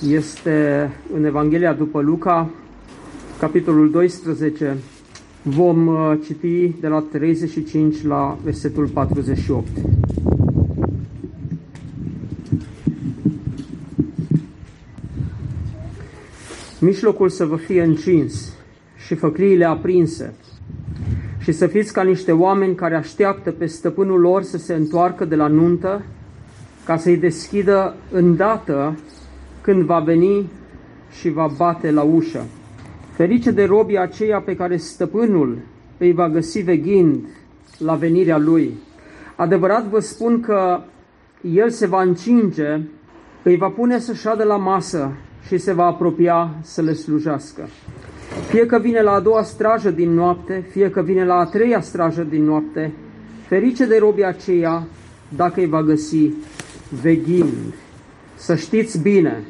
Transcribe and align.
este 0.00 0.90
în 1.14 1.24
Evanghelia 1.24 1.72
după 1.72 2.00
Luca, 2.00 2.50
capitolul 3.38 3.90
12. 3.90 4.76
Vom 5.42 5.86
uh, 5.86 6.18
citi 6.24 6.72
de 6.80 6.88
la 6.88 7.04
35 7.12 8.02
la 8.04 8.38
versetul 8.44 8.86
48. 8.86 9.66
Mișlocul 16.80 17.28
să 17.28 17.44
vă 17.44 17.56
fie 17.56 17.82
încins 17.82 18.52
și 19.06 19.14
făcliile 19.14 19.64
aprinse 19.64 20.34
și 21.38 21.52
să 21.52 21.66
fiți 21.66 21.92
ca 21.92 22.02
niște 22.02 22.32
oameni 22.32 22.74
care 22.74 22.96
așteaptă 22.96 23.50
pe 23.50 23.66
stăpânul 23.66 24.20
lor 24.20 24.42
să 24.42 24.58
se 24.58 24.74
întoarcă 24.74 25.24
de 25.24 25.34
la 25.34 25.46
nuntă 25.46 26.04
ca 26.84 26.96
să-i 26.96 27.16
deschidă 27.16 27.94
îndată 28.10 28.98
când 29.66 29.82
va 29.82 29.98
veni 29.98 30.50
și 31.10 31.30
va 31.30 31.48
bate 31.56 31.90
la 31.90 32.02
ușă. 32.02 32.44
Ferice 33.12 33.50
de 33.50 33.64
robii 33.64 33.98
aceia 33.98 34.40
pe 34.40 34.56
care 34.56 34.76
stăpânul 34.76 35.58
îi 35.98 36.12
va 36.12 36.28
găsi 36.28 36.60
veghind 36.60 37.26
la 37.78 37.94
venirea 37.94 38.38
lui. 38.38 38.70
Adevărat 39.36 39.84
vă 39.84 39.98
spun 40.00 40.40
că 40.40 40.80
el 41.40 41.70
se 41.70 41.86
va 41.86 42.02
încinge, 42.02 42.80
îi 43.42 43.56
va 43.56 43.68
pune 43.68 43.98
să 43.98 44.12
șadă 44.12 44.44
la 44.44 44.56
masă 44.56 45.12
și 45.46 45.58
se 45.58 45.72
va 45.72 45.84
apropia 45.84 46.54
să 46.62 46.82
le 46.82 46.92
slujească. 46.92 47.68
Fie 48.48 48.66
că 48.66 48.78
vine 48.78 49.00
la 49.00 49.12
a 49.12 49.20
doua 49.20 49.42
strajă 49.42 49.90
din 49.90 50.10
noapte, 50.10 50.66
fie 50.70 50.90
că 50.90 51.02
vine 51.02 51.24
la 51.24 51.34
a 51.34 51.44
treia 51.44 51.80
strajă 51.80 52.22
din 52.22 52.44
noapte, 52.44 52.92
ferice 53.46 53.86
de 53.86 53.98
robii 53.98 54.24
aceia 54.24 54.86
dacă 55.28 55.60
îi 55.60 55.66
va 55.68 55.82
găsi 55.82 56.32
veghind. 57.02 57.74
Să 58.36 58.54
știți 58.54 59.02
bine 59.02 59.44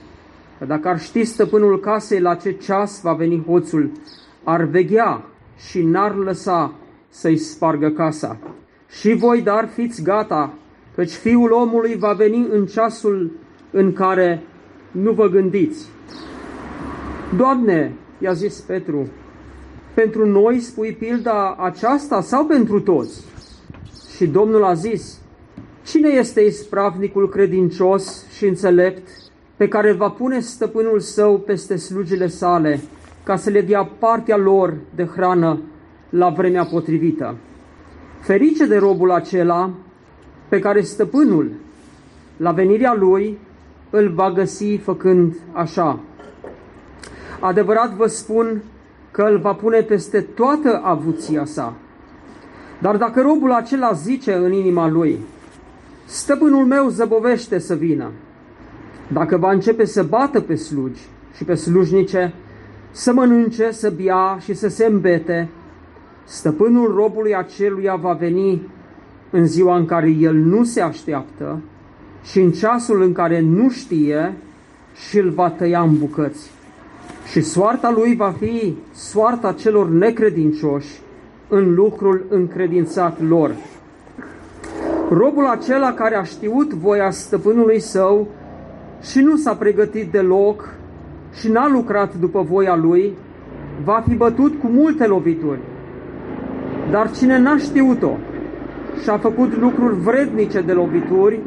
că 0.59 0.65
dacă 0.65 0.89
ar 0.89 1.01
ști 1.01 1.25
stăpânul 1.25 1.81
casei 1.81 2.21
la 2.21 2.35
ce 2.35 2.53
ceas 2.53 3.01
va 3.03 3.12
veni 3.12 3.45
hoțul, 3.47 3.91
ar 4.45 4.63
veghea 4.63 5.25
și 5.69 5.83
n-ar 5.83 6.15
lăsa 6.15 6.75
să-i 7.09 7.37
spargă 7.37 7.89
casa. 7.89 8.39
Și 8.89 9.13
voi, 9.13 9.43
dar, 9.43 9.69
fiți 9.69 10.03
gata, 10.03 10.55
căci 10.95 11.11
fiul 11.11 11.53
omului 11.53 11.97
va 11.97 12.13
veni 12.13 12.47
în 12.51 12.67
ceasul 12.67 13.31
în 13.71 13.93
care 13.93 14.43
nu 14.91 15.13
vă 15.13 15.29
gândiți. 15.29 15.87
Doamne, 17.37 17.93
i-a 18.19 18.33
zis 18.33 18.61
Petru, 18.61 19.09
pentru 19.95 20.27
noi 20.27 20.61
spui 20.61 20.93
pilda 20.93 21.57
aceasta 21.59 22.20
sau 22.20 22.45
pentru 22.45 22.81
toți? 22.81 23.25
Și 24.17 24.27
Domnul 24.27 24.65
a 24.65 24.75
zis, 24.75 25.19
cine 25.85 26.09
este 26.09 26.41
ispravnicul 26.41 27.29
credincios 27.29 28.27
și 28.37 28.47
înțelept 28.47 29.09
pe 29.57 29.69
care 29.69 29.93
va 29.93 30.11
pune 30.11 30.41
stăpânul 30.41 31.01
său 31.01 31.39
peste 31.39 31.77
slugile 31.77 32.27
sale, 32.27 32.81
ca 33.23 33.37
să 33.37 33.51
le 33.51 33.61
dea 33.61 33.85
partea 33.98 34.37
lor 34.37 34.75
de 34.95 35.05
hrană 35.05 35.61
la 36.11 36.29
vremea 36.29 36.65
potrivită. 36.65 37.37
Ferice 38.21 38.67
de 38.67 38.77
robul 38.77 39.11
acela 39.11 39.70
pe 40.48 40.58
care 40.58 40.80
stăpânul, 40.80 41.51
la 42.36 42.53
venirea 42.53 42.95
lui, 42.95 43.39
îl 43.91 44.08
va 44.08 44.30
găsi 44.30 44.77
făcând 44.77 45.36
așa. 45.53 46.01
Adevărat 47.41 47.95
vă 47.95 48.07
spun 48.07 48.63
că 49.11 49.23
îl 49.23 49.39
va 49.39 49.53
pune 49.53 49.80
peste 49.80 50.20
toată 50.20 50.80
avuția 50.85 51.45
sa. 51.45 51.75
Dar 52.79 52.97
dacă 52.97 53.20
robul 53.20 53.53
acela 53.53 53.92
zice 53.92 54.35
în 54.35 54.53
inima 54.53 54.89
lui, 54.89 55.19
stăpânul 56.05 56.64
meu 56.64 56.89
zăbovește 56.89 57.59
să 57.59 57.75
vină, 57.75 58.11
dacă 59.12 59.36
va 59.36 59.52
începe 59.52 59.84
să 59.84 60.02
bată 60.02 60.40
pe 60.40 60.55
slugi 60.55 61.00
și 61.36 61.44
pe 61.44 61.55
slujnice, 61.55 62.34
să 62.90 63.12
mănânce, 63.12 63.70
să 63.70 63.90
bia 63.90 64.39
și 64.40 64.55
să 64.55 64.68
se 64.68 64.86
îmbete, 64.86 65.48
stăpânul 66.24 66.94
robului 66.94 67.34
aceluia 67.34 67.94
va 67.94 68.12
veni 68.12 68.62
în 69.30 69.46
ziua 69.46 69.77
în 69.77 69.86
care 69.86 70.11
el 70.11 70.34
nu 70.34 70.64
se 70.64 70.80
așteaptă 70.80 71.61
și 72.22 72.40
în 72.40 72.50
ceasul 72.50 73.02
în 73.02 73.12
care 73.12 73.40
nu 73.40 73.70
știe 73.70 74.36
și 75.08 75.18
îl 75.18 75.30
va 75.30 75.50
tăia 75.50 75.80
în 75.80 75.98
bucăți. 75.98 76.50
Și 77.30 77.40
soarta 77.40 77.90
lui 77.90 78.17
va 78.17 78.34
fi 78.38 78.77
soarta 78.94 79.52
celor 79.52 79.88
necredincioși 79.88 81.00
în 81.48 81.74
lucrul 81.74 82.27
încredințat 82.28 83.23
lor. 83.28 83.55
Robul 85.11 85.46
acela 85.46 85.92
care 85.92 86.17
a 86.17 86.23
știut 86.23 86.73
voia 86.73 87.11
stăpânului 87.11 87.80
său 87.80 88.28
și 89.02 89.20
nu 89.20 89.36
s-a 89.36 89.55
pregătit 89.55 90.11
deloc 90.11 90.74
și 91.33 91.48
n-a 91.48 91.68
lucrat 91.68 92.14
după 92.14 92.42
voia 92.42 92.77
lui, 92.77 93.12
va 93.84 94.02
fi 94.08 94.14
bătut 94.14 94.61
cu 94.61 94.67
multe 94.67 95.07
lovituri. 95.07 95.61
Dar 96.90 97.11
cine 97.11 97.39
n-a 97.39 97.56
știut-o 97.56 98.17
și 99.02 99.08
a 99.08 99.18
făcut 99.18 99.56
lucruri 99.56 99.95
vrednice 99.95 100.61
de 100.61 100.73
lovituri, 100.73 101.40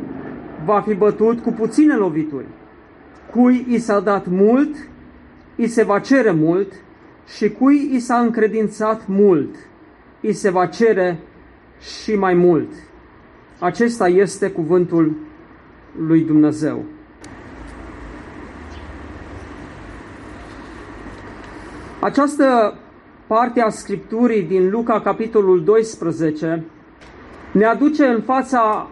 va 0.65 0.81
fi 0.87 0.93
bătut 0.93 1.39
cu 1.39 1.51
puține 1.51 1.95
lovituri. 1.95 2.45
Cui 3.31 3.65
i 3.67 3.77
s-a 3.77 3.99
dat 3.99 4.27
mult, 4.27 4.75
i 5.55 5.67
se 5.67 5.83
va 5.83 5.99
cere 5.99 6.31
mult 6.31 6.73
și 7.37 7.49
cui 7.49 7.89
i 7.93 7.99
s-a 7.99 8.17
încredințat 8.17 9.07
mult, 9.07 9.55
i 10.21 10.31
se 10.31 10.49
va 10.49 10.65
cere 10.65 11.19
și 11.79 12.15
mai 12.15 12.33
mult. 12.33 12.71
Acesta 13.59 14.07
este 14.07 14.49
cuvântul 14.49 15.15
lui 16.07 16.21
Dumnezeu. 16.21 16.83
Această 22.09 22.77
parte 23.27 23.61
a 23.61 23.69
Scripturii 23.69 24.41
din 24.41 24.69
Luca, 24.69 25.01
capitolul 25.01 25.63
12, 25.63 26.65
ne 27.51 27.65
aduce 27.65 28.05
în 28.05 28.21
fața 28.21 28.89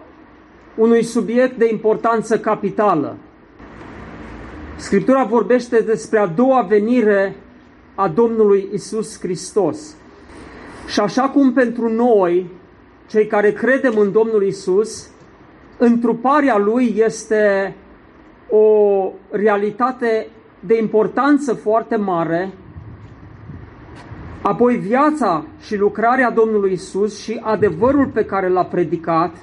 unui 0.76 1.04
subiect 1.04 1.58
de 1.58 1.68
importanță 1.72 2.40
capitală. 2.40 3.18
Scriptura 4.76 5.24
vorbește 5.24 5.80
despre 5.80 6.20
a 6.20 6.26
doua 6.28 6.62
venire 6.62 7.36
a 7.96 8.08
Domnului 8.08 8.70
Isus 8.74 9.20
Hristos. 9.20 9.96
Și 10.88 11.00
așa 11.00 11.30
cum 11.30 11.54
pentru 11.54 11.90
noi, 11.90 12.50
cei 13.10 13.28
care 13.28 13.52
credem 13.52 13.98
în 13.98 14.12
Domnul 14.12 14.44
Isus, 14.44 15.10
întruparea 15.78 16.58
Lui 16.58 16.96
este 16.98 17.76
o 18.50 19.12
realitate 19.30 20.28
de 20.60 20.78
importanță 20.78 21.54
foarte 21.54 21.96
mare, 21.96 22.54
Apoi 24.48 24.76
viața 24.76 25.46
și 25.60 25.78
lucrarea 25.78 26.32
Domnului 26.32 26.72
Isus 26.72 27.22
și 27.22 27.40
adevărul 27.44 28.08
pe 28.08 28.26
care 28.26 28.50
l-a 28.50 28.64
predicat, 28.64 29.36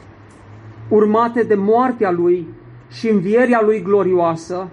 urmate 0.88 1.42
de 1.42 1.54
moartea 1.54 2.10
Lui 2.10 2.48
și 2.90 3.08
învierea 3.08 3.62
Lui 3.62 3.82
glorioasă 3.82 4.68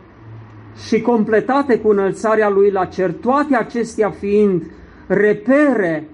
și 0.88 1.02
completate 1.02 1.80
cu 1.80 1.90
înălțarea 1.90 2.50
Lui 2.50 2.72
la 2.72 2.86
cer, 2.86 3.12
toate 3.14 3.56
acestea 3.56 4.10
fiind 4.10 4.64
repere 5.08 6.10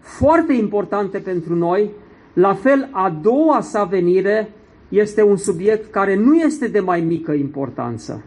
foarte 0.00 0.52
importante 0.52 1.18
pentru 1.18 1.54
noi, 1.54 1.90
la 2.32 2.54
fel 2.54 2.88
a 2.92 3.18
doua 3.22 3.60
sa 3.60 3.84
venire 3.84 4.50
este 4.88 5.22
un 5.22 5.36
subiect 5.36 5.90
care 5.90 6.16
nu 6.16 6.34
este 6.34 6.66
de 6.68 6.80
mai 6.80 7.00
mică 7.00 7.32
importanță. 7.32 8.24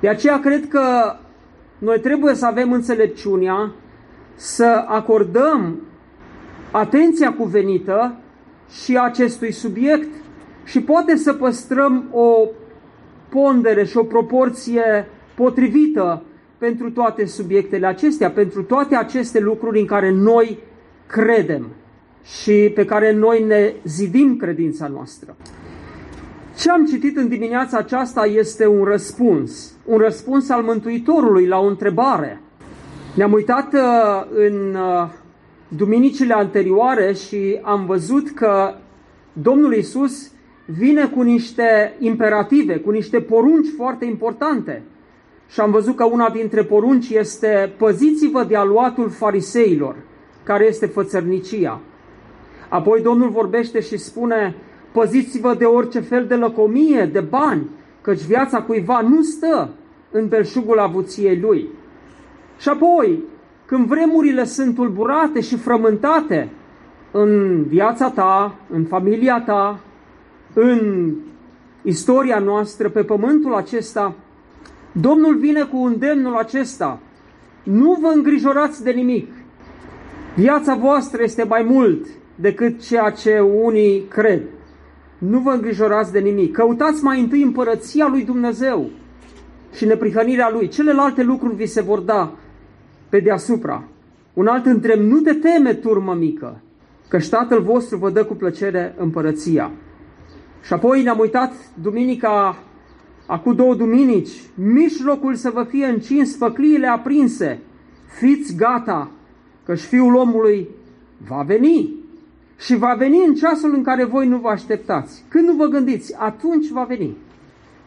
De 0.00 0.08
aceea 0.08 0.40
cred 0.40 0.68
că 0.68 0.82
noi 1.78 2.00
trebuie 2.00 2.34
să 2.34 2.46
avem 2.46 2.72
înțelepciunea 2.72 3.72
să 4.38 4.84
acordăm 4.86 5.82
atenția 6.70 7.32
cuvenită 7.32 8.16
și 8.70 8.98
acestui 8.98 9.52
subiect 9.52 10.08
și 10.64 10.80
poate 10.80 11.16
să 11.16 11.32
păstrăm 11.32 12.04
o 12.12 12.48
pondere 13.28 13.84
și 13.84 13.96
o 13.96 14.04
proporție 14.04 15.08
potrivită 15.34 16.22
pentru 16.58 16.90
toate 16.90 17.24
subiectele 17.26 17.86
acestea, 17.86 18.30
pentru 18.30 18.62
toate 18.62 18.96
aceste 18.96 19.40
lucruri 19.40 19.80
în 19.80 19.86
care 19.86 20.10
noi 20.10 20.58
credem 21.06 21.66
și 22.24 22.72
pe 22.74 22.84
care 22.84 23.12
noi 23.12 23.44
ne 23.44 23.72
zidim 23.84 24.36
credința 24.36 24.86
noastră. 24.86 25.36
Ce 26.56 26.70
am 26.70 26.84
citit 26.84 27.16
în 27.16 27.28
dimineața 27.28 27.78
aceasta 27.78 28.26
este 28.26 28.66
un 28.66 28.84
răspuns, 28.84 29.72
un 29.84 29.98
răspuns 29.98 30.50
al 30.50 30.62
Mântuitorului 30.62 31.46
la 31.46 31.58
o 31.58 31.66
întrebare. 31.66 32.40
Ne-am 33.18 33.32
uitat 33.32 33.72
uh, 33.72 33.80
în 34.34 34.74
uh, 34.74 35.08
duminicile 35.68 36.34
anterioare 36.34 37.12
și 37.12 37.58
am 37.62 37.86
văzut 37.86 38.30
că 38.30 38.74
Domnul 39.32 39.74
Isus 39.74 40.30
vine 40.64 41.06
cu 41.06 41.22
niște 41.22 41.96
imperative, 41.98 42.76
cu 42.76 42.90
niște 42.90 43.20
porunci 43.20 43.66
foarte 43.76 44.04
importante. 44.04 44.82
Și 45.48 45.60
am 45.60 45.70
văzut 45.70 45.96
că 45.96 46.04
una 46.04 46.30
dintre 46.30 46.64
porunci 46.64 47.08
este 47.08 47.74
păziți-vă 47.78 48.44
de 48.44 48.56
aluatul 48.56 49.08
fariseilor, 49.08 49.96
care 50.42 50.66
este 50.66 50.86
fățărnicia. 50.86 51.80
Apoi 52.68 53.02
Domnul 53.02 53.30
vorbește 53.30 53.80
și 53.80 53.96
spune, 53.96 54.56
păziți-vă 54.92 55.54
de 55.54 55.64
orice 55.64 56.00
fel 56.00 56.26
de 56.26 56.34
lăcomie, 56.34 57.04
de 57.12 57.20
bani, 57.20 57.70
căci 58.00 58.22
viața 58.22 58.62
cuiva 58.62 59.00
nu 59.00 59.22
stă 59.22 59.70
în 60.10 60.28
belșugul 60.28 60.78
avuției 60.78 61.40
lui. 61.40 61.68
Și 62.58 62.68
apoi, 62.68 63.22
când 63.66 63.86
vremurile 63.86 64.44
sunt 64.44 64.74
tulburate 64.74 65.40
și 65.40 65.56
frământate 65.56 66.48
în 67.10 67.62
viața 67.64 68.10
ta, 68.10 68.54
în 68.70 68.84
familia 68.84 69.42
ta, 69.46 69.80
în 70.54 71.12
istoria 71.82 72.38
noastră, 72.38 72.88
pe 72.88 73.02
pământul 73.02 73.54
acesta, 73.54 74.14
Domnul 74.92 75.36
vine 75.36 75.62
cu 75.62 75.76
îndemnul 75.76 76.34
acesta. 76.34 77.00
Nu 77.62 77.98
vă 78.00 78.12
îngrijorați 78.14 78.82
de 78.82 78.90
nimic. 78.90 79.32
Viața 80.36 80.74
voastră 80.74 81.22
este 81.22 81.44
mai 81.44 81.62
mult 81.62 82.06
decât 82.34 82.80
ceea 82.80 83.10
ce 83.10 83.38
unii 83.38 84.04
cred. 84.08 84.42
Nu 85.18 85.38
vă 85.38 85.50
îngrijorați 85.50 86.12
de 86.12 86.18
nimic. 86.18 86.52
Căutați 86.52 87.04
mai 87.04 87.20
întâi 87.20 87.42
împărăția 87.42 88.08
lui 88.08 88.24
Dumnezeu 88.24 88.90
și 89.74 89.84
neprihănirea 89.84 90.50
lui. 90.52 90.68
Celelalte 90.68 91.22
lucruri 91.22 91.54
vi 91.54 91.66
se 91.66 91.80
vor 91.80 91.98
da 91.98 92.32
pe 93.08 93.20
deasupra. 93.20 93.84
Un 94.32 94.46
alt 94.46 94.66
întreb, 94.66 95.00
nu 95.00 95.20
te 95.20 95.34
teme, 95.34 95.74
turmă 95.74 96.14
mică, 96.14 96.60
că 97.08 97.18
Tatăl 97.30 97.62
vostru 97.62 97.96
vă 97.96 98.10
dă 98.10 98.24
cu 98.24 98.34
plăcere 98.34 98.94
împărăția. 98.98 99.70
Și 100.62 100.72
apoi 100.72 101.02
ne-am 101.02 101.18
uitat 101.18 101.52
duminica, 101.82 102.58
acum 103.26 103.54
două 103.54 103.74
duminici, 103.74 104.30
mijlocul 104.54 105.34
să 105.34 105.50
vă 105.50 105.64
fie 105.68 105.86
încins, 105.86 106.36
făcliile 106.36 106.86
aprinse, 106.86 107.60
fiți 108.18 108.56
gata, 108.56 109.10
și 109.76 109.86
Fiul 109.86 110.14
omului 110.14 110.68
va 111.28 111.42
veni. 111.42 111.94
Și 112.58 112.76
va 112.76 112.94
veni 112.98 113.24
în 113.26 113.34
ceasul 113.34 113.74
în 113.74 113.82
care 113.82 114.04
voi 114.04 114.26
nu 114.26 114.36
vă 114.38 114.48
așteptați. 114.48 115.24
Când 115.28 115.46
nu 115.46 115.52
vă 115.52 115.66
gândiți, 115.66 116.14
atunci 116.18 116.68
va 116.68 116.82
veni. 116.82 117.16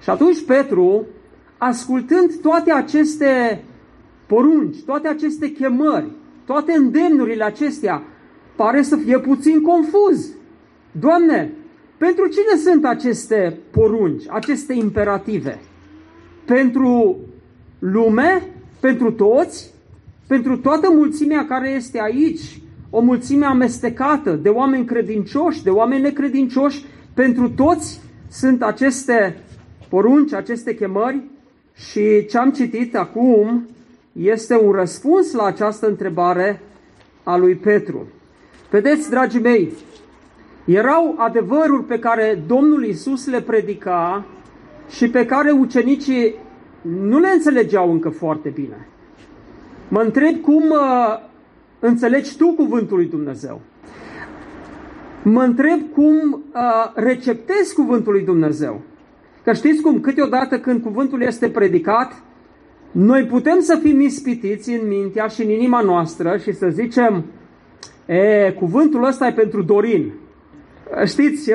Și 0.02 0.10
atunci 0.10 0.46
Petru, 0.46 1.06
ascultând 1.58 2.36
toate 2.42 2.72
aceste 2.72 3.64
porunci, 4.32 4.82
toate 4.86 5.08
aceste 5.08 5.52
chemări, 5.52 6.12
toate 6.46 6.72
îndemnurile 6.72 7.44
acestea, 7.44 8.04
pare 8.56 8.82
să 8.82 8.96
fie 8.96 9.20
puțin 9.20 9.62
confuz. 9.62 10.28
Doamne, 10.92 11.52
pentru 11.98 12.28
cine 12.28 12.62
sunt 12.64 12.86
aceste 12.86 13.58
porunci, 13.72 14.24
aceste 14.30 14.74
imperative? 14.74 15.60
Pentru 16.46 17.18
lume? 17.80 18.44
Pentru 18.80 19.12
toți? 19.12 19.74
Pentru 20.28 20.58
toată 20.58 20.90
mulțimea 20.92 21.46
care 21.46 21.70
este 21.70 22.00
aici? 22.02 22.62
O 22.90 23.00
mulțime 23.00 23.46
amestecată 23.46 24.32
de 24.32 24.50
oameni 24.50 24.86
credincioși, 24.86 25.64
de 25.64 25.70
oameni 25.70 26.02
necredincioși? 26.02 26.86
Pentru 27.14 27.50
toți 27.50 28.00
sunt 28.30 28.64
aceste 28.64 29.38
porunci, 29.90 30.34
aceste 30.34 30.76
chemări? 30.76 31.22
Și 31.74 32.26
ce 32.26 32.38
am 32.38 32.52
citit 32.52 32.96
acum 32.96 33.66
este 34.12 34.58
un 34.58 34.72
răspuns 34.72 35.34
la 35.34 35.44
această 35.44 35.88
întrebare 35.88 36.62
a 37.24 37.38
lui 37.38 37.56
Petru. 37.56 38.08
Vedeți, 38.70 39.10
dragii 39.10 39.42
mei, 39.42 39.72
erau 40.66 41.16
adevăruri 41.18 41.84
pe 41.84 42.00
care 42.00 42.44
Domnul 42.48 42.86
Isus 42.86 43.28
le 43.28 43.42
predica 43.42 44.26
și 44.90 45.10
pe 45.10 45.26
care 45.26 45.52
ucenicii 45.52 46.36
nu 46.82 47.20
le 47.20 47.30
înțelegeau 47.30 47.92
încă 47.92 48.10
foarte 48.10 48.50
bine. 48.50 48.88
Mă 49.88 50.02
întreb 50.02 50.42
cum 50.42 50.64
uh, 50.70 51.20
înțelegi 51.80 52.38
tu 52.38 52.54
cuvântul 52.54 52.98
lui 52.98 53.06
Dumnezeu. 53.06 53.62
Mă 55.24 55.44
întreb 55.44 55.80
cum 55.94 56.34
uh, 56.34 56.92
receptezi 56.94 57.76
cuvântul 57.76 58.14
lui 58.14 58.24
Dumnezeu. 58.24 58.82
Că 59.44 59.54
știți 59.54 59.82
cum, 59.82 60.00
câteodată 60.00 60.60
când 60.60 60.82
cuvântul 60.82 61.22
este 61.22 61.50
predicat, 61.50 62.24
noi 62.92 63.26
putem 63.26 63.60
să 63.60 63.80
fim 63.82 64.00
ispitiți 64.00 64.72
în 64.72 64.88
mintea 64.88 65.28
și 65.28 65.44
în 65.44 65.50
inima 65.50 65.82
noastră 65.82 66.38
și 66.38 66.54
să 66.54 66.68
zicem, 66.70 67.26
e, 68.06 68.52
cuvântul 68.52 69.04
ăsta 69.04 69.28
e 69.28 69.32
pentru 69.32 69.62
Dorin. 69.62 70.12
Știți, 71.06 71.52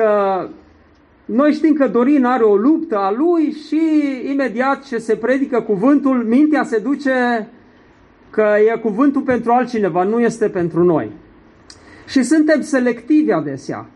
noi 1.25 1.51
știm 1.51 1.73
că 1.73 1.87
Dorin 1.87 2.23
are 2.25 2.43
o 2.43 2.55
luptă 2.55 2.97
a 2.97 3.11
lui 3.11 3.51
și 3.67 3.81
imediat 4.31 4.83
ce 4.83 4.97
se 4.97 5.15
predică 5.15 5.61
cuvântul, 5.61 6.23
mintea 6.23 6.63
se 6.63 6.77
duce 6.77 7.47
că 8.29 8.45
e 8.73 8.79
cuvântul 8.79 9.21
pentru 9.21 9.51
altcineva, 9.51 10.03
nu 10.03 10.19
este 10.19 10.49
pentru 10.49 10.83
noi. 10.83 11.11
Și 12.07 12.23
suntem 12.23 12.61
selectivi 12.61 13.31
adesea. 13.31 13.89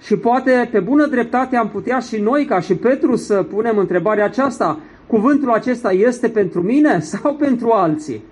Și 0.00 0.16
poate 0.16 0.68
pe 0.72 0.80
bună 0.80 1.06
dreptate 1.06 1.56
am 1.56 1.68
putea 1.68 1.98
și 1.98 2.20
noi, 2.20 2.44
ca 2.44 2.60
și 2.60 2.74
Petru, 2.74 3.16
să 3.16 3.42
punem 3.42 3.78
întrebarea 3.78 4.24
aceasta 4.24 4.78
cuvântul 5.10 5.50
acesta 5.50 5.92
este 5.92 6.28
pentru 6.28 6.62
mine 6.62 7.00
sau 7.00 7.34
pentru 7.34 7.70
alții? 7.70 8.22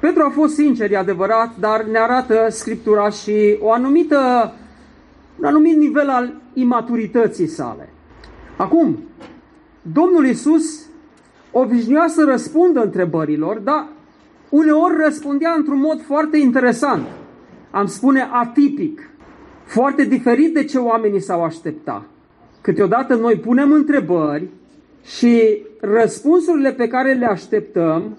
Petru 0.00 0.22
a 0.22 0.30
fost 0.30 0.54
sincer, 0.54 0.90
e 0.90 0.96
adevărat, 0.96 1.50
dar 1.60 1.84
ne 1.84 1.98
arată 1.98 2.46
Scriptura 2.50 3.10
și 3.10 3.56
o 3.60 3.72
anumită, 3.72 4.52
un 5.38 5.44
anumit 5.44 5.76
nivel 5.76 6.08
al 6.08 6.34
imaturității 6.52 7.46
sale. 7.46 7.88
Acum, 8.56 8.98
Domnul 9.92 10.26
Isus 10.26 10.86
obișnuia 11.50 12.04
să 12.08 12.24
răspundă 12.24 12.80
întrebărilor, 12.80 13.58
dar 13.58 13.86
uneori 14.48 15.02
răspundea 15.02 15.54
într-un 15.56 15.78
mod 15.78 16.02
foarte 16.02 16.38
interesant. 16.38 17.06
Am 17.70 17.86
spune 17.86 18.28
atipic, 18.32 19.10
foarte 19.64 20.04
diferit 20.04 20.54
de 20.54 20.64
ce 20.64 20.78
oamenii 20.78 21.20
s-au 21.20 21.44
aștepta. 21.44 22.04
Câteodată 22.60 23.14
noi 23.14 23.36
punem 23.36 23.72
întrebări 23.72 24.48
și 25.16 25.62
răspunsurile 25.80 26.72
pe 26.72 26.88
care 26.88 27.12
le 27.12 27.26
așteptăm, 27.26 28.18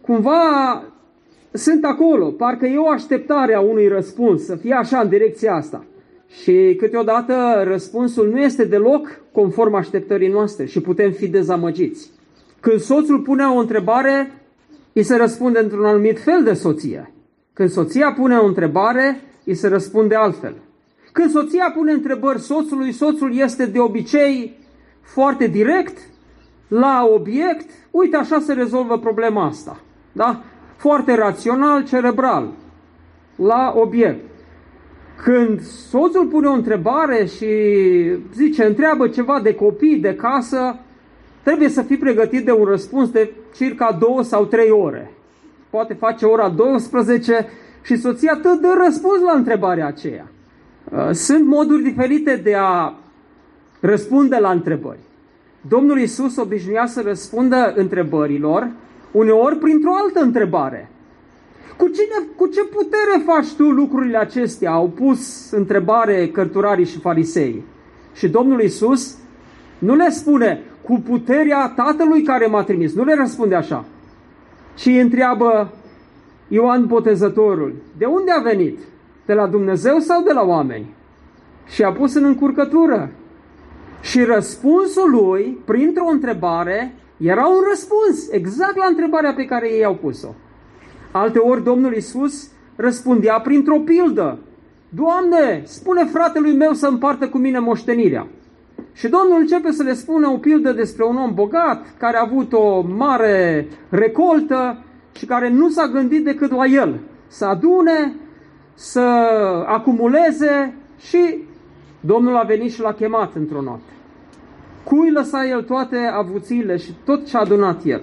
cumva 0.00 0.82
sunt 1.52 1.84
acolo. 1.84 2.26
Parcă 2.26 2.66
e 2.66 2.76
o 2.76 2.88
așteptare 2.88 3.54
a 3.54 3.60
unui 3.60 3.88
răspuns, 3.88 4.44
să 4.44 4.56
fie 4.56 4.74
așa 4.74 4.98
în 4.98 5.08
direcția 5.08 5.54
asta. 5.54 5.84
Și 6.42 6.76
câteodată 6.78 7.62
răspunsul 7.66 8.28
nu 8.28 8.40
este 8.40 8.64
deloc 8.64 9.20
conform 9.32 9.74
așteptării 9.74 10.28
noastre 10.28 10.64
și 10.64 10.80
putem 10.80 11.10
fi 11.10 11.28
dezamăgiți. 11.28 12.10
Când 12.60 12.80
soțul 12.80 13.20
pune 13.20 13.44
o 13.44 13.58
întrebare, 13.58 14.32
îi 14.92 15.02
se 15.02 15.16
răspunde 15.16 15.58
într-un 15.58 15.84
anumit 15.84 16.18
fel 16.18 16.42
de 16.44 16.52
soție. 16.52 17.12
Când 17.52 17.70
soția 17.70 18.12
pune 18.12 18.36
o 18.36 18.46
întrebare, 18.46 19.20
îi 19.44 19.54
se 19.54 19.68
răspunde 19.68 20.14
altfel. 20.14 20.54
Când 21.12 21.30
soția 21.30 21.72
pune 21.74 21.92
întrebări 21.92 22.38
soțului, 22.38 22.92
soțul 22.92 23.36
este 23.38 23.66
de 23.66 23.78
obicei 23.78 24.56
foarte 25.02 25.46
direct, 25.46 25.98
la 26.68 27.08
obiect, 27.14 27.70
uite 27.90 28.16
așa 28.16 28.38
se 28.38 28.52
rezolvă 28.52 28.98
problema 28.98 29.44
asta. 29.44 29.80
Da? 30.12 30.42
Foarte 30.76 31.14
rațional, 31.14 31.84
cerebral, 31.84 32.48
la 33.36 33.72
obiect. 33.76 34.24
Când 35.22 35.60
soțul 35.62 36.26
pune 36.26 36.46
o 36.46 36.52
întrebare 36.52 37.24
și 37.24 37.46
zice, 38.34 38.64
întreabă 38.64 39.08
ceva 39.08 39.40
de 39.40 39.54
copii, 39.54 39.98
de 39.98 40.14
casă, 40.14 40.78
trebuie 41.42 41.68
să 41.68 41.82
fii 41.82 41.96
pregătit 41.96 42.44
de 42.44 42.52
un 42.52 42.64
răspuns 42.64 43.10
de 43.10 43.30
circa 43.54 43.96
două 44.00 44.22
sau 44.22 44.44
trei 44.44 44.70
ore. 44.70 45.10
Poate 45.70 45.94
face 45.94 46.26
ora 46.26 46.48
12 46.48 47.48
și 47.82 47.96
soția 47.96 48.38
tot 48.42 48.60
dă 48.60 48.78
răspuns 48.84 49.20
la 49.22 49.32
întrebarea 49.32 49.86
aceea. 49.86 50.26
Sunt 51.10 51.46
moduri 51.46 51.82
diferite 51.82 52.36
de 52.36 52.54
a 52.54 52.92
răspunde 53.80 54.36
la 54.36 54.50
întrebări. 54.50 54.98
Domnul 55.68 56.00
Isus 56.00 56.36
obișnuia 56.36 56.86
să 56.86 57.00
răspundă 57.00 57.72
întrebărilor, 57.76 58.70
uneori 59.10 59.56
printr-o 59.56 59.94
altă 59.94 60.20
întrebare. 60.20 60.90
Cu, 61.76 61.84
cine, 61.84 62.28
cu 62.36 62.46
ce 62.46 62.64
putere 62.64 63.22
faci 63.24 63.52
tu 63.52 63.62
lucrurile 63.62 64.18
acestea? 64.18 64.70
Au 64.70 64.88
pus 64.88 65.50
întrebare 65.50 66.28
cărturarii 66.28 66.84
și 66.84 66.98
farisei. 66.98 67.64
Și 68.14 68.28
Domnul 68.28 68.60
Isus 68.60 69.16
nu 69.78 69.94
le 69.94 70.10
spune 70.10 70.60
cu 70.82 71.02
puterea 71.08 71.72
Tatălui 71.76 72.22
care 72.22 72.46
m-a 72.46 72.62
trimis. 72.62 72.94
Nu 72.94 73.04
le 73.04 73.14
răspunde 73.14 73.54
așa. 73.54 73.84
Ci 74.74 74.86
întreabă 74.86 75.72
Ioan 76.48 76.86
Botezătorul, 76.86 77.74
de 77.98 78.04
unde 78.04 78.30
a 78.30 78.42
venit? 78.42 78.78
De 79.26 79.32
la 79.32 79.46
Dumnezeu 79.46 79.98
sau 79.98 80.22
de 80.22 80.32
la 80.32 80.42
oameni? 80.42 80.94
Și 81.66 81.82
a 81.82 81.92
pus 81.92 82.14
în 82.14 82.24
încurcătură 82.24 83.10
Și 84.06 84.24
răspunsul 84.24 85.10
lui, 85.10 85.58
printr-o 85.64 86.08
întrebare, 86.10 86.94
era 87.16 87.46
un 87.46 87.60
răspuns 87.68 88.30
exact 88.30 88.76
la 88.76 88.86
întrebarea 88.86 89.34
pe 89.34 89.44
care 89.44 89.72
ei 89.72 89.84
au 89.84 89.94
pus-o. 89.94 90.34
Alte 91.10 91.38
ori 91.38 91.64
Domnul 91.64 91.94
Isus 91.94 92.50
răspundea 92.76 93.40
printr-o 93.40 93.78
pildă. 93.78 94.38
Doamne, 94.88 95.62
spune 95.64 96.04
fratelui 96.04 96.56
meu 96.56 96.72
să 96.72 96.86
împartă 96.86 97.28
cu 97.28 97.38
mine 97.38 97.58
moștenirea. 97.58 98.26
Și 98.92 99.08
Domnul 99.08 99.38
începe 99.40 99.70
să 99.70 99.82
le 99.82 99.94
spună 99.94 100.28
o 100.28 100.36
pildă 100.36 100.72
despre 100.72 101.04
un 101.04 101.16
om 101.16 101.34
bogat 101.34 101.94
care 101.98 102.16
a 102.16 102.26
avut 102.30 102.52
o 102.52 102.80
mare 102.80 103.68
recoltă 103.88 104.84
și 105.12 105.26
care 105.26 105.50
nu 105.50 105.68
s-a 105.68 105.86
gândit 105.86 106.24
decât 106.24 106.50
la 106.50 106.64
el. 106.64 107.00
Să 107.26 107.44
adune, 107.44 108.14
să 108.74 109.00
acumuleze 109.66 110.74
și 110.98 111.38
Domnul 112.00 112.36
a 112.36 112.42
venit 112.42 112.72
și 112.72 112.80
l-a 112.80 112.92
chemat 112.92 113.34
într-o 113.34 113.60
noapte. 113.60 113.90
Cui 114.88 115.10
lăsa 115.10 115.46
el 115.46 115.62
toate 115.62 115.96
avuțiile 115.96 116.76
și 116.76 116.94
tot 117.04 117.26
ce 117.26 117.36
a 117.36 117.40
adunat 117.40 117.84
el? 117.84 118.02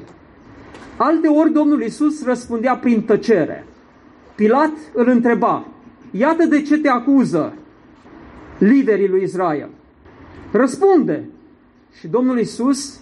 Alte 0.98 1.28
ori 1.28 1.52
Domnul 1.52 1.82
Isus 1.82 2.26
răspundea 2.26 2.76
prin 2.76 3.02
tăcere. 3.02 3.66
Pilat 4.36 4.72
îl 4.94 5.08
întreba, 5.08 5.68
iată 6.12 6.46
de 6.46 6.62
ce 6.62 6.78
te 6.78 6.90
acuză 6.90 7.54
liderii 8.58 9.08
lui 9.08 9.24
Israel. 9.24 9.70
Răspunde. 10.52 11.30
Și 12.00 12.08
Domnul 12.08 12.40
Isus 12.40 13.00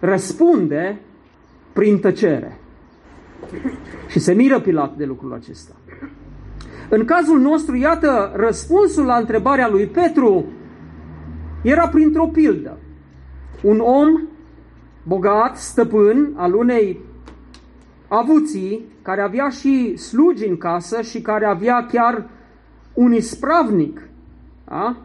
răspunde 0.00 1.00
prin 1.72 1.98
tăcere. 1.98 2.60
Și 4.08 4.18
se 4.18 4.32
miră 4.32 4.60
Pilat 4.60 4.96
de 4.96 5.04
lucrul 5.04 5.32
acesta. 5.32 5.74
În 6.88 7.04
cazul 7.04 7.40
nostru, 7.40 7.76
iată, 7.76 8.32
răspunsul 8.36 9.04
la 9.04 9.16
întrebarea 9.16 9.68
lui 9.68 9.86
Petru 9.86 10.44
era 11.62 11.88
printr-o 11.88 12.26
pildă. 12.26 12.78
Un 13.62 13.78
om 13.80 14.20
bogat, 15.02 15.56
stăpân 15.56 16.32
al 16.36 16.54
unei 16.54 17.00
avuții, 18.08 18.84
care 19.02 19.20
avea 19.20 19.48
și 19.48 19.96
slugi 19.96 20.46
în 20.46 20.56
casă 20.56 21.02
și 21.02 21.20
care 21.20 21.46
avea 21.46 21.86
chiar 21.86 22.28
un 22.94 23.12
ispravnic. 23.12 24.08
Da? 24.68 24.96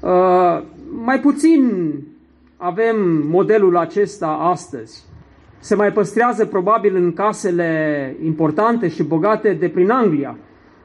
Uh, 0.00 0.62
mai 1.04 1.20
puțin 1.20 1.92
avem 2.56 2.96
modelul 3.26 3.76
acesta 3.76 4.26
astăzi. 4.26 5.04
Se 5.58 5.74
mai 5.74 5.92
păstrează 5.92 6.46
probabil 6.46 6.96
în 6.96 7.12
casele 7.12 8.16
importante 8.24 8.88
și 8.88 9.02
bogate 9.02 9.52
de 9.52 9.68
prin 9.68 9.90
Anglia, 9.90 10.36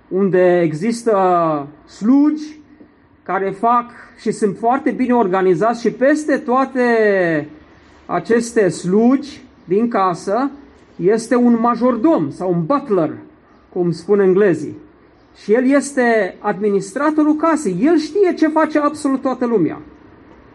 unde 0.08 0.62
există 0.62 1.18
slugi 1.86 2.60
care 3.26 3.50
fac 3.50 3.86
și 4.20 4.32
sunt 4.32 4.58
foarte 4.58 4.92
bine 4.92 5.14
organizați 5.14 5.82
și 5.82 5.92
peste 5.92 6.38
toate 6.38 6.82
aceste 8.06 8.68
slugi 8.68 9.44
din 9.64 9.88
casă 9.88 10.52
este 10.96 11.36
un 11.36 11.58
majordom 11.60 12.30
sau 12.30 12.52
un 12.52 12.66
butler, 12.66 13.18
cum 13.70 13.92
spun 13.92 14.20
englezii. 14.20 14.78
Și 15.36 15.54
el 15.54 15.70
este 15.70 16.38
administratorul 16.40 17.36
casei. 17.36 17.78
El 17.82 17.98
știe 17.98 18.34
ce 18.34 18.48
face 18.48 18.80
absolut 18.80 19.22
toată 19.22 19.46
lumea. 19.46 19.82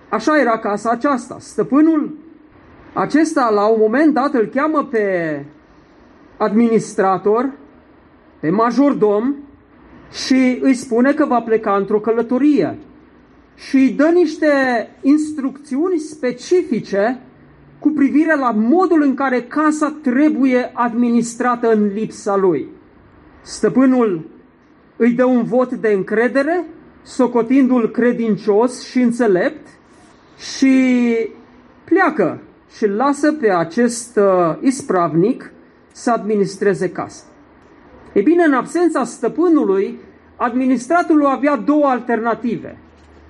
Așa 0.08 0.38
era 0.38 0.58
casa 0.58 0.90
aceasta. 0.90 1.36
Stăpânul 1.38 2.18
acesta, 2.92 3.50
la 3.54 3.66
un 3.66 3.78
moment 3.80 4.14
dat, 4.14 4.34
îl 4.34 4.46
cheamă 4.46 4.84
pe 4.90 5.44
administrator, 6.36 7.50
pe 8.40 8.50
majordom, 8.50 9.34
și 10.10 10.58
îi 10.62 10.74
spune 10.74 11.12
că 11.12 11.26
va 11.26 11.40
pleca 11.40 11.76
într-o 11.76 12.00
călătorie. 12.00 12.78
Și 13.54 13.76
îi 13.76 13.90
dă 13.90 14.10
niște 14.14 14.48
instrucțiuni 15.02 15.98
specifice 15.98 17.20
cu 17.78 17.88
privire 17.88 18.36
la 18.36 18.50
modul 18.50 19.02
în 19.02 19.14
care 19.14 19.42
casa 19.42 19.98
trebuie 20.02 20.70
administrată 20.72 21.72
în 21.72 21.90
lipsa 21.94 22.36
lui. 22.36 22.68
Stăpânul 23.42 24.28
îi 24.96 25.12
dă 25.12 25.24
un 25.24 25.42
vot 25.44 25.72
de 25.72 25.88
încredere, 25.88 26.64
socotindu-l 27.02 27.90
credincios 27.90 28.82
și 28.82 29.00
înțelept, 29.00 29.66
și 30.38 31.14
pleacă 31.84 32.40
și 32.76 32.86
lasă 32.86 33.32
pe 33.32 33.50
acest 33.50 34.16
uh, 34.16 34.56
ispravnic 34.60 35.52
să 35.92 36.10
administreze 36.10 36.90
casa. 36.90 37.24
E 38.12 38.20
bine, 38.20 38.44
în 38.44 38.52
absența 38.52 39.04
stăpânului, 39.04 39.98
administratorul 40.36 41.26
avea 41.26 41.56
două 41.56 41.86
alternative. 41.86 42.78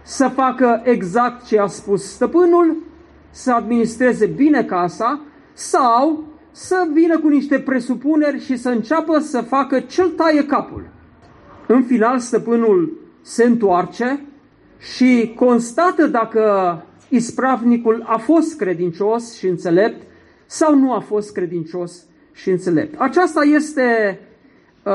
Să 0.02 0.28
facă 0.28 0.80
exact 0.84 1.46
ce 1.46 1.58
a 1.58 1.66
spus 1.66 2.12
stăpânul, 2.12 2.76
să 3.30 3.52
administreze 3.52 4.26
bine 4.26 4.64
casa, 4.64 5.20
sau 5.52 6.24
să 6.50 6.88
vină 6.92 7.18
cu 7.18 7.28
niște 7.28 7.58
presupuneri 7.58 8.44
și 8.44 8.56
să 8.56 8.68
înceapă 8.68 9.18
să 9.18 9.40
facă 9.40 9.80
cel 9.80 10.08
taie 10.08 10.46
capul. 10.46 10.88
În 11.66 11.82
final, 11.82 12.18
stăpânul 12.18 12.98
se 13.22 13.44
întoarce 13.44 14.24
și 14.78 15.32
constată 15.36 16.06
dacă 16.06 16.84
ispravnicul 17.08 18.04
a 18.06 18.16
fost 18.16 18.56
credincios 18.56 19.34
și 19.34 19.46
înțelept 19.46 20.02
sau 20.46 20.74
nu 20.74 20.92
a 20.92 21.00
fost 21.00 21.32
credincios 21.32 22.04
și 22.32 22.50
înțelept. 22.50 23.00
Aceasta 23.00 23.44
este 23.44 24.18
uh, 24.20 24.29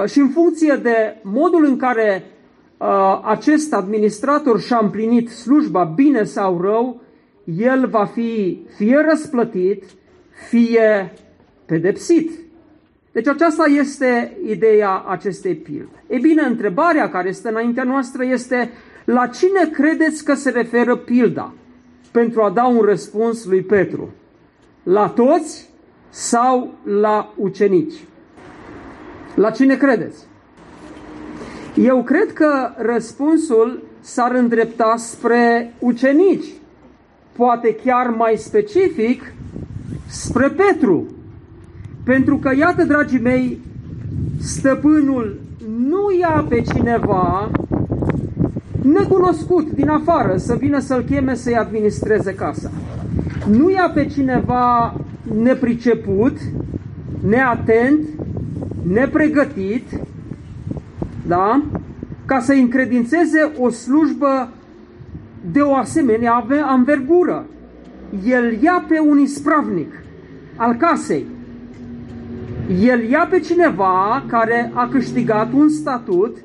și 0.05 0.19
în 0.19 0.29
funcție 0.29 0.79
de 0.81 1.17
modul 1.23 1.65
în 1.65 1.77
care 1.77 2.23
uh, 2.77 3.21
acest 3.23 3.73
administrator 3.73 4.59
și-a 4.61 4.79
împlinit 4.81 5.29
slujba 5.29 5.83
bine 5.83 6.23
sau 6.23 6.61
rău, 6.61 7.01
el 7.43 7.87
va 7.87 8.05
fi 8.05 8.59
fie 8.75 9.05
răsplătit, 9.09 9.83
fie 10.49 11.13
pedepsit. 11.65 12.31
Deci 13.11 13.27
aceasta 13.27 13.63
este 13.77 14.37
ideea 14.45 15.03
acestei 15.07 15.55
pilde. 15.55 16.03
E 16.07 16.17
bine, 16.17 16.41
întrebarea 16.41 17.09
care 17.09 17.27
este 17.27 17.49
înaintea 17.49 17.83
noastră 17.83 18.25
este 18.25 18.71
la 19.05 19.27
cine 19.27 19.69
credeți 19.71 20.23
că 20.23 20.33
se 20.33 20.49
referă 20.49 20.95
pilda? 20.95 21.53
pentru 22.15 22.41
a 22.41 22.49
da 22.49 22.65
un 22.65 22.81
răspuns 22.81 23.45
lui 23.45 23.61
Petru. 23.61 24.13
La 24.83 25.07
toți 25.09 25.69
sau 26.09 26.73
la 26.83 27.33
ucenici? 27.37 27.93
La 29.35 29.49
cine 29.49 29.75
credeți? 29.75 30.23
Eu 31.75 32.03
cred 32.03 32.33
că 32.33 32.69
răspunsul 32.77 33.83
s-ar 33.99 34.31
îndrepta 34.35 34.93
spre 34.97 35.73
ucenici, 35.79 36.45
poate 37.35 37.75
chiar 37.85 38.07
mai 38.17 38.33
specific 38.37 39.33
spre 40.07 40.47
Petru. 40.49 41.07
Pentru 42.03 42.37
că, 42.37 42.51
iată, 42.57 42.83
dragii 42.83 43.19
mei, 43.19 43.59
stăpânul 44.41 45.39
nu 45.77 46.17
ia 46.19 46.45
pe 46.49 46.61
cineva 46.61 47.51
necunoscut 48.81 49.71
din 49.71 49.89
afară 49.89 50.37
să 50.37 50.55
vină 50.55 50.79
să-l 50.79 51.03
cheme 51.03 51.35
să-i 51.35 51.55
administreze 51.55 52.33
casa. 52.33 52.71
Nu 53.49 53.69
ia 53.69 53.91
pe 53.93 54.05
cineva 54.05 54.95
nepriceput, 55.41 56.37
neatent, 57.27 57.99
nepregătit, 58.87 59.83
da? 61.27 61.63
ca 62.25 62.39
să 62.39 62.53
încredințeze 62.53 63.51
o 63.59 63.69
slujbă 63.69 64.49
de 65.51 65.59
o 65.59 65.75
asemenea 65.75 66.45
anvergură. 66.63 67.45
El 68.25 68.57
ia 68.61 68.85
pe 68.87 68.99
un 68.99 69.19
ispravnic 69.19 69.93
al 70.55 70.73
casei. 70.73 71.25
El 72.81 73.09
ia 73.09 73.27
pe 73.29 73.39
cineva 73.39 74.23
care 74.27 74.71
a 74.73 74.87
câștigat 74.87 75.53
un 75.53 75.69
statut 75.69 76.37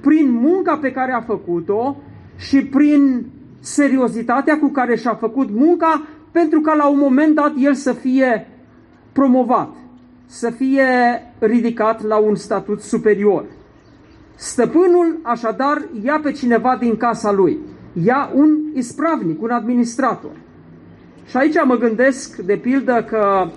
prin 0.00 0.30
munca 0.30 0.76
pe 0.76 0.92
care 0.92 1.12
a 1.12 1.20
făcut-o 1.20 1.96
și 2.36 2.64
prin 2.64 3.26
seriozitatea 3.60 4.58
cu 4.58 4.68
care 4.68 4.96
și-a 4.96 5.14
făcut 5.14 5.50
munca, 5.50 6.06
pentru 6.30 6.60
ca 6.60 6.74
la 6.74 6.88
un 6.88 6.98
moment 6.98 7.34
dat 7.34 7.52
el 7.58 7.74
să 7.74 7.92
fie 7.92 8.48
promovat, 9.12 9.74
să 10.32 10.50
fie 10.50 10.86
ridicat 11.38 12.02
la 12.02 12.16
un 12.16 12.34
statut 12.34 12.80
superior. 12.80 13.44
Stăpânul, 14.34 15.18
așadar, 15.22 15.88
ia 16.02 16.20
pe 16.22 16.32
cineva 16.32 16.76
din 16.80 16.96
casa 16.96 17.32
lui, 17.32 17.58
ia 18.04 18.30
un 18.34 18.58
ispravnic, 18.74 19.42
un 19.42 19.50
administrator. 19.50 20.30
Și 21.26 21.36
aici 21.36 21.54
mă 21.64 21.76
gândesc, 21.76 22.36
de 22.36 22.56
pildă, 22.56 23.04
că 23.08 23.50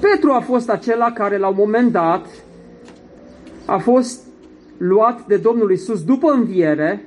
Petru 0.00 0.30
a 0.30 0.40
fost 0.40 0.70
acela 0.70 1.12
care, 1.12 1.38
la 1.38 1.48
un 1.48 1.56
moment 1.58 1.92
dat, 1.92 2.26
a 3.64 3.78
fost 3.78 4.26
luat 4.76 5.26
de 5.26 5.36
Domnul 5.36 5.70
Isus 5.70 6.04
după 6.04 6.30
înviere 6.32 7.04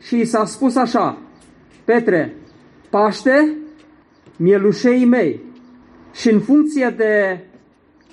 și 0.00 0.16
și 0.16 0.24
s-a 0.24 0.44
spus 0.44 0.76
așa, 0.76 1.18
Petre, 1.84 2.34
paște 2.90 3.56
mielușei 4.36 5.04
mei 5.04 5.49
și 6.12 6.30
în 6.30 6.40
funcție 6.40 6.94
de 6.96 7.38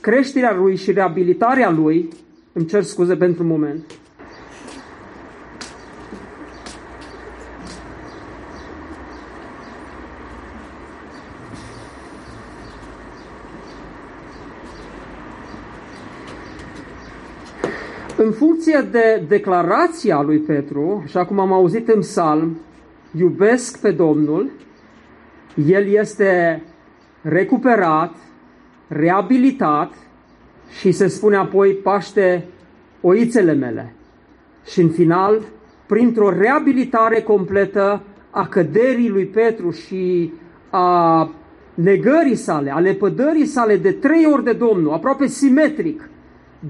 creșterea 0.01 0.54
lui 0.54 0.75
și 0.75 0.92
reabilitarea 0.92 1.70
lui, 1.70 2.10
îmi 2.54 2.66
cer 2.66 2.84
scuze 2.84 3.16
pentru 3.16 3.44
un 3.44 3.50
moment, 3.50 3.84
în 18.18 18.32
funcție 18.32 18.88
de 18.92 19.24
declarația 19.27 20.22
lui 20.22 20.39
Petru, 20.39 21.01
așa 21.06 21.25
cum 21.25 21.39
am 21.39 21.51
auzit 21.51 21.88
în 21.88 22.00
psalm, 22.00 22.58
iubesc 23.20 23.82
pe 23.82 23.92
Domnul, 23.92 24.51
el 25.68 25.88
este 25.88 26.62
recuperat, 27.22 28.16
reabilitat 28.88 29.94
și 30.80 30.92
se 30.92 31.08
spune 31.08 31.36
apoi 31.36 31.74
paște 31.74 32.46
oițele 33.02 33.54
mele. 33.54 33.94
Și 34.66 34.82
în 34.82 34.90
final, 34.90 35.42
printr-o 35.86 36.30
reabilitare 36.30 37.22
completă 37.22 38.04
a 38.30 38.48
căderii 38.48 39.10
lui 39.10 39.26
Petru 39.26 39.72
și 39.72 40.34
a 40.70 41.30
negării 41.74 42.36
sale, 42.36 42.72
a 42.72 42.80
lepădării 42.80 43.46
sale 43.46 43.78
de 43.78 43.92
trei 43.92 44.26
ori 44.26 44.44
de 44.44 44.54
Domnul, 44.54 44.94
aproape 44.94 45.28
simetric, 45.28 46.10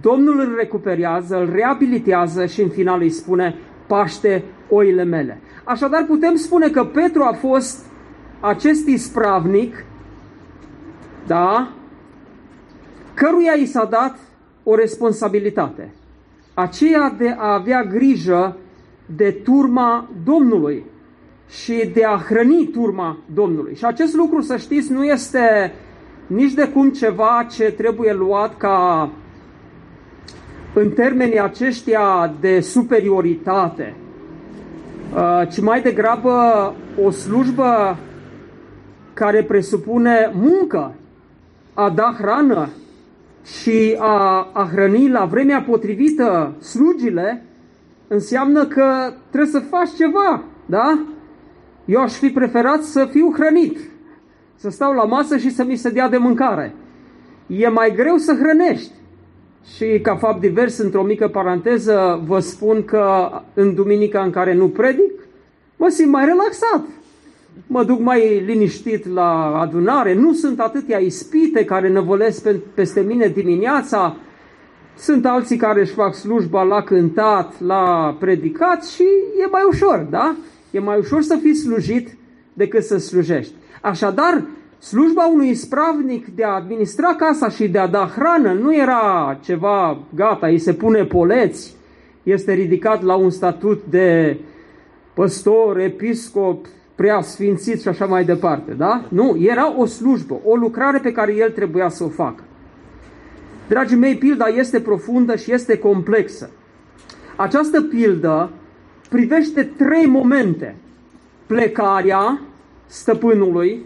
Domnul 0.01 0.39
îl 0.39 0.55
recuperează, 0.57 1.37
îl 1.37 1.49
reabilitează 1.53 2.45
și 2.45 2.61
în 2.61 2.69
final 2.69 3.01
îi 3.01 3.09
spune, 3.09 3.55
paște 3.87 4.43
oile 4.69 5.03
mele. 5.03 5.41
Așadar 5.63 6.05
putem 6.05 6.35
spune 6.35 6.69
că 6.69 6.83
Petru 6.83 7.21
a 7.21 7.33
fost 7.33 7.85
acest 8.39 8.87
ispravnic, 8.87 9.85
da, 11.27 11.71
căruia 13.13 13.53
i 13.53 13.65
s-a 13.65 13.85
dat 13.85 14.19
o 14.63 14.75
responsabilitate, 14.75 15.93
aceea 16.53 17.15
de 17.17 17.35
a 17.37 17.53
avea 17.53 17.83
grijă 17.83 18.57
de 19.15 19.31
turma 19.31 20.09
Domnului 20.25 20.83
și 21.49 21.91
de 21.93 22.05
a 22.05 22.17
hrăni 22.17 22.67
turma 22.67 23.17
Domnului. 23.33 23.75
Și 23.75 23.85
acest 23.85 24.15
lucru, 24.15 24.41
să 24.41 24.57
știți, 24.57 24.91
nu 24.91 25.03
este 25.03 25.73
nici 26.27 26.53
de 26.53 26.67
cum 26.67 26.89
ceva 26.89 27.47
ce 27.51 27.71
trebuie 27.71 28.13
luat 28.13 28.57
ca 28.57 29.09
în 30.73 30.89
termenii 30.89 31.39
aceștia 31.39 32.33
de 32.39 32.59
superioritate, 32.59 33.95
uh, 35.15 35.47
ci 35.51 35.61
mai 35.61 35.81
degrabă 35.81 36.33
o 37.03 37.09
slujbă 37.09 37.97
care 39.13 39.43
presupune 39.43 40.31
muncă, 40.33 40.93
a 41.77 41.89
da 41.89 42.15
hrană 42.17 42.69
și 43.43 43.95
a, 43.99 44.49
a 44.53 44.69
hrăni 44.71 45.09
la 45.09 45.25
vremea 45.25 45.61
potrivită 45.61 46.55
slugile, 46.59 47.45
înseamnă 48.07 48.65
că 48.65 49.13
trebuie 49.29 49.51
să 49.51 49.59
faci 49.59 49.89
ceva, 49.97 50.43
da? 50.65 50.99
Eu 51.85 52.01
aș 52.01 52.13
fi 52.13 52.29
preferat 52.29 52.83
să 52.83 53.07
fiu 53.11 53.33
hrănit, 53.33 53.79
să 54.55 54.69
stau 54.69 54.93
la 54.93 55.03
masă 55.03 55.37
și 55.37 55.49
să 55.49 55.63
mi 55.63 55.75
se 55.75 55.89
dea 55.89 56.09
de 56.09 56.17
mâncare. 56.17 56.75
E 57.47 57.67
mai 57.67 57.93
greu 57.95 58.17
să 58.17 58.33
hrănești. 58.33 58.91
Și 59.75 59.99
ca 60.01 60.15
fapt 60.15 60.39
divers, 60.39 60.77
într-o 60.77 61.03
mică 61.03 61.27
paranteză, 61.27 62.23
vă 62.25 62.39
spun 62.39 62.85
că 62.85 63.29
în 63.53 63.75
duminica 63.75 64.21
în 64.21 64.31
care 64.31 64.53
nu 64.53 64.67
predic, 64.67 65.13
mă 65.75 65.87
simt 65.87 66.11
mai 66.11 66.25
relaxat. 66.25 66.81
Mă 67.67 67.83
duc 67.83 67.99
mai 67.99 68.43
liniștit 68.45 69.13
la 69.13 69.59
adunare, 69.59 70.13
nu 70.13 70.33
sunt 70.33 70.59
atâtea 70.59 70.97
ispite 70.97 71.65
care 71.65 71.89
năvălesc 71.89 72.49
peste 72.73 73.01
mine 73.01 73.27
dimineața, 73.27 74.15
sunt 74.97 75.25
alții 75.25 75.57
care 75.57 75.79
își 75.79 75.93
fac 75.93 76.15
slujba 76.15 76.63
la 76.63 76.81
cântat, 76.81 77.61
la 77.61 78.15
predicat 78.19 78.85
și 78.85 79.03
e 79.43 79.47
mai 79.51 79.61
ușor, 79.69 80.07
da? 80.09 80.35
E 80.71 80.79
mai 80.79 80.97
ușor 80.97 81.21
să 81.21 81.37
fii 81.41 81.55
slujit 81.55 82.17
decât 82.53 82.83
să 82.83 82.97
slujești. 82.97 83.53
Așadar, 83.81 84.43
Slujba 84.79 85.25
unui 85.25 85.53
spravnic 85.53 86.27
de 86.27 86.43
a 86.43 86.49
administra 86.53 87.15
casa 87.15 87.49
și 87.49 87.67
de 87.67 87.77
a 87.77 87.87
da 87.87 88.11
hrană 88.15 88.53
nu 88.53 88.75
era 88.75 89.39
ceva 89.43 89.99
gata, 90.15 90.47
îi 90.47 90.59
se 90.59 90.73
pune 90.73 91.03
poleți, 91.03 91.75
este 92.23 92.53
ridicat 92.53 93.03
la 93.03 93.15
un 93.15 93.29
statut 93.29 93.83
de 93.89 94.37
păstor, 95.13 95.79
episcop, 95.79 96.65
preasfințit 96.97 97.81
și 97.81 97.87
așa 97.87 98.05
mai 98.05 98.25
departe, 98.25 98.71
da? 98.71 99.05
Nu, 99.09 99.37
era 99.39 99.79
o 99.79 99.85
slujbă, 99.85 100.39
o 100.43 100.55
lucrare 100.55 100.99
pe 100.99 101.11
care 101.11 101.35
el 101.35 101.51
trebuia 101.51 101.89
să 101.89 102.03
o 102.03 102.09
facă. 102.09 102.43
Dragii 103.67 103.97
mei, 103.97 104.17
pilda 104.17 104.45
este 104.45 104.81
profundă 104.81 105.35
și 105.35 105.53
este 105.53 105.77
complexă. 105.77 106.49
Această 107.35 107.81
pildă 107.81 108.49
privește 109.09 109.63
trei 109.63 110.05
momente. 110.05 110.75
Plecarea 111.45 112.41
stăpânului, 112.85 113.85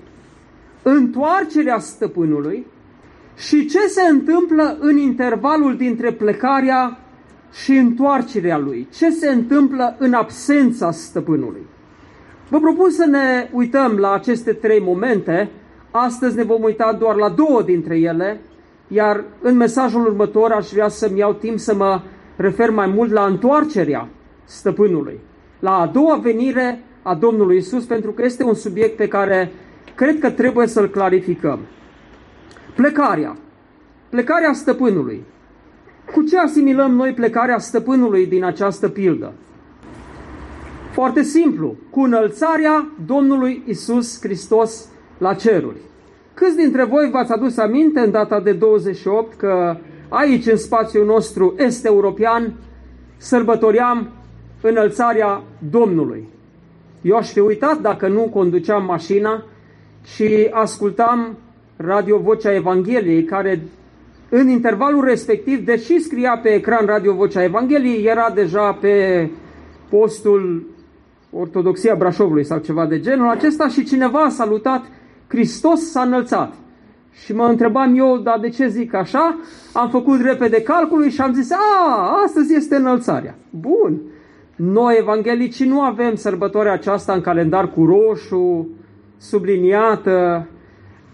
întoarcerea 0.83 1.79
stăpânului 1.79 2.65
și 3.37 3.65
ce 3.65 3.79
se 3.79 4.01
întâmplă 4.01 4.77
în 4.79 4.97
intervalul 4.97 5.77
dintre 5.77 6.11
plecarea 6.11 6.99
și 7.53 7.71
întoarcerea 7.71 8.57
lui. 8.57 8.87
Ce 8.93 9.09
se 9.09 9.29
întâmplă 9.29 9.95
în 9.99 10.13
absența 10.13 10.91
stăpânului. 10.91 11.61
Vă 12.51 12.59
propun 12.59 12.89
să 12.89 13.05
ne 13.05 13.49
uităm 13.53 13.97
la 13.97 14.13
aceste 14.13 14.53
trei 14.53 14.79
momente. 14.79 15.49
Astăzi 15.91 16.35
ne 16.35 16.43
vom 16.43 16.63
uita 16.63 16.93
doar 16.99 17.15
la 17.15 17.29
două 17.29 17.61
dintre 17.61 17.97
ele, 17.97 18.39
iar 18.87 19.23
în 19.41 19.55
mesajul 19.55 20.05
următor 20.05 20.51
aș 20.51 20.69
vrea 20.69 20.87
să-mi 20.87 21.19
iau 21.19 21.33
timp 21.33 21.59
să 21.59 21.75
mă 21.75 22.01
refer 22.35 22.69
mai 22.69 22.87
mult 22.87 23.11
la 23.11 23.25
întoarcerea 23.25 24.07
stăpânului, 24.43 25.19
la 25.59 25.79
a 25.79 25.87
doua 25.87 26.15
venire 26.15 26.83
a 27.01 27.15
Domnului 27.15 27.57
Isus, 27.57 27.83
pentru 27.85 28.11
că 28.11 28.23
este 28.23 28.43
un 28.43 28.53
subiect 28.53 28.95
pe 28.95 29.07
care 29.07 29.51
cred 29.95 30.19
că 30.19 30.29
trebuie 30.29 30.67
să-l 30.67 30.89
clarificăm. 30.89 31.59
Plecarea. 32.75 33.37
Plecarea 34.09 34.53
stăpânului. 34.53 35.23
Cu 36.13 36.23
ce 36.23 36.37
asimilăm 36.37 36.91
noi 36.91 37.13
plecarea 37.13 37.57
stăpânului 37.57 38.25
din 38.25 38.43
această 38.43 38.89
pildă? 38.89 39.33
Foarte 40.91 41.21
simplu, 41.23 41.75
cu 41.89 42.01
înălțarea 42.01 42.89
Domnului 43.05 43.63
Isus 43.67 44.19
Hristos 44.21 44.87
la 45.17 45.33
ceruri. 45.33 45.77
Câți 46.33 46.55
dintre 46.55 46.83
voi 46.83 47.09
v-ați 47.11 47.31
adus 47.31 47.57
aminte 47.57 47.99
în 47.99 48.11
data 48.11 48.39
de 48.39 48.51
28 48.51 49.33
că 49.37 49.77
aici, 50.09 50.45
în 50.45 50.57
spațiul 50.57 51.05
nostru 51.05 51.53
est-european, 51.57 52.53
sărbătoream 53.17 54.09
înălțarea 54.61 55.43
Domnului. 55.71 56.27
Eu 57.01 57.15
aș 57.15 57.31
fi 57.31 57.39
uitat 57.39 57.81
dacă 57.81 58.07
nu 58.07 58.21
conduceam 58.21 58.85
mașina 58.85 59.43
și 60.03 60.47
ascultam 60.51 61.37
Radio 61.77 62.17
Vocea 62.17 62.53
Evangheliei, 62.53 63.23
care 63.23 63.61
în 64.29 64.49
intervalul 64.49 65.03
respectiv, 65.03 65.65
deși 65.65 65.99
scria 65.99 66.39
pe 66.43 66.49
ecran 66.49 66.85
Radio 66.85 67.13
Vocea 67.13 67.43
Evangheliei, 67.43 68.05
era 68.05 68.31
deja 68.35 68.73
pe 68.73 69.29
postul 69.89 70.70
Ortodoxia 71.31 71.95
Brașovului 71.95 72.43
sau 72.43 72.57
ceva 72.57 72.85
de 72.85 72.99
genul 72.99 73.29
acesta 73.29 73.67
și 73.67 73.83
cineva 73.83 74.19
a 74.19 74.29
salutat 74.29 74.85
Hristos 75.27 75.91
s-a 75.91 76.01
înălțat. 76.01 76.53
Și 77.11 77.33
mă 77.33 77.45
întrebam 77.45 77.97
eu, 77.97 78.17
dar 78.17 78.39
de 78.39 78.49
ce 78.49 78.67
zic 78.67 78.93
așa? 78.93 79.39
Am 79.73 79.89
făcut 79.89 80.21
repede 80.21 80.61
calculul 80.61 81.09
și 81.09 81.21
am 81.21 81.33
zis, 81.33 81.51
a, 81.51 82.21
astăzi 82.25 82.53
este 82.53 82.75
înălțarea. 82.75 83.35
Bun. 83.49 84.01
Noi, 84.55 84.95
evanghelicii, 84.99 85.67
nu 85.67 85.81
avem 85.81 86.15
sărbătoarea 86.15 86.73
aceasta 86.73 87.13
în 87.13 87.21
calendar 87.21 87.71
cu 87.71 87.85
roșu, 87.85 88.67
subliniată, 89.17 90.47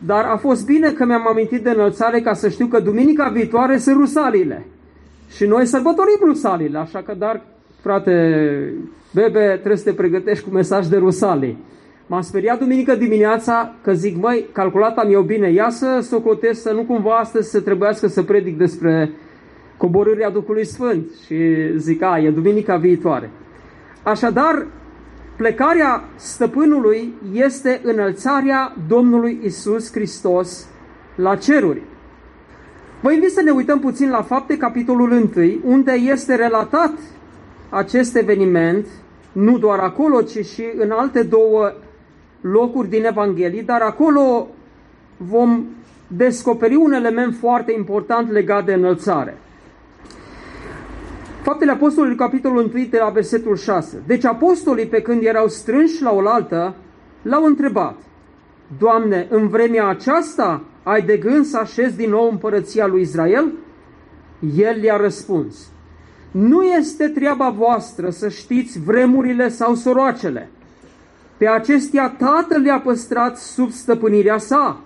dar 0.05 0.25
a 0.25 0.37
fost 0.37 0.65
bine 0.65 0.91
că 0.91 1.05
mi-am 1.05 1.27
amintit 1.27 1.63
de 1.63 1.69
înălțare 1.69 2.21
ca 2.21 2.33
să 2.33 2.49
știu 2.49 2.67
că 2.67 2.79
duminica 2.79 3.29
viitoare 3.29 3.77
sunt 3.77 3.95
rusalile. 3.95 4.65
Și 5.29 5.45
noi 5.45 5.65
sărbătorim 5.65 6.19
rusalile, 6.25 6.77
așa 6.77 7.01
că, 7.01 7.13
dar, 7.17 7.41
frate, 7.87 8.73
bebe, 9.13 9.47
trebuie 9.47 9.77
să 9.77 9.83
te 9.83 9.93
pregătești 9.93 10.43
cu 10.43 10.49
mesaj 10.49 10.87
de 10.87 10.97
rusalii. 10.97 11.57
M-am 12.07 12.21
speriat 12.21 12.59
duminică 12.59 12.95
dimineața 12.95 13.75
că 13.83 13.93
zic, 13.93 14.17
măi, 14.17 14.45
calculata 14.51 15.03
mi-o 15.03 15.21
bine, 15.21 15.51
ia 15.51 15.69
să 15.69 15.99
socotesc 16.01 16.61
să 16.61 16.71
nu 16.71 16.83
cumva 16.83 17.17
astăzi 17.17 17.49
să 17.49 17.61
trebuiască 17.61 18.07
să 18.07 18.23
predic 18.23 18.57
despre 18.57 19.11
coborârea 19.77 20.29
Duhului 20.29 20.65
Sfânt. 20.65 21.05
Și 21.25 21.37
zic, 21.77 22.01
a, 22.01 22.19
e 22.19 22.29
duminica 22.29 22.77
viitoare. 22.77 23.29
Așadar, 24.03 24.65
Plecarea 25.37 26.03
stăpânului 26.15 27.13
este 27.33 27.81
înălțarea 27.83 28.75
Domnului 28.87 29.39
Isus 29.43 29.91
Hristos 29.91 30.67
la 31.15 31.35
ceruri. 31.35 31.81
Vă 33.01 33.11
invit 33.11 33.31
să 33.31 33.41
ne 33.41 33.51
uităm 33.51 33.79
puțin 33.79 34.09
la 34.09 34.21
fapte, 34.21 34.57
capitolul 34.57 35.11
1, 35.11 35.59
unde 35.63 35.91
este 35.91 36.35
relatat 36.35 36.93
acest 37.69 38.15
eveniment, 38.15 38.87
nu 39.31 39.57
doar 39.57 39.79
acolo, 39.79 40.21
ci 40.21 40.45
și 40.45 40.63
în 40.77 40.91
alte 40.91 41.23
două 41.23 41.73
locuri 42.41 42.89
din 42.89 43.05
Evanghelie, 43.05 43.61
dar 43.61 43.81
acolo 43.81 44.47
vom 45.17 45.65
descoperi 46.07 46.75
un 46.75 46.91
element 46.91 47.35
foarte 47.35 47.71
important 47.71 48.31
legat 48.31 48.65
de 48.65 48.73
înălțare. 48.73 49.37
Faptele 51.41 51.71
Apostolului, 51.71 52.17
capitolul 52.17 52.71
1, 52.73 52.85
de 52.89 52.97
la 52.97 53.09
versetul 53.09 53.55
6. 53.55 54.03
Deci 54.07 54.25
apostolii, 54.25 54.85
pe 54.85 55.01
când 55.01 55.23
erau 55.23 55.47
strânși 55.47 56.01
la 56.01 56.11
oaltă, 56.11 56.75
l-au 57.21 57.45
întrebat, 57.45 57.95
Doamne, 58.77 59.27
în 59.29 59.47
vremea 59.47 59.87
aceasta 59.87 60.63
ai 60.83 61.01
de 61.01 61.17
gând 61.17 61.45
să 61.45 61.57
așezi 61.57 61.95
din 61.95 62.09
nou 62.09 62.29
împărăția 62.29 62.87
lui 62.87 63.01
Israel? 63.01 63.51
El 64.55 64.79
le-a 64.81 64.97
răspuns, 64.97 65.71
Nu 66.39 66.63
este 66.63 67.07
treaba 67.07 67.49
voastră 67.49 68.09
să 68.09 68.29
știți 68.29 68.79
vremurile 68.79 69.49
sau 69.49 69.75
soroacele. 69.75 70.49
Pe 71.37 71.47
acestea 71.47 72.09
Tatăl 72.09 72.61
le-a 72.61 72.79
păstrat 72.79 73.37
sub 73.37 73.71
stăpânirea 73.71 74.37
sa. 74.37 74.81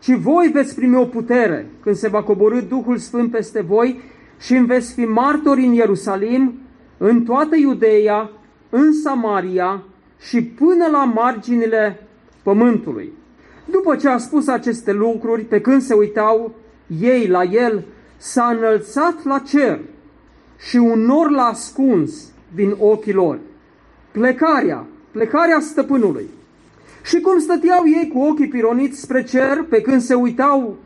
Și 0.00 0.14
voi 0.14 0.50
veți 0.52 0.74
primi 0.74 0.96
o 0.96 1.04
putere 1.04 1.66
când 1.82 1.96
se 1.96 2.08
va 2.08 2.22
coborâ 2.22 2.60
Duhul 2.60 2.96
Sfânt 2.96 3.30
peste 3.30 3.60
voi 3.60 4.00
și 4.40 4.54
îmi 4.54 4.66
veți 4.66 4.92
fi 4.92 5.04
martori 5.04 5.64
în 5.64 5.72
Ierusalim, 5.72 6.58
în 6.98 7.24
toată 7.24 7.56
Iudeea, 7.56 8.30
în 8.70 8.92
Samaria 8.92 9.82
și 10.20 10.42
până 10.42 10.86
la 10.90 11.04
marginile 11.04 12.06
pământului. 12.42 13.12
După 13.70 13.96
ce 13.96 14.08
a 14.08 14.18
spus 14.18 14.48
aceste 14.48 14.92
lucruri, 14.92 15.42
pe 15.42 15.60
când 15.60 15.82
se 15.82 15.94
uitau 15.94 16.54
ei 17.00 17.26
la 17.26 17.42
el, 17.42 17.84
s-a 18.16 18.56
înălțat 18.58 19.24
la 19.24 19.38
cer 19.38 19.80
și 20.58 20.76
un 20.76 21.00
nor 21.00 21.30
l-a 21.30 21.44
ascuns 21.44 22.32
din 22.54 22.74
ochii 22.78 23.12
lor. 23.12 23.38
Plecarea, 24.12 24.86
plecarea 25.10 25.60
stăpânului. 25.60 26.28
Și 27.04 27.20
cum 27.20 27.38
stăteau 27.38 27.82
ei 27.86 28.10
cu 28.12 28.18
ochii 28.18 28.48
pironiți 28.48 29.00
spre 29.00 29.22
cer, 29.22 29.64
pe 29.68 29.80
când 29.80 30.00
se 30.00 30.14
uitau 30.14 30.76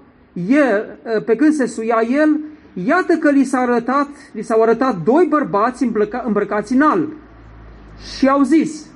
el, 0.48 0.98
pe 1.24 1.37
când 1.37 1.52
se 1.52 1.66
suia 1.66 2.00
el, 2.11 2.40
iată 2.85 3.16
că 3.16 3.30
li, 3.30 3.44
s-a 3.44 3.59
arătat, 3.59 4.09
li 4.33 4.42
s-au 4.42 4.62
arătat 4.62 4.96
doi 5.04 5.26
bărbați 5.28 5.83
îmbrăca, 5.83 6.22
îmbrăcați 6.26 6.72
în 6.72 6.80
alb. 6.80 7.12
Și 8.16 8.28
au 8.28 8.42
zis, 8.42 8.87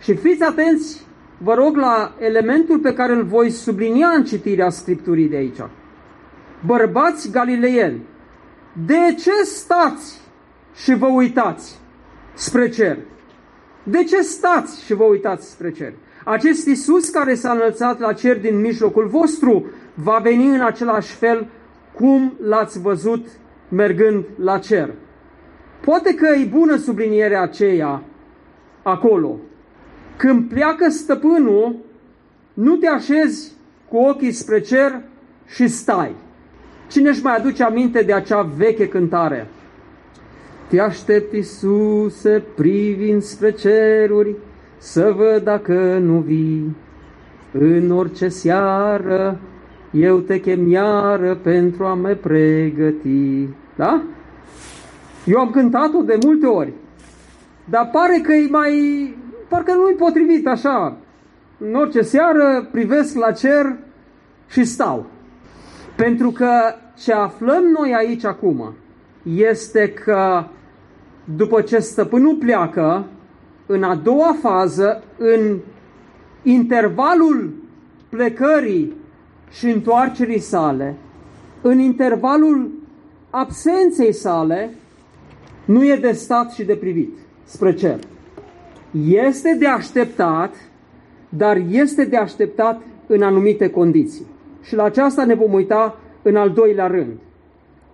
și 0.00 0.14
fiți 0.14 0.42
atenți, 0.42 1.06
vă 1.38 1.54
rog, 1.54 1.76
la 1.76 2.14
elementul 2.18 2.78
pe 2.78 2.94
care 2.94 3.12
îl 3.12 3.22
voi 3.22 3.50
sublinia 3.50 4.08
în 4.08 4.24
citirea 4.24 4.70
Scripturii 4.70 5.28
de 5.28 5.36
aici. 5.36 5.60
Bărbați 6.66 7.30
galileieni, 7.30 8.00
de 8.72 9.14
ce 9.18 9.42
stați 9.44 10.20
și 10.74 10.94
vă 10.94 11.06
uitați 11.06 11.78
spre 12.34 12.68
cer? 12.68 12.98
De 13.82 14.04
ce 14.04 14.20
stați 14.20 14.84
și 14.84 14.94
vă 14.94 15.04
uitați 15.04 15.50
spre 15.50 15.72
cer? 15.72 15.92
Acest 16.24 16.66
Isus 16.66 17.08
care 17.08 17.34
s-a 17.34 17.52
înălțat 17.52 17.98
la 17.98 18.12
cer 18.12 18.40
din 18.40 18.60
mijlocul 18.60 19.06
vostru 19.06 19.66
va 19.94 20.18
veni 20.22 20.46
în 20.54 20.60
același 20.60 21.14
fel 21.14 21.46
cum 21.94 22.34
l-ați 22.40 22.80
văzut 22.80 23.26
mergând 23.68 24.24
la 24.36 24.58
cer. 24.58 24.94
Poate 25.84 26.14
că 26.14 26.26
e 26.26 26.44
bună 26.44 26.76
sublinierea 26.76 27.42
aceea 27.42 28.02
acolo. 28.82 29.38
Când 30.16 30.48
pleacă 30.48 30.88
stăpânul, 30.88 31.76
nu 32.54 32.76
te 32.76 32.88
așezi 32.88 33.52
cu 33.88 33.96
ochii 33.96 34.32
spre 34.32 34.60
cer 34.60 35.02
și 35.46 35.68
stai. 35.68 36.14
Cine 36.92 37.08
își 37.08 37.22
mai 37.22 37.36
aduce 37.36 37.62
aminte 37.62 38.02
de 38.02 38.12
acea 38.12 38.42
veche 38.56 38.88
cântare? 38.88 39.48
Te 40.68 40.80
aștept, 40.80 41.32
Iisuse, 41.32 42.42
privind 42.54 43.22
spre 43.22 43.50
ceruri, 43.50 44.36
să 44.78 45.14
văd 45.16 45.42
dacă 45.42 45.98
nu 45.98 46.18
vii. 46.18 46.76
În 47.52 47.90
orice 47.90 48.28
seară 48.28 49.40
eu 49.92 50.18
te 50.18 50.40
chem 50.40 50.70
iară 50.70 51.34
pentru 51.34 51.84
a 51.84 51.94
mă 51.94 52.08
pregăti. 52.08 53.48
Da? 53.76 54.02
Eu 55.24 55.38
am 55.38 55.50
cântat-o 55.50 56.02
de 56.02 56.18
multe 56.24 56.46
ori, 56.46 56.72
dar 57.64 57.88
pare 57.92 58.20
că 58.22 58.32
e 58.32 58.48
mai... 58.50 59.16
parcă 59.48 59.72
nu-i 59.72 59.94
potrivit 59.94 60.46
așa. 60.46 60.96
În 61.58 61.74
orice 61.74 62.00
seară 62.00 62.68
privesc 62.70 63.16
la 63.16 63.30
cer 63.30 63.76
și 64.48 64.64
stau. 64.64 65.06
Pentru 65.96 66.30
că 66.30 66.50
ce 66.98 67.12
aflăm 67.12 67.62
noi 67.64 67.94
aici 67.94 68.24
acum 68.24 68.74
este 69.22 69.88
că 69.88 70.44
după 71.36 71.60
ce 71.60 71.78
stăpânul 71.78 72.34
pleacă, 72.34 73.06
în 73.66 73.82
a 73.82 73.94
doua 73.94 74.36
fază, 74.40 75.02
în 75.18 75.58
intervalul 76.42 77.52
plecării 78.08 78.92
și 79.50 79.66
întoarcerii 79.66 80.38
sale, 80.38 80.96
în 81.60 81.78
intervalul 81.78 82.70
absenței 83.30 84.12
sale, 84.12 84.70
nu 85.64 85.84
e 85.84 85.96
de 85.96 86.12
stat 86.12 86.52
și 86.52 86.64
de 86.64 86.74
privit 86.74 87.18
spre 87.44 87.74
cer. 87.74 87.98
Este 89.06 89.56
de 89.58 89.66
așteptat, 89.66 90.54
dar 91.28 91.56
este 91.70 92.04
de 92.04 92.16
așteptat 92.16 92.82
în 93.06 93.22
anumite 93.22 93.70
condiții. 93.70 94.26
Și 94.62 94.74
la 94.74 94.82
aceasta 94.82 95.24
ne 95.24 95.34
vom 95.34 95.52
uita 95.52 95.98
în 96.22 96.36
al 96.36 96.50
doilea 96.50 96.86
rând. 96.86 97.12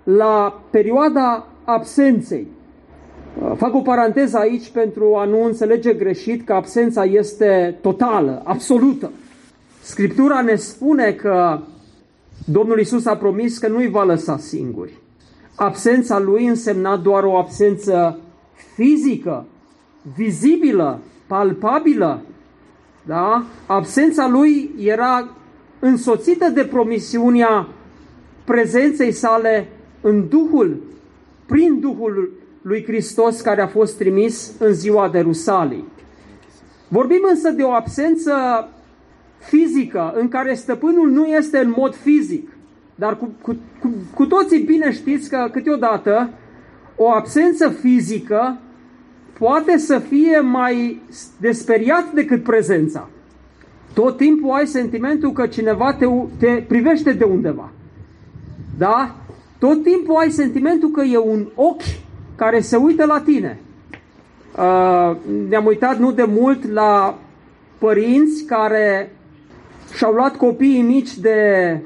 La 0.05 0.61
perioada 0.71 1.47
absenței, 1.65 2.47
Fac 3.57 3.75
o 3.75 3.81
paranteză 3.81 4.39
aici 4.39 4.69
pentru 4.69 5.17
a 5.17 5.25
nu 5.25 5.45
înțelege 5.45 5.93
greșit 5.93 6.47
că 6.47 6.53
absența 6.53 7.05
este 7.05 7.79
totală, 7.81 8.43
absolută. 8.45 9.11
Scriptura 9.83 10.41
ne 10.41 10.55
spune 10.55 11.13
că 11.13 11.61
Domnul 12.45 12.79
Isus 12.79 13.07
a 13.07 13.17
promis 13.17 13.59
că 13.59 13.69
nu 13.69 13.77
îi 13.77 13.89
va 13.89 14.05
lăsa 14.05 14.37
singuri. 14.37 14.93
Absența 15.55 16.19
lui 16.19 16.47
însemna 16.47 16.97
doar 16.97 17.25
o 17.25 17.37
absență 17.37 18.19
fizică, 18.75 19.47
vizibilă, 20.17 20.99
palpabilă. 21.27 22.23
Da? 23.07 23.45
Absența 23.67 24.29
lui 24.29 24.71
era 24.79 25.29
însoțită 25.79 26.49
de 26.49 26.65
promisiunea 26.65 27.69
prezenței 28.45 29.13
sale 29.13 29.69
în 30.01 30.29
Duhul, 30.29 30.83
prin 31.47 31.81
Duhul 31.81 32.33
lui 32.63 32.85
Hristos 32.85 33.41
care 33.41 33.61
a 33.61 33.67
fost 33.67 33.97
trimis 33.97 34.53
în 34.59 34.73
ziua 34.73 35.09
de 35.09 35.21
Rusalii. 35.21 35.85
Vorbim 36.89 37.21
însă 37.31 37.51
de 37.51 37.63
o 37.63 37.71
absență 37.71 38.33
fizică 39.39 40.13
în 40.17 40.29
care 40.29 40.55
stăpânul 40.55 41.11
nu 41.11 41.27
este 41.27 41.59
în 41.59 41.75
mod 41.77 41.95
fizic. 41.95 42.49
Dar 42.95 43.17
cu, 43.17 43.29
cu, 43.43 43.57
cu, 43.81 43.93
cu 44.15 44.27
toții 44.27 44.59
bine 44.59 44.93
știți 44.93 45.29
că 45.29 45.49
câteodată 45.53 46.31
o 46.97 47.11
absență 47.11 47.69
fizică 47.69 48.59
poate 49.39 49.77
să 49.77 49.99
fie 49.99 50.41
mai 50.41 51.03
desperiat 51.41 52.13
decât 52.13 52.43
prezența. 52.43 53.09
Tot 53.95 54.17
timpul 54.17 54.51
ai 54.51 54.67
sentimentul 54.67 55.33
că 55.33 55.47
cineva 55.47 55.95
te, 55.95 56.07
te 56.39 56.65
privește 56.69 57.13
de 57.13 57.25
undeva. 57.25 57.71
Da? 58.79 59.15
Tot 59.59 59.83
timpul 59.83 60.17
ai 60.17 60.31
sentimentul 60.31 60.91
că 60.91 61.03
e 61.03 61.19
un 61.19 61.47
ochi 61.55 61.83
care 62.37 62.61
se 62.61 62.77
uită 62.77 63.05
la 63.05 63.21
tine. 63.21 63.59
Uh, 64.57 65.17
ne-am 65.49 65.67
uitat 65.67 65.99
nu 65.99 66.13
de 66.13 66.25
mult 66.29 66.71
la 66.71 67.19
părinți 67.79 68.45
care 68.45 69.13
și-au 69.95 70.13
luat 70.13 70.37
copiii 70.37 70.83
mici 70.83 71.17
de 71.17 71.81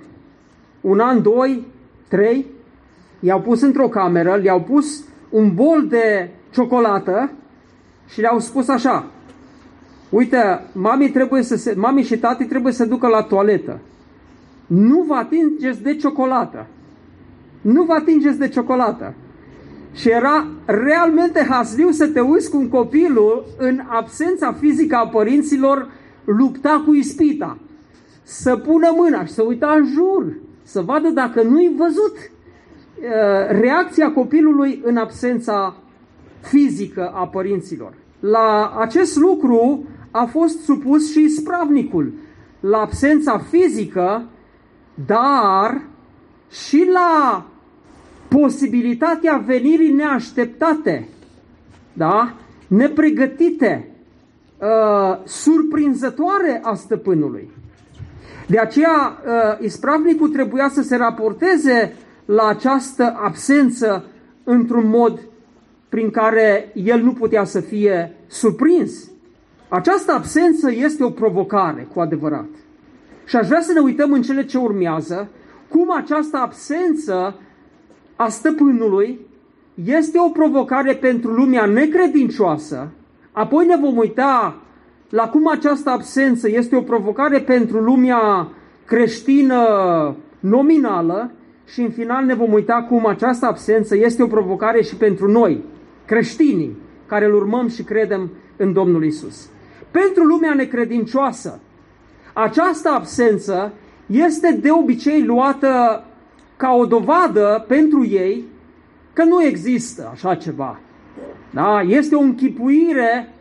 un 0.80 1.00
an, 1.00 1.22
doi, 1.22 1.66
trei, 2.08 2.46
i-au 3.20 3.40
pus 3.40 3.60
într-o 3.60 3.88
cameră, 3.88 4.34
le-au 4.42 4.60
pus 4.60 5.04
un 5.30 5.54
bol 5.54 5.86
de 5.88 6.30
ciocolată 6.50 7.30
și 8.08 8.20
le-au 8.20 8.38
spus 8.38 8.68
așa, 8.68 9.06
uite, 10.12 10.60
mami, 10.72 11.10
trebuie 11.10 11.42
să 11.42 11.56
se, 11.56 11.74
mami 11.76 12.02
și 12.02 12.18
tati 12.18 12.44
trebuie 12.44 12.72
să 12.72 12.84
ducă 12.84 13.06
la 13.06 13.22
toaletă. 13.22 13.80
Nu 14.66 15.04
vă 15.06 15.14
atingeți 15.14 15.82
de 15.82 15.96
ciocolată. 15.96 16.66
Nu 17.60 17.82
vă 17.82 17.92
atingeți 17.92 18.38
de 18.38 18.48
ciocolată. 18.48 19.14
Și 19.94 20.08
era 20.10 20.46
realmente 20.64 21.46
hasliu 21.48 21.90
să 21.90 22.06
te 22.06 22.20
uiți 22.20 22.50
cum 22.50 22.68
copilul, 22.68 23.44
în 23.58 23.80
absența 23.88 24.52
fizică 24.52 24.96
a 24.96 25.08
părinților, 25.08 25.90
lupta 26.24 26.82
cu 26.86 26.94
ispita. 26.94 27.58
Să 28.22 28.56
pună 28.56 28.92
mâna 28.96 29.24
și 29.24 29.32
să 29.32 29.42
uita 29.42 29.74
în 29.78 29.86
jur, 29.86 30.32
să 30.62 30.80
vadă 30.80 31.08
dacă 31.08 31.42
nu-i 31.42 31.74
văzut 31.76 32.16
uh, 32.16 33.60
reacția 33.60 34.12
copilului 34.12 34.80
în 34.84 34.96
absența 34.96 35.76
fizică 36.40 37.12
a 37.14 37.26
părinților. 37.26 37.92
La 38.20 38.74
acest 38.78 39.16
lucru 39.16 39.84
a 40.12 40.24
fost 40.24 40.62
supus 40.62 41.10
și 41.12 41.28
spravnicul, 41.28 42.12
la 42.60 42.78
absența 42.78 43.38
fizică, 43.38 44.28
dar 45.06 45.82
și 46.50 46.88
la 46.92 47.46
posibilitatea 48.28 49.42
venirii 49.46 49.92
neașteptate, 49.92 51.08
da? 51.92 52.34
nepregătite, 52.66 53.88
uh, 54.58 55.18
surprinzătoare 55.24 56.60
a 56.62 56.74
stăpânului. 56.74 57.50
De 58.46 58.58
aceea, 58.58 59.18
uh, 59.26 59.64
ispravnicul 59.64 60.28
trebuia 60.28 60.68
să 60.68 60.82
se 60.82 60.96
raporteze 60.96 61.94
la 62.24 62.46
această 62.46 63.18
absență 63.22 64.04
într-un 64.44 64.88
mod 64.88 65.20
prin 65.88 66.10
care 66.10 66.72
el 66.74 67.02
nu 67.02 67.12
putea 67.12 67.44
să 67.44 67.60
fie 67.60 68.16
surprins. 68.26 69.11
Această 69.74 70.12
absență 70.12 70.70
este 70.72 71.04
o 71.04 71.10
provocare, 71.10 71.88
cu 71.94 72.00
adevărat. 72.00 72.48
Și 73.26 73.36
aș 73.36 73.46
vrea 73.46 73.60
să 73.60 73.72
ne 73.72 73.80
uităm 73.80 74.12
în 74.12 74.22
cele 74.22 74.44
ce 74.44 74.58
urmează, 74.58 75.28
cum 75.68 75.96
această 75.96 76.36
absență 76.36 77.36
a 78.16 78.28
stăpânului 78.28 79.20
este 79.84 80.18
o 80.18 80.28
provocare 80.28 80.94
pentru 80.94 81.30
lumea 81.30 81.64
necredincioasă, 81.64 82.88
apoi 83.32 83.66
ne 83.66 83.76
vom 83.76 83.96
uita 83.96 84.60
la 85.08 85.28
cum 85.28 85.48
această 85.48 85.90
absență 85.90 86.48
este 86.50 86.76
o 86.76 86.82
provocare 86.82 87.40
pentru 87.40 87.78
lumea 87.78 88.48
creștină 88.84 89.66
nominală 90.40 91.30
și 91.66 91.80
în 91.80 91.90
final 91.90 92.24
ne 92.24 92.34
vom 92.34 92.52
uita 92.52 92.86
cum 92.88 93.06
această 93.06 93.46
absență 93.46 93.96
este 93.96 94.22
o 94.22 94.26
provocare 94.26 94.82
și 94.82 94.96
pentru 94.96 95.30
noi, 95.30 95.64
creștinii, 96.04 96.76
care 97.06 97.24
îl 97.24 97.34
urmăm 97.34 97.68
și 97.68 97.82
credem 97.82 98.30
în 98.56 98.72
Domnul 98.72 99.04
Isus. 99.04 99.50
Pentru 99.92 100.24
lumea 100.24 100.54
necredincioasă, 100.54 101.60
această 102.32 102.88
absență 102.88 103.72
este 104.06 104.52
de 104.52 104.70
obicei 104.70 105.24
luată 105.24 106.04
ca 106.56 106.72
o 106.72 106.86
dovadă 106.86 107.64
pentru 107.68 108.06
ei 108.06 108.44
că 109.12 109.24
nu 109.24 109.42
există 109.42 110.08
așa 110.12 110.34
ceva. 110.34 110.78
Da? 111.50 111.80
Este 111.80 112.14
o 112.14 112.20
închipuire 112.20 113.32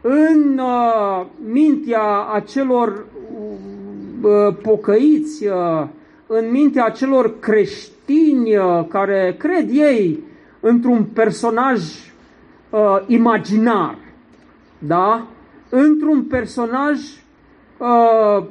în 0.00 0.58
uh, 0.58 1.26
mintea 1.52 2.20
acelor 2.32 3.06
uh, 4.20 4.56
pocăiți, 4.62 5.46
uh, 5.46 5.86
în 6.26 6.50
mintea 6.50 6.84
acelor 6.84 7.38
creștini 7.38 8.56
uh, 8.56 8.84
care 8.88 9.34
cred 9.38 9.68
ei 9.72 10.22
într-un 10.60 11.04
personaj 11.04 11.80
uh, 12.70 13.02
imaginar, 13.06 13.98
da? 14.78 15.26
Într-un 15.68 16.22
personaj 16.22 17.00
uh, 17.78 18.44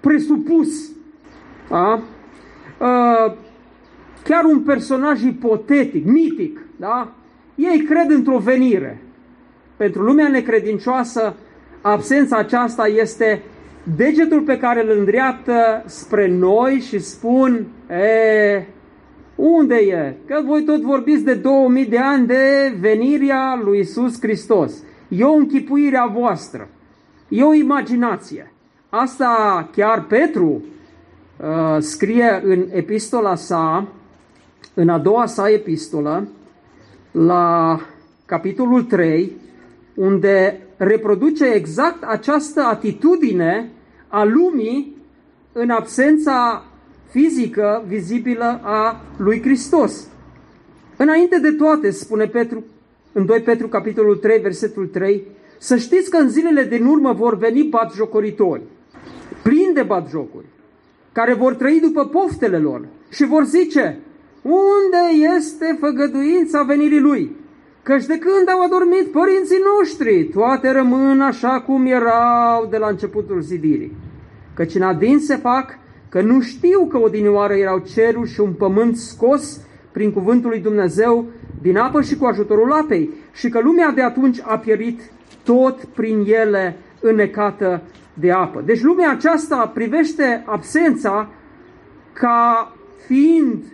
presupus, 0.00 0.90
da? 1.68 2.02
uh, 2.78 3.34
chiar 4.24 4.44
un 4.44 4.60
personaj 4.60 5.22
ipotetic, 5.22 6.04
mitic, 6.04 6.60
da? 6.76 7.12
ei 7.54 7.78
cred 7.78 8.10
într-o 8.10 8.38
venire. 8.38 9.02
Pentru 9.76 10.02
lumea 10.02 10.28
necredincioasă, 10.28 11.34
absența 11.80 12.36
aceasta 12.36 12.86
este 12.86 13.42
degetul 13.96 14.40
pe 14.40 14.58
care 14.58 14.82
îl 14.82 14.98
îndreaptă 14.98 15.82
spre 15.86 16.28
noi 16.28 16.78
și 16.78 16.98
spun, 16.98 17.66
e, 17.90 18.66
unde 19.34 19.74
e? 19.74 20.14
Că 20.26 20.42
voi 20.44 20.62
tot 20.62 20.80
vorbiți 20.80 21.24
de 21.24 21.34
2000 21.34 21.86
de 21.86 21.98
ani 21.98 22.26
de 22.26 22.74
venirea 22.80 23.60
lui 23.64 23.78
Isus 23.78 24.20
Hristos. 24.20 24.82
E 25.16 25.24
o 25.24 25.32
închipuire 25.32 25.96
a 25.96 26.06
voastră. 26.06 26.68
E 27.28 27.42
o 27.42 27.54
imaginație. 27.54 28.52
Asta 28.88 29.68
chiar 29.72 30.04
Petru 30.04 30.64
uh, 31.36 31.76
scrie 31.78 32.40
în 32.44 32.66
epistola 32.70 33.34
sa, 33.34 33.88
în 34.74 34.88
a 34.88 34.98
doua 34.98 35.26
sa 35.26 35.50
epistolă, 35.50 36.28
la 37.10 37.80
capitolul 38.26 38.82
3, 38.82 39.36
unde 39.94 40.60
reproduce 40.76 41.44
exact 41.44 42.02
această 42.02 42.60
atitudine 42.60 43.70
a 44.08 44.24
lumii 44.24 44.96
în 45.52 45.70
absența 45.70 46.64
fizică 47.10 47.84
vizibilă 47.86 48.60
a 48.62 49.00
lui 49.16 49.40
Hristos. 49.40 50.06
Înainte 50.96 51.38
de 51.38 51.52
toate, 51.52 51.90
spune 51.90 52.26
Petru, 52.26 52.64
în 53.12 53.26
2 53.26 53.40
Petru 53.40 53.68
capitolul 53.68 54.16
3, 54.16 54.38
versetul 54.38 54.86
3, 54.86 55.26
să 55.58 55.76
știți 55.76 56.10
că 56.10 56.16
în 56.16 56.28
zilele 56.28 56.64
din 56.64 56.86
urmă 56.86 57.12
vor 57.12 57.36
veni 57.36 57.62
batjocoritori, 57.62 58.62
plini 59.42 59.74
de 59.74 59.82
batjocuri, 59.82 60.46
care 61.12 61.34
vor 61.34 61.54
trăi 61.54 61.80
după 61.80 62.06
poftele 62.06 62.58
lor 62.58 62.86
și 63.10 63.24
vor 63.24 63.44
zice, 63.44 63.98
unde 64.42 65.26
este 65.36 65.76
făgăduința 65.80 66.62
venirii 66.62 67.00
lui? 67.00 67.36
Căci 67.82 68.04
de 68.04 68.18
când 68.18 68.48
au 68.48 68.62
adormit 68.64 69.10
părinții 69.10 69.60
noștri, 69.76 70.24
toate 70.24 70.70
rămân 70.70 71.20
așa 71.20 71.60
cum 71.60 71.86
erau 71.86 72.66
de 72.70 72.76
la 72.76 72.88
începutul 72.88 73.40
zidirii. 73.40 73.96
Căci 74.54 74.74
în 74.74 74.82
adin 74.82 75.18
se 75.18 75.36
fac 75.36 75.78
că 76.08 76.20
nu 76.20 76.40
știu 76.40 76.86
că 76.86 76.98
odinioară 76.98 77.52
erau 77.52 77.78
cerul 77.78 78.26
și 78.26 78.40
un 78.40 78.52
pământ 78.52 78.96
scos 78.96 79.60
prin 79.92 80.12
cuvântul 80.12 80.50
lui 80.50 80.60
Dumnezeu 80.60 81.26
din 81.62 81.76
apă 81.76 82.02
și 82.02 82.16
cu 82.16 82.24
ajutorul 82.24 82.72
apei 82.72 83.10
și 83.32 83.48
că 83.48 83.60
lumea 83.60 83.90
de 83.90 84.02
atunci 84.02 84.40
a 84.42 84.58
pierit 84.58 85.00
tot 85.44 85.84
prin 85.84 86.24
ele 86.26 86.76
înnecată 87.00 87.82
de 88.14 88.32
apă. 88.32 88.62
Deci 88.64 88.82
lumea 88.82 89.10
aceasta 89.10 89.70
privește 89.74 90.42
absența 90.46 91.28
ca 92.12 92.72
fiind 93.06 93.64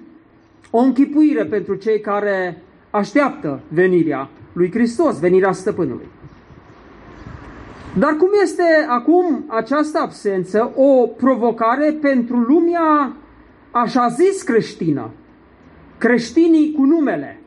o 0.70 0.78
închipuire 0.78 1.44
pentru 1.44 1.74
cei 1.74 2.00
care 2.00 2.62
așteaptă 2.90 3.60
venirea 3.68 4.28
lui 4.52 4.70
Hristos, 4.70 5.18
venirea 5.18 5.52
stăpânului. 5.52 6.08
Dar 7.98 8.12
cum 8.12 8.28
este 8.42 8.86
acum 8.88 9.44
această 9.46 9.98
absență 9.98 10.72
o 10.74 11.06
provocare 11.06 11.96
pentru 12.00 12.36
lumea 12.36 13.16
așa 13.70 14.08
zis 14.08 14.42
creștină? 14.42 15.10
Creștinii 15.98 16.72
cu 16.72 16.82
numele, 16.82 17.40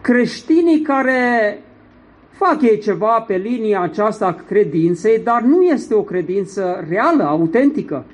creștinii 0.00 0.80
care 0.80 1.58
fac 2.30 2.62
ei 2.62 2.78
ceva 2.78 3.24
pe 3.26 3.36
linia 3.36 3.80
aceasta 3.80 4.26
a 4.26 4.44
credinței, 4.46 5.18
dar 5.18 5.42
nu 5.42 5.62
este 5.62 5.94
o 5.94 6.02
credință 6.02 6.84
reală, 6.88 7.22
autentică. 7.22 8.04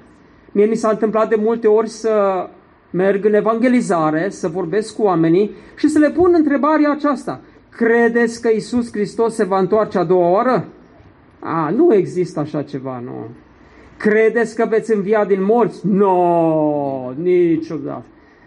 Mie 0.53 0.64
mi 0.64 0.75
s-a 0.75 0.88
întâmplat 0.88 1.29
de 1.29 1.37
multe 1.38 1.66
ori 1.66 1.88
să 1.88 2.46
merg 2.90 3.25
în 3.25 3.35
evangelizare, 3.35 4.31
să 4.31 4.49
vorbesc 4.49 4.96
cu 4.96 5.03
oamenii 5.03 5.51
și 5.77 5.88
să 5.88 5.99
le 5.99 6.11
pun 6.11 6.33
întrebarea 6.35 6.90
aceasta. 6.90 7.40
Credeți 7.68 8.42
că 8.42 8.49
Isus 8.49 8.92
Hristos 8.92 9.35
se 9.35 9.44
va 9.44 9.59
întoarce 9.59 9.99
a 9.99 10.05
doua 10.05 10.31
oară? 10.31 10.68
A, 11.38 11.70
nu 11.77 11.94
există 11.94 12.40
așa 12.40 12.62
ceva, 12.62 13.03
nu. 13.05 13.29
Credeți 13.96 14.57
că 14.57 14.66
veți 14.68 14.94
învia 14.94 15.25
din 15.25 15.44
morți? 15.44 15.87
Nu, 15.87 15.96
no, 15.96 17.12
niciodată. 17.22 18.05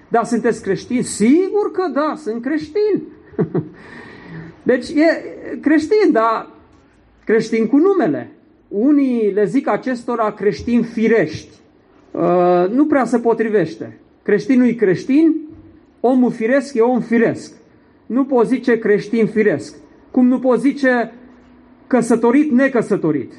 Da, 0.07 0.23
sunteți 0.23 0.61
creștini? 0.61 1.03
Sigur 1.03 1.71
că 1.71 1.87
da, 1.93 2.13
sunt 2.17 2.41
creștin. 2.41 3.03
deci 4.69 4.89
e 4.89 5.23
creștin, 5.61 6.11
dar 6.11 6.49
creștin 7.25 7.67
cu 7.67 7.77
numele. 7.77 8.31
Unii 8.67 9.31
le 9.31 9.45
zic 9.45 9.67
acestora 9.67 10.31
creștini 10.31 10.83
firești. 10.83 11.57
Uh, 12.11 12.69
nu 12.71 12.85
prea 12.85 13.05
se 13.05 13.19
potrivește. 13.19 13.99
Creștinul 14.23 14.67
e 14.67 14.73
creștin, 14.73 15.35
omul 15.99 16.31
firesc 16.31 16.75
e 16.75 16.81
om 16.81 16.99
firesc. 16.99 17.53
Nu 18.05 18.25
poți 18.25 18.49
zice 18.49 18.79
creștin 18.79 19.27
firesc. 19.27 19.75
Cum 20.11 20.27
nu 20.27 20.39
poți 20.39 20.61
zice 20.61 21.13
căsătorit, 21.87 22.51
necăsătorit. 22.51 23.33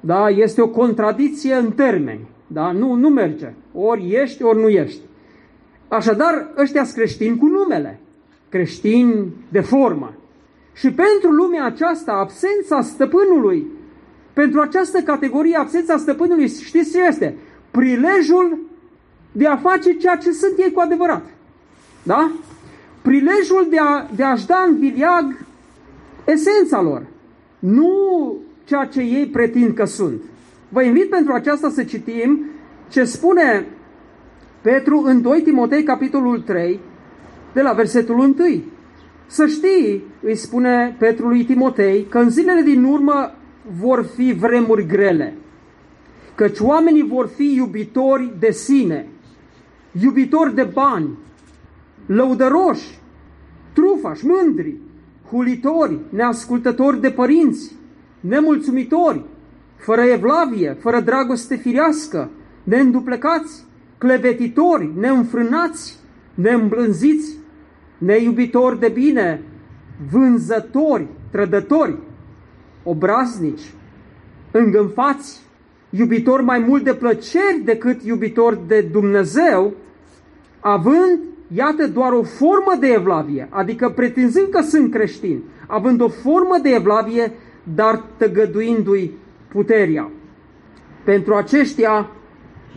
Da? 0.00 0.28
Este 0.28 0.62
o 0.62 0.68
contradicție 0.68 1.54
în 1.54 1.72
termeni. 1.72 2.28
Da? 2.46 2.72
Nu, 2.72 2.94
nu 2.94 3.08
merge. 3.08 3.52
Ori 3.72 4.10
ești, 4.10 4.42
ori 4.42 4.60
nu 4.60 4.68
ești. 4.68 5.00
Așadar, 5.88 6.52
ăștia 6.56 6.84
sunt 6.84 6.96
creștini 6.96 7.36
cu 7.38 7.46
numele. 7.46 8.00
Creștini 8.54 9.32
de 9.48 9.60
formă. 9.60 10.14
Și 10.74 10.92
pentru 10.92 11.30
lumea 11.30 11.64
aceasta, 11.64 12.12
absența 12.12 12.82
stăpânului, 12.82 13.66
pentru 14.32 14.60
această 14.60 15.00
categorie, 15.00 15.56
absența 15.56 15.96
stăpânului, 15.96 16.48
știți 16.48 16.92
ce 16.92 17.04
este? 17.06 17.36
Prilejul 17.70 18.58
de 19.32 19.46
a 19.46 19.56
face 19.56 19.92
ceea 19.92 20.16
ce 20.16 20.32
sunt 20.32 20.58
ei 20.58 20.72
cu 20.72 20.80
adevărat. 20.80 21.24
Da? 22.02 22.32
Prilejul 23.02 23.66
de, 23.70 23.78
a, 23.78 24.06
de 24.16 24.22
a-și 24.22 24.46
da 24.46 24.64
în 24.68 24.78
viliag 24.78 25.44
esența 26.24 26.82
lor 26.82 27.02
nu 27.58 28.36
ceea 28.64 28.84
ce 28.84 29.00
ei 29.00 29.26
pretind 29.26 29.74
că 29.74 29.84
sunt. 29.84 30.22
Vă 30.68 30.82
invit 30.82 31.08
pentru 31.08 31.32
aceasta 31.32 31.70
să 31.70 31.84
citim 31.84 32.44
ce 32.88 33.04
spune 33.04 33.66
Petru 34.60 35.02
în 35.04 35.22
2 35.22 35.42
Timotei, 35.42 35.82
capitolul 35.82 36.40
3, 36.40 36.80
de 37.54 37.62
la 37.62 37.72
versetul 37.72 38.18
1. 38.18 38.34
Să 39.26 39.46
știi, 39.46 40.04
îi 40.22 40.34
spune 40.34 40.96
Petru 40.98 41.28
lui 41.28 41.44
Timotei, 41.44 42.06
că 42.08 42.18
în 42.18 42.30
zilele 42.30 42.60
din 42.60 42.84
urmă 42.84 43.34
vor 43.80 44.04
fi 44.14 44.32
vremuri 44.32 44.86
grele, 44.86 45.36
căci 46.34 46.58
oamenii 46.58 47.06
vor 47.06 47.26
fi 47.26 47.54
iubitori 47.54 48.34
de 48.38 48.50
sine, 48.50 49.06
iubitori 50.00 50.54
de 50.54 50.68
bani, 50.72 51.18
lăudăroși, 52.06 52.98
trufași, 53.72 54.26
mândri, 54.26 54.76
hulitori, 55.30 55.98
neascultători 56.08 57.00
de 57.00 57.10
părinți, 57.10 57.72
nemulțumitori, 58.20 59.24
fără 59.76 60.00
evlavie, 60.00 60.76
fără 60.80 61.00
dragoste 61.00 61.56
firească, 61.56 62.30
neînduplecați, 62.62 63.64
clevetitori, 63.98 64.90
neînfrânați, 64.98 65.98
neîmblânziți, 66.34 67.36
neiubitori 68.04 68.78
de 68.78 68.88
bine, 68.88 69.42
vânzători, 70.10 71.06
trădători, 71.30 71.96
obraznici, 72.82 73.72
îngânfați, 74.50 75.40
iubitori 75.90 76.42
mai 76.42 76.58
mult 76.58 76.84
de 76.84 76.94
plăceri 76.94 77.60
decât 77.64 78.02
iubitori 78.02 78.58
de 78.66 78.80
Dumnezeu, 78.80 79.72
având, 80.60 81.18
iată, 81.54 81.88
doar 81.88 82.12
o 82.12 82.22
formă 82.22 82.76
de 82.80 82.86
evlavie, 82.86 83.48
adică 83.50 83.88
pretinzând 83.90 84.48
că 84.48 84.60
sunt 84.62 84.90
creștini, 84.90 85.42
având 85.66 86.00
o 86.00 86.08
formă 86.08 86.58
de 86.62 86.68
evlavie, 86.68 87.32
dar 87.74 88.04
tăgăduindu-i 88.16 89.18
puterea. 89.48 90.10
Pentru 91.04 91.34
aceștia, 91.34 92.10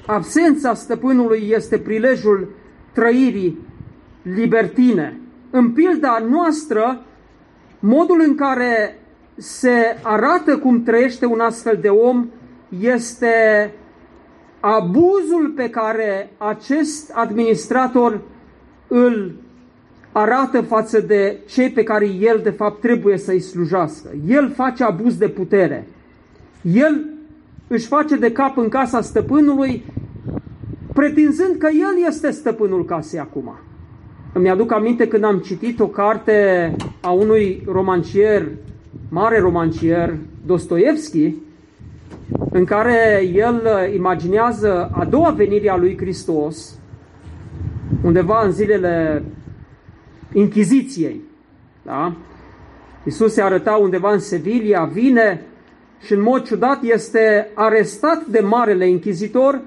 absența 0.06 0.74
stăpânului 0.74 1.48
este 1.50 1.78
prilejul 1.78 2.48
trăirii 2.94 3.67
libertine. 4.36 5.20
În 5.50 5.72
pilda 5.72 6.26
noastră, 6.30 7.02
modul 7.80 8.24
în 8.28 8.36
care 8.36 9.00
se 9.36 9.98
arată 10.02 10.58
cum 10.58 10.84
trăiește 10.84 11.26
un 11.26 11.40
astfel 11.40 11.78
de 11.82 11.90
om 11.90 12.28
este 12.80 13.36
abuzul 14.60 15.54
pe 15.56 15.70
care 15.70 16.32
acest 16.38 17.12
administrator 17.14 18.22
îl 18.88 19.36
arată 20.12 20.62
față 20.62 21.00
de 21.00 21.40
cei 21.48 21.70
pe 21.70 21.84
care 21.84 22.06
el 22.06 22.40
de 22.44 22.50
fapt 22.50 22.82
trebuie 22.82 23.18
să-i 23.18 23.40
slujească. 23.40 24.10
El 24.28 24.52
face 24.56 24.84
abuz 24.84 25.18
de 25.18 25.28
putere. 25.28 25.88
El 26.62 27.06
își 27.68 27.88
face 27.88 28.16
de 28.16 28.32
cap 28.32 28.58
în 28.58 28.70
casa 28.70 29.02
stăpânului, 29.02 29.86
pretinzând 30.94 31.56
că 31.58 31.68
el 31.68 32.06
este 32.08 32.32
stăpânul 32.32 32.86
casei 32.86 33.20
acum. 33.20 33.60
Îmi 34.38 34.50
aduc 34.50 34.72
aminte 34.72 35.08
când 35.08 35.24
am 35.24 35.40
citit 35.40 35.80
o 35.80 35.88
carte 35.88 36.76
a 37.02 37.12
unui 37.12 37.64
romancier, 37.66 38.48
mare 39.10 39.40
romancier, 39.40 40.18
Dostoevski, 40.46 41.34
în 42.52 42.66
care 42.66 43.30
el 43.34 43.62
imaginează 43.94 44.90
a 44.94 45.06
doua 45.06 45.30
venire 45.30 45.70
a 45.70 45.76
lui 45.76 45.98
Hristos, 45.98 46.80
undeva 48.04 48.42
în 48.44 48.52
zilele 48.52 49.24
Inchiziției. 50.34 51.22
Da? 51.84 52.16
Iisus 53.04 53.34
se 53.34 53.42
arăta 53.42 53.76
undeva 53.76 54.12
în 54.12 54.20
Sevilla, 54.20 54.86
vine 54.86 55.42
și 56.06 56.14
în 56.14 56.22
mod 56.22 56.44
ciudat 56.44 56.84
este 56.84 57.50
arestat 57.54 58.26
de 58.26 58.40
marele 58.40 58.86
închizitor 58.86 59.62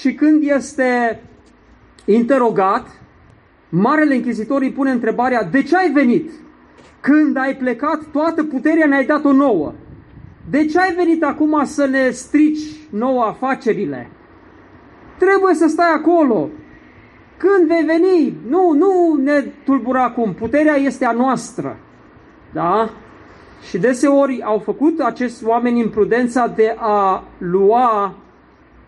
și 0.00 0.12
când 0.12 0.42
este 0.42 1.20
interogat, 2.04 2.86
marele 3.68 4.14
închizitor 4.14 4.60
îi 4.60 4.72
pune 4.72 4.90
întrebarea, 4.90 5.42
de 5.42 5.62
ce 5.62 5.76
ai 5.76 5.90
venit? 5.90 6.30
Când 7.00 7.36
ai 7.36 7.56
plecat, 7.56 8.04
toată 8.12 8.44
puterea 8.44 8.86
ne-ai 8.86 9.06
dat-o 9.06 9.32
nouă. 9.32 9.72
De 10.50 10.66
ce 10.66 10.78
ai 10.78 10.94
venit 10.94 11.22
acum 11.24 11.64
să 11.64 11.86
ne 11.86 12.10
strici 12.10 12.88
nouă 12.90 13.22
afacerile? 13.22 14.10
Trebuie 15.18 15.54
să 15.54 15.66
stai 15.66 15.92
acolo. 15.94 16.48
Când 17.36 17.68
vei 17.68 17.84
veni, 17.84 18.36
nu, 18.48 18.72
nu 18.72 19.20
ne 19.22 19.40
tulbura 19.64 20.04
acum, 20.04 20.34
puterea 20.34 20.74
este 20.74 21.04
a 21.04 21.12
noastră. 21.12 21.76
Da? 22.52 22.90
Și 23.68 23.78
deseori 23.78 24.42
au 24.42 24.58
făcut 24.58 25.00
acești 25.00 25.44
oameni 25.44 25.80
imprudența 25.80 26.46
de 26.46 26.74
a 26.78 27.24
lua 27.38 28.14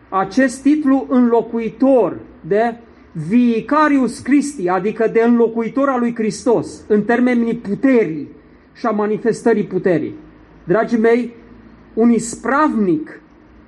acest 0.09 0.63
titlu 0.63 1.07
înlocuitor 1.09 2.19
de 2.41 2.77
Vicarius 3.13 4.19
Christi, 4.19 4.69
adică 4.69 5.11
de 5.13 5.23
înlocuitor 5.27 5.89
al 5.89 5.99
lui 5.99 6.15
Hristos, 6.15 6.83
în 6.87 7.03
termenii 7.03 7.55
puterii 7.55 8.29
și 8.75 8.87
a 8.87 8.91
manifestării 8.91 9.65
puterii. 9.65 10.15
Dragii 10.65 10.99
mei, 10.99 11.35
un 11.95 12.11
ispravnic 12.11 13.21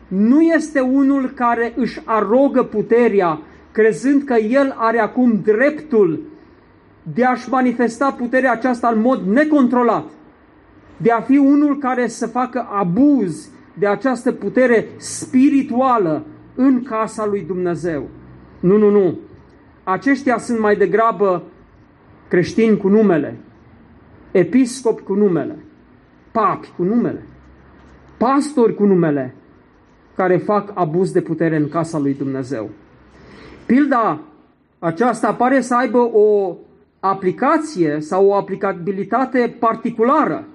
nu 0.09 0.41
este 0.41 0.81
unul 0.81 1.31
care 1.35 1.73
își 1.77 2.01
arogă 2.05 2.63
puterea, 2.63 3.41
crezând 3.73 4.23
că 4.23 4.35
el 4.35 4.75
are 4.79 4.99
acum 4.99 5.41
dreptul 5.45 6.21
de 7.15 7.25
a-și 7.25 7.51
manifesta 7.51 8.13
puterea 8.19 8.53
aceasta 8.53 8.89
în 8.89 9.01
mod 9.01 9.27
necontrolat, 9.27 10.05
de 10.97 11.11
a 11.11 11.21
fi 11.21 11.37
unul 11.37 11.79
care 11.79 12.07
să 12.07 12.27
facă 12.27 12.67
abuz 12.73 13.51
de 13.79 13.87
această 13.87 14.33
putere 14.33 14.89
spirituală 14.97 16.25
în 16.55 16.83
casa 16.83 17.27
lui 17.27 17.45
Dumnezeu. 17.47 18.09
Nu, 18.61 18.77
nu, 18.77 18.91
nu. 18.91 19.19
Aceștia 19.85 20.39
sunt 20.39 20.59
mai 20.59 20.77
degrabă 20.77 21.43
creștini 22.29 22.77
cu 22.77 22.89
numele, 22.89 23.39
episcopi 24.31 25.03
cu 25.03 25.15
numele, 25.15 25.59
papi 26.33 26.69
cu 26.77 26.83
numele, 26.83 27.23
pastori 28.19 28.75
cu 28.75 28.85
numele, 28.85 29.35
care 30.17 30.37
fac 30.37 30.71
abuz 30.75 31.13
de 31.13 31.21
putere 31.21 31.57
în 31.57 31.69
casa 31.69 31.99
lui 31.99 32.15
Dumnezeu. 32.15 32.71
Pilda 33.67 34.21
aceasta 34.79 35.35
pare 35.35 35.61
să 35.61 35.75
aibă 35.75 35.99
o 35.99 36.57
aplicație 37.01 38.01
sau 38.01 38.27
o 38.27 38.35
aplicabilitate 38.35 39.57
particulară 39.59 40.47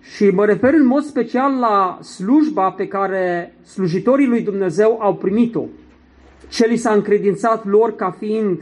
și 0.00 0.30
mă 0.30 0.44
refer 0.44 0.74
în 0.74 0.86
mod 0.86 1.02
special 1.02 1.58
la 1.58 1.98
slujba 2.02 2.70
pe 2.70 2.86
care 2.88 3.54
slujitorii 3.64 4.26
lui 4.26 4.42
Dumnezeu 4.42 4.98
au 5.00 5.14
primit-o. 5.14 5.62
Ce 6.48 6.66
li 6.66 6.76
s-a 6.76 6.92
încredințat 6.92 7.66
lor 7.66 7.94
ca 7.94 8.10
fiind 8.18 8.60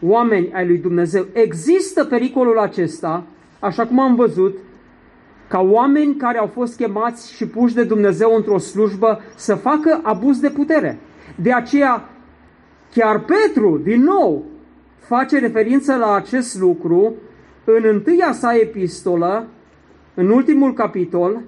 oameni 0.00 0.52
ai 0.52 0.66
lui 0.66 0.78
Dumnezeu. 0.78 1.26
Există 1.32 2.04
pericolul 2.04 2.58
acesta, 2.58 3.26
așa 3.58 3.86
cum 3.86 4.00
am 4.00 4.14
văzut, 4.14 4.56
ca 5.48 5.60
oameni 5.60 6.14
care 6.14 6.38
au 6.38 6.46
fost 6.46 6.76
chemați 6.76 7.34
și 7.34 7.46
puși 7.46 7.74
de 7.74 7.84
Dumnezeu 7.84 8.34
într-o 8.36 8.58
slujbă 8.58 9.20
să 9.34 9.54
facă 9.54 10.00
abuz 10.02 10.38
de 10.38 10.50
putere. 10.50 10.98
De 11.36 11.52
aceea, 11.52 12.08
chiar 12.94 13.24
Petru, 13.24 13.80
din 13.82 14.02
nou, 14.02 14.44
face 14.98 15.38
referință 15.38 15.94
la 15.94 16.14
acest 16.14 16.58
lucru 16.58 17.14
în 17.64 17.84
întâia 17.84 18.32
sa 18.32 18.54
epistolă, 18.54 19.46
în 20.14 20.28
ultimul 20.28 20.72
capitol, 20.72 21.42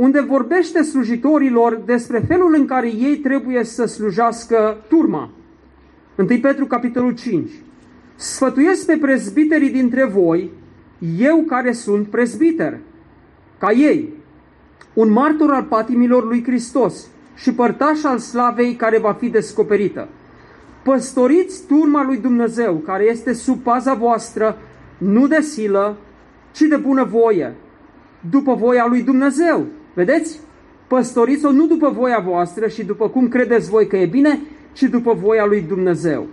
unde 0.00 0.20
vorbește 0.20 0.82
slujitorilor 0.82 1.82
despre 1.84 2.18
felul 2.18 2.54
în 2.54 2.66
care 2.66 2.86
ei 2.86 3.16
trebuie 3.16 3.64
să 3.64 3.84
slujească 3.84 4.76
turma. 4.88 5.30
1 6.16 6.26
Petru, 6.26 6.66
capitolul 6.66 7.14
5. 7.14 7.50
Sfătuiesc 8.14 8.86
pe 8.86 8.96
prezbiterii 8.96 9.70
dintre 9.70 10.04
voi, 10.04 10.50
eu 11.18 11.44
care 11.46 11.72
sunt 11.72 12.06
prezbiter, 12.06 12.78
ca 13.58 13.70
ei, 13.70 14.12
un 14.94 15.10
martor 15.10 15.50
al 15.50 15.62
patimilor 15.62 16.24
lui 16.24 16.42
Hristos 16.42 17.06
și 17.34 17.52
părtaș 17.52 18.04
al 18.04 18.18
slavei 18.18 18.74
care 18.74 18.98
va 18.98 19.12
fi 19.12 19.28
descoperită. 19.28 20.08
Păstoriți 20.82 21.66
turma 21.66 22.04
lui 22.04 22.16
Dumnezeu, 22.16 22.74
care 22.74 23.04
este 23.04 23.32
sub 23.32 23.58
paza 23.62 23.94
voastră, 23.94 24.58
nu 24.98 25.26
de 25.26 25.40
silă, 25.40 25.96
ci 26.52 26.60
de 26.60 26.76
bună 26.76 27.04
voie, 27.04 27.54
după 28.30 28.54
voia 28.54 28.86
lui 28.86 29.02
Dumnezeu. 29.02 29.66
Vedeți? 29.94 30.40
Păstoriți-o 30.86 31.50
nu 31.50 31.66
după 31.66 31.90
voia 31.90 32.18
voastră 32.18 32.68
și 32.68 32.84
după 32.84 33.08
cum 33.08 33.28
credeți 33.28 33.70
voi 33.70 33.86
că 33.86 33.96
e 33.96 34.06
bine, 34.06 34.40
ci 34.72 34.82
după 34.82 35.12
voia 35.12 35.46
lui 35.46 35.60
Dumnezeu. 35.60 36.26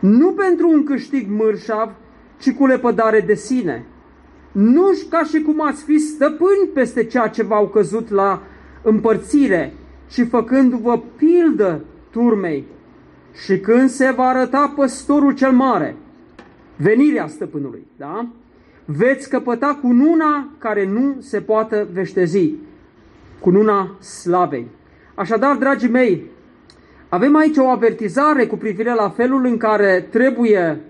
Nu 0.00 0.32
pentru 0.32 0.70
un 0.70 0.84
câștig 0.84 1.30
mărșav, 1.30 1.90
ci 2.38 2.52
cu 2.52 2.66
lepădare 2.66 3.20
de 3.20 3.34
sine. 3.34 3.86
Nu 4.52 4.90
ca 5.10 5.22
și 5.22 5.42
cum 5.42 5.66
ați 5.66 5.84
fi 5.84 5.98
stăpâni 5.98 6.68
peste 6.74 7.04
ceea 7.04 7.26
ce 7.26 7.42
v-au 7.42 7.68
căzut 7.68 8.10
la 8.10 8.42
împărțire, 8.82 9.72
ci 10.10 10.26
făcându-vă 10.28 11.02
pildă 11.16 11.84
turmei. 12.10 12.64
Și 13.44 13.58
când 13.58 13.88
se 13.88 14.12
va 14.16 14.24
arăta 14.24 14.72
păstorul 14.76 15.34
cel 15.34 15.52
mare, 15.52 15.96
venirea 16.76 17.26
stăpânului, 17.26 17.86
da? 17.96 18.28
Veți 18.84 19.28
căpăta 19.28 19.78
cununa 19.82 20.48
care 20.58 20.86
nu 20.86 21.16
se 21.20 21.40
poate 21.40 21.86
veștezi, 21.92 22.52
cununa 23.40 23.96
slavei. 24.00 24.66
Așadar, 25.14 25.56
dragii 25.56 25.88
mei, 25.88 26.30
avem 27.08 27.36
aici 27.36 27.56
o 27.56 27.66
avertizare 27.66 28.46
cu 28.46 28.56
privire 28.56 28.94
la 28.94 29.08
felul 29.08 29.44
în 29.44 29.56
care 29.56 30.06
trebuie 30.10 30.80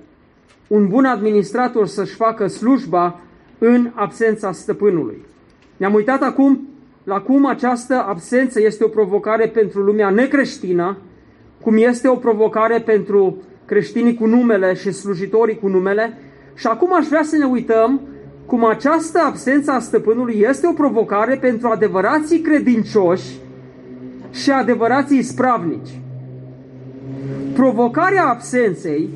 un 0.66 0.88
bun 0.88 1.04
administrator 1.04 1.86
să-și 1.86 2.14
facă 2.14 2.46
slujba 2.46 3.20
în 3.58 3.90
absența 3.94 4.52
stăpânului. 4.52 5.24
Ne-am 5.76 5.94
uitat 5.94 6.22
acum 6.22 6.68
la 7.04 7.20
cum 7.20 7.46
această 7.46 7.94
absență 7.94 8.60
este 8.60 8.84
o 8.84 8.88
provocare 8.88 9.46
pentru 9.46 9.80
lumea 9.80 10.10
necreștină, 10.10 10.98
cum 11.60 11.76
este 11.76 12.08
o 12.08 12.16
provocare 12.16 12.80
pentru 12.80 13.42
creștinii 13.64 14.14
cu 14.14 14.26
numele 14.26 14.74
și 14.74 14.92
slujitorii 14.92 15.58
cu 15.58 15.68
numele, 15.68 16.18
și 16.54 16.66
acum 16.66 16.94
aș 16.94 17.06
vrea 17.06 17.22
să 17.22 17.36
ne 17.36 17.44
uităm 17.44 18.00
cum 18.46 18.64
această 18.64 19.18
absență 19.18 19.70
a 19.70 19.78
stăpânului 19.78 20.44
este 20.48 20.66
o 20.66 20.72
provocare 20.72 21.36
pentru 21.36 21.68
adevărații 21.68 22.40
credincioși 22.40 23.38
și 24.30 24.50
adevărații 24.50 25.22
spravnici. 25.22 25.98
Provocarea 27.54 28.26
absenței 28.26 29.08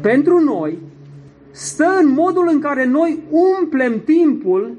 pentru 0.00 0.38
noi 0.38 0.78
stă 1.50 1.98
în 2.02 2.08
modul 2.08 2.48
în 2.52 2.60
care 2.60 2.84
noi 2.84 3.18
umplem 3.30 4.00
timpul 4.04 4.74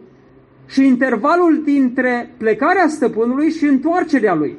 și 0.66 0.86
intervalul 0.86 1.62
dintre 1.64 2.34
plecarea 2.38 2.88
stăpânului 2.88 3.50
și 3.50 3.66
întoarcerea 3.66 4.36
lui. 4.36 4.58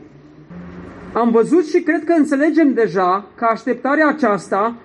Am 1.12 1.30
văzut 1.30 1.66
și 1.66 1.80
cred 1.80 2.04
că 2.04 2.12
înțelegem 2.12 2.72
deja 2.72 3.26
că 3.34 3.44
așteptarea 3.50 4.08
aceasta 4.08 4.76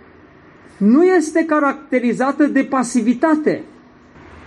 nu 0.84 1.04
este 1.04 1.46
caracterizată 1.46 2.46
de 2.46 2.64
pasivitate, 2.64 3.64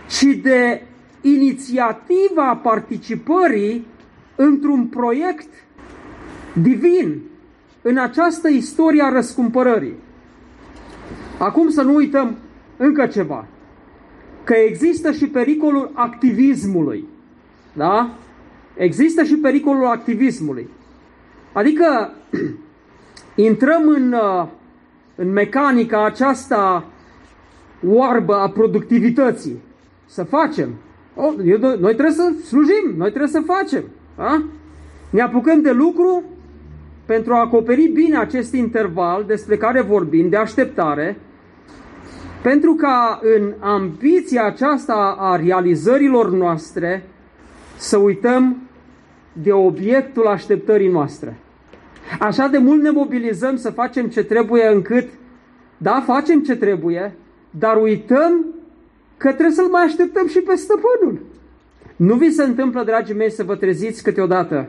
ci 0.08 0.24
de 0.42 0.82
inițiativa 1.20 2.60
participării 2.62 3.86
într-un 4.34 4.86
proiect 4.86 5.48
divin 6.62 7.20
în 7.82 7.96
această 7.96 8.48
istorie 8.48 9.02
a 9.02 9.08
răscumpărării. 9.08 9.94
Acum 11.38 11.68
să 11.68 11.82
nu 11.82 11.94
uităm 11.94 12.36
încă 12.76 13.06
ceva, 13.06 13.46
că 14.44 14.54
există 14.54 15.12
și 15.12 15.26
pericolul 15.26 15.90
activismului. 15.94 17.04
Da? 17.72 18.14
Există 18.76 19.22
și 19.22 19.36
pericolul 19.36 19.86
activismului. 19.86 20.68
Adică 21.52 22.12
intrăm 23.48 23.88
în, 23.88 24.12
uh, 24.12 24.46
în 25.16 25.32
mecanica 25.32 26.04
aceasta 26.04 26.84
oarbă 27.86 28.34
a 28.34 28.48
productivității. 28.48 29.62
Să 30.06 30.22
facem. 30.22 30.74
Oh, 31.14 31.34
eu, 31.44 31.58
noi 31.58 31.94
trebuie 31.94 32.10
să 32.10 32.32
slujim, 32.46 32.94
noi 32.96 33.08
trebuie 33.08 33.30
să 33.30 33.42
facem. 33.46 33.84
Da? 34.16 34.42
Ne 35.10 35.20
apucăm 35.20 35.60
de 35.60 35.70
lucru 35.70 36.22
pentru 37.06 37.32
a 37.34 37.40
acoperi 37.40 37.88
bine 37.88 38.18
acest 38.18 38.54
interval 38.54 39.24
despre 39.24 39.56
care 39.56 39.80
vorbim, 39.80 40.28
de 40.28 40.36
așteptare, 40.36 41.18
pentru 42.42 42.74
ca 42.74 43.20
în 43.36 43.54
ambiția 43.60 44.44
aceasta 44.44 45.16
a 45.18 45.36
realizărilor 45.36 46.30
noastre 46.30 47.08
să 47.76 47.96
uităm 47.96 48.56
de 49.32 49.52
obiectul 49.52 50.26
așteptării 50.26 50.88
noastre. 50.90 51.36
Așa 52.20 52.46
de 52.46 52.58
mult 52.58 52.82
ne 52.82 52.90
mobilizăm 52.90 53.56
să 53.56 53.70
facem 53.70 54.08
ce 54.08 54.24
trebuie 54.24 54.66
încât, 54.66 55.08
da, 55.76 56.02
facem 56.06 56.42
ce 56.42 56.56
trebuie, 56.56 57.14
dar 57.50 57.76
uităm 57.82 58.46
că 59.16 59.28
trebuie 59.28 59.54
să-L 59.54 59.68
mai 59.68 59.82
așteptăm 59.82 60.26
și 60.26 60.40
pe 60.40 60.54
stăpânul. 60.54 61.20
Nu 61.96 62.14
vi 62.14 62.30
se 62.30 62.44
întâmplă, 62.44 62.84
dragii 62.84 63.14
mei, 63.14 63.30
să 63.30 63.44
vă 63.44 63.56
treziți 63.56 64.02
câteodată, 64.02 64.68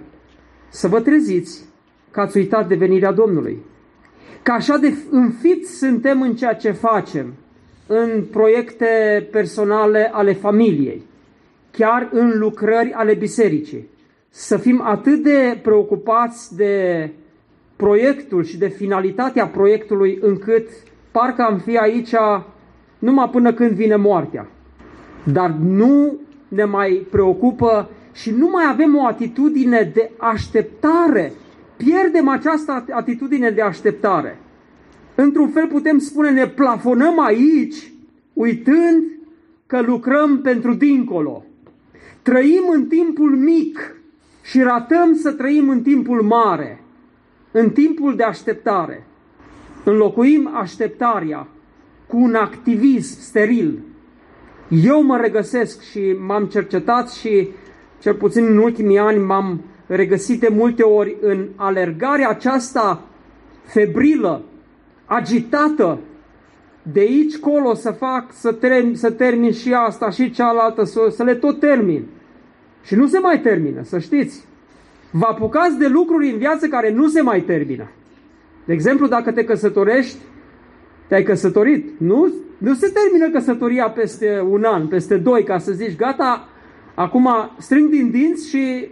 să 0.69 0.88
vă 0.88 1.01
treziți 1.01 1.65
că 2.11 2.19
ați 2.19 2.38
uitat 2.38 2.67
de 2.67 2.75
venirea 2.75 3.11
Domnului. 3.11 3.57
Că 4.43 4.51
așa 4.51 4.77
de 4.77 4.93
înfiți 5.09 5.77
suntem 5.77 6.21
în 6.21 6.35
ceea 6.35 6.53
ce 6.53 6.71
facem, 6.71 7.33
în 7.88 8.23
proiecte 8.31 8.88
personale 9.31 10.09
ale 10.13 10.33
familiei, 10.33 11.05
chiar 11.71 12.09
în 12.11 12.31
lucrări 12.38 12.91
ale 12.91 13.13
bisericii. 13.13 13.89
Să 14.29 14.57
fim 14.57 14.81
atât 14.83 15.23
de 15.23 15.59
preocupați 15.61 16.55
de 16.55 17.09
proiectul 17.78 18.43
și 18.43 18.57
de 18.57 18.67
finalitatea 18.67 19.47
proiectului 19.47 20.17
încât 20.21 20.67
parcă 21.11 21.41
am 21.41 21.57
fi 21.57 21.78
aici 21.78 22.13
numai 22.99 23.30
până 23.30 23.53
când 23.53 23.71
vine 23.71 23.95
moartea. 23.95 24.47
Dar 25.23 25.49
nu 25.49 26.19
ne 26.47 26.63
mai 26.63 27.07
preocupă 27.11 27.89
și 28.13 28.32
nu 28.32 28.49
mai 28.49 28.63
avem 28.69 28.95
o 28.95 29.05
atitudine 29.05 29.91
de 29.93 30.11
așteptare. 30.17 31.32
Pierdem 31.78 32.28
această 32.28 32.86
atitudine 32.91 33.49
de 33.49 33.61
așteptare. 33.61 34.39
Într-un 35.15 35.49
fel 35.49 35.67
putem 35.67 35.97
spune, 35.97 36.30
ne 36.30 36.47
plafonăm 36.47 37.19
aici, 37.19 37.91
uitând 38.34 39.03
că 39.65 39.82
lucrăm 39.82 40.41
pentru 40.41 40.73
dincolo. 40.73 41.45
Trăim 42.21 42.63
în 42.73 42.86
timpul 42.86 43.36
mic 43.36 43.95
și 44.43 44.61
ratăm 44.61 45.15
să 45.15 45.32
trăim 45.32 45.69
în 45.69 45.82
timpul 45.82 46.21
mare, 46.21 46.84
în 47.60 47.70
timpul 47.70 48.16
de 48.16 48.24
așteptare. 48.24 49.08
Înlocuim 49.84 50.49
așteptarea 50.53 51.47
cu 52.08 52.18
un 52.18 52.36
activism 52.36 53.20
steril. 53.20 53.80
Eu 54.70 55.03
mă 55.03 55.18
regăsesc 55.18 55.82
și 55.82 56.16
m-am 56.28 56.45
cercetat 56.45 57.10
și 57.12 57.49
cel 57.99 58.14
puțin 58.14 58.45
în 58.45 58.58
ultimii 58.58 58.99
ani 58.99 59.24
m-am 59.24 59.62
regăsit 59.88 60.39
de 60.39 60.47
multe 60.51 60.84
ori 60.84 61.16
în 61.22 61.47
alergarea 61.55 62.30
aceasta 62.30 63.03
febrilă, 63.64 64.43
agitată, 65.05 65.99
de 66.91 66.99
aici 66.99 67.38
colo 67.38 67.74
să 67.74 67.91
fac, 67.91 68.34
să, 68.34 68.51
termin, 68.51 68.95
să 68.95 69.12
termin 69.12 69.51
și 69.51 69.74
asta 69.74 70.10
și 70.10 70.32
cealaltă, 70.32 70.84
să, 70.84 70.99
să 71.10 71.24
le 71.24 71.36
tot 71.36 71.60
termin. 71.60 72.05
Și 72.84 72.95
nu 72.95 73.08
se 73.08 73.20
mai 73.20 73.41
termină, 73.41 73.84
să 73.84 73.99
știți. 73.99 74.45
Vă 75.12 75.26
apucați 75.26 75.78
de 75.78 75.88
lucruri 75.88 76.32
în 76.32 76.38
viață 76.38 76.68
care 76.68 76.91
nu 76.91 77.08
se 77.08 77.22
mai 77.22 77.41
termină. 77.41 77.91
De 78.66 78.74
exemplu, 78.74 79.08
dacă 79.08 79.32
te 79.32 79.43
căsătorești, 79.43 80.18
te-ai 81.08 81.24
căsătorit, 81.24 81.99
nu, 81.99 82.34
nu 82.58 82.74
se 82.74 82.89
termină 82.93 83.30
căsătoria 83.30 83.89
peste 83.89 84.45
un 84.49 84.64
an, 84.64 84.88
peste 84.88 85.18
doi, 85.18 85.43
ca 85.43 85.58
să 85.58 85.72
zici, 85.72 85.95
gata, 85.95 86.49
acum 86.95 87.30
strâng 87.58 87.89
din 87.89 88.12
dinți 88.12 88.49
și 88.49 88.89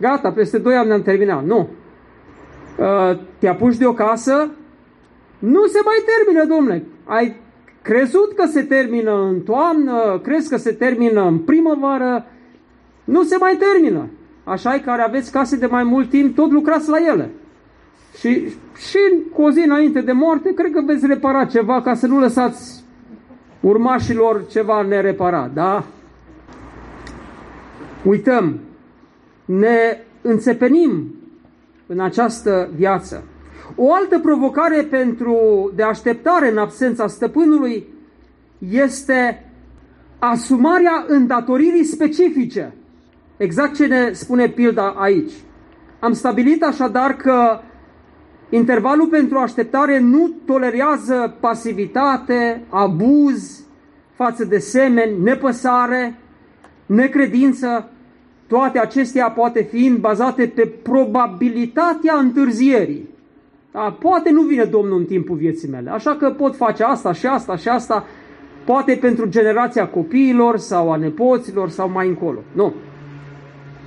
gata, 0.00 0.32
peste 0.32 0.58
doi 0.58 0.74
ani 0.74 0.88
ne-am 0.88 1.02
terminat. 1.02 1.44
Nu. 1.44 1.68
Uh, 2.78 3.18
te 3.38 3.48
apuci 3.48 3.76
de 3.76 3.86
o 3.86 3.92
casă, 3.92 4.50
nu 5.38 5.66
se 5.66 5.78
mai 5.84 5.96
termină, 6.06 6.44
domnule. 6.44 6.84
Ai 7.04 7.36
crezut 7.82 8.32
că 8.32 8.46
se 8.46 8.62
termină 8.62 9.22
în 9.22 9.40
toamnă, 9.40 10.20
crezi 10.22 10.48
că 10.48 10.56
se 10.56 10.72
termină 10.72 11.26
în 11.26 11.38
primăvară, 11.38 12.26
nu 13.04 13.22
se 13.22 13.36
mai 13.40 13.58
termină. 13.58 14.08
Așa 14.48 14.74
e 14.74 14.78
care 14.78 15.02
aveți 15.02 15.32
case 15.32 15.56
de 15.56 15.66
mai 15.66 15.82
mult 15.82 16.10
timp, 16.10 16.34
tot 16.34 16.50
lucrați 16.50 16.88
la 16.88 16.96
ele. 17.08 17.30
Și, 18.18 18.48
și 18.76 18.98
cu 19.32 19.42
o 19.42 19.50
zi 19.50 19.60
înainte 19.60 20.00
de 20.00 20.12
moarte, 20.12 20.54
cred 20.54 20.72
că 20.72 20.82
veți 20.86 21.06
repara 21.06 21.44
ceva 21.44 21.82
ca 21.82 21.94
să 21.94 22.06
nu 22.06 22.18
lăsați 22.18 22.84
urmașilor 23.60 24.46
ceva 24.50 24.82
nereparat, 24.82 25.52
da? 25.52 25.84
Uităm, 28.04 28.58
ne 29.44 29.98
înțepenim 30.22 31.14
în 31.86 32.00
această 32.00 32.68
viață. 32.76 33.24
O 33.76 33.94
altă 33.94 34.18
provocare 34.18 34.82
pentru 34.82 35.36
de 35.74 35.82
așteptare 35.82 36.50
în 36.50 36.58
absența 36.58 37.06
stăpânului 37.06 37.86
este 38.70 39.50
asumarea 40.18 41.04
îndatoririi 41.08 41.84
specifice. 41.84 42.74
Exact 43.36 43.74
ce 43.74 43.86
ne 43.86 44.12
spune 44.12 44.48
pilda 44.48 44.94
aici. 44.96 45.32
Am 45.98 46.12
stabilit 46.12 46.62
așadar 46.62 47.12
că 47.12 47.60
intervalul 48.50 49.06
pentru 49.06 49.38
așteptare 49.38 49.98
nu 49.98 50.30
tolerează 50.44 51.36
pasivitate, 51.40 52.62
abuz 52.68 53.64
față 54.14 54.44
de 54.44 54.58
semeni, 54.58 55.22
nepăsare, 55.22 56.18
necredință. 56.86 57.90
Toate 58.46 58.78
acestea 58.78 59.30
poate 59.30 59.62
fi 59.62 59.90
bazate 60.00 60.46
pe 60.46 60.66
probabilitatea 60.82 62.14
întârzierii. 62.18 63.08
Da, 63.72 63.96
poate 64.00 64.30
nu 64.30 64.42
vine 64.42 64.64
Domnul 64.64 64.98
în 64.98 65.04
timpul 65.04 65.36
vieții 65.36 65.68
mele, 65.68 65.90
așa 65.90 66.14
că 66.14 66.30
pot 66.30 66.56
face 66.56 66.82
asta 66.84 67.12
și 67.12 67.26
asta 67.26 67.56
și 67.56 67.68
asta, 67.68 68.04
poate 68.64 68.98
pentru 69.00 69.28
generația 69.28 69.88
copiilor 69.88 70.56
sau 70.56 70.92
a 70.92 70.96
nepoților 70.96 71.68
sau 71.68 71.90
mai 71.90 72.08
încolo. 72.08 72.38
Nu. 72.52 72.72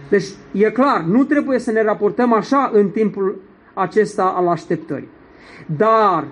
Deci 0.09 0.25
e 0.51 0.71
clar, 0.71 1.01
nu 1.01 1.23
trebuie 1.23 1.59
să 1.59 1.71
ne 1.71 1.83
raportăm 1.83 2.33
așa 2.33 2.71
în 2.73 2.89
timpul 2.89 3.41
acesta 3.73 4.23
al 4.23 4.47
așteptării. 4.47 5.09
Dar 5.77 6.27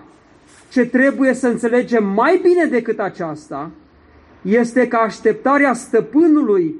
ce 0.70 0.86
trebuie 0.86 1.34
să 1.34 1.48
înțelegem 1.48 2.08
mai 2.08 2.40
bine 2.44 2.66
decât 2.66 3.00
aceasta 3.00 3.72
este 4.42 4.88
că 4.88 4.96
așteptarea 4.96 5.74
stăpânului 5.74 6.76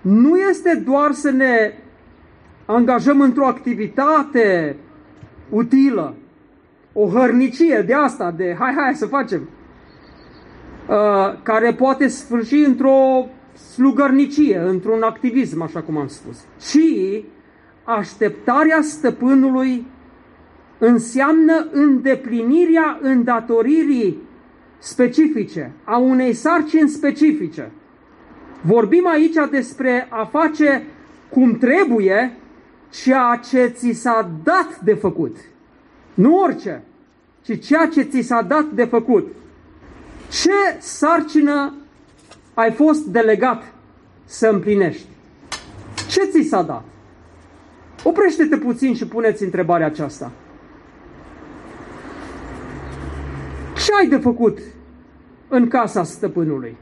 nu 0.00 0.36
este 0.36 0.82
doar 0.86 1.12
să 1.12 1.30
ne 1.30 1.72
angajăm 2.66 3.20
într-o 3.20 3.46
activitate 3.46 4.76
utilă, 5.48 6.14
o 6.92 7.08
hărnicie 7.08 7.84
de 7.86 7.94
asta, 7.94 8.30
de 8.30 8.56
hai, 8.58 8.74
hai 8.76 8.94
să 8.94 9.06
facem, 9.06 9.48
uh, 10.88 11.42
care 11.42 11.72
poate 11.72 12.08
sfârși 12.08 12.54
într-o 12.54 13.26
slugărnicie, 13.72 14.58
într-un 14.58 15.02
activism, 15.02 15.62
așa 15.62 15.80
cum 15.80 15.96
am 15.96 16.08
spus, 16.08 16.38
ci 16.60 17.22
așteptarea 17.84 18.80
stăpânului 18.82 19.86
înseamnă 20.78 21.66
îndeplinirea 21.72 22.98
îndatoririi 23.02 24.16
specifice, 24.78 25.72
a 25.84 25.96
unei 25.96 26.32
sarcini 26.32 26.88
specifice. 26.88 27.70
Vorbim 28.60 29.06
aici 29.06 29.36
despre 29.50 30.06
a 30.10 30.24
face 30.24 30.82
cum 31.28 31.58
trebuie 31.58 32.36
ceea 32.90 33.40
ce 33.50 33.66
ți 33.66 33.92
s-a 33.92 34.30
dat 34.44 34.80
de 34.80 34.94
făcut. 34.94 35.36
Nu 36.14 36.38
orice, 36.38 36.82
ci 37.42 37.66
ceea 37.66 37.86
ce 37.86 38.02
ți 38.02 38.20
s-a 38.20 38.42
dat 38.42 38.64
de 38.64 38.84
făcut. 38.84 39.26
Ce 40.30 40.78
sarcină 40.78 41.74
ai 42.54 42.70
fost 42.70 43.04
delegat 43.04 43.62
să 44.24 44.48
împlinești? 44.48 45.06
Ce 46.08 46.24
ți 46.24 46.48
s-a 46.48 46.62
dat? 46.62 46.84
Oprește-te 48.04 48.56
puțin 48.56 48.94
și 48.94 49.06
puneți 49.06 49.44
întrebarea 49.44 49.86
aceasta. 49.86 50.32
Ce 53.84 53.90
ai 54.00 54.08
de 54.08 54.16
făcut 54.16 54.58
în 55.48 55.68
casa 55.68 56.04
stăpânului? 56.04 56.76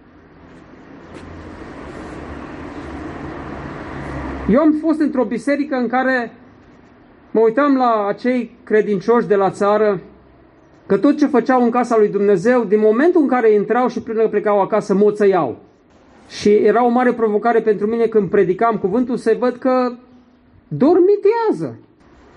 Eu 4.48 4.60
am 4.60 4.72
fost 4.80 5.00
într-o 5.00 5.24
biserică 5.24 5.76
în 5.76 5.88
care 5.88 6.32
mă 7.30 7.40
uitam 7.40 7.76
la 7.76 8.06
acei 8.06 8.56
credincioși 8.64 9.26
de 9.26 9.34
la 9.34 9.50
țară 9.50 10.00
că 10.88 10.96
tot 10.96 11.16
ce 11.16 11.26
făceau 11.26 11.62
în 11.62 11.70
casa 11.70 11.96
lui 11.98 12.08
Dumnezeu, 12.08 12.64
din 12.64 12.80
momentul 12.80 13.20
în 13.20 13.28
care 13.28 13.52
intrau 13.52 13.88
și 13.88 14.02
până 14.02 14.28
plecau 14.28 14.60
acasă, 14.60 14.94
moțăiau. 14.94 15.58
Și 16.28 16.48
era 16.48 16.84
o 16.84 16.88
mare 16.88 17.12
provocare 17.12 17.60
pentru 17.60 17.86
mine 17.86 18.06
când 18.06 18.30
predicam 18.30 18.76
cuvântul 18.76 19.16
să 19.16 19.36
văd 19.38 19.56
că 19.56 19.92
dormitează. 20.68 21.78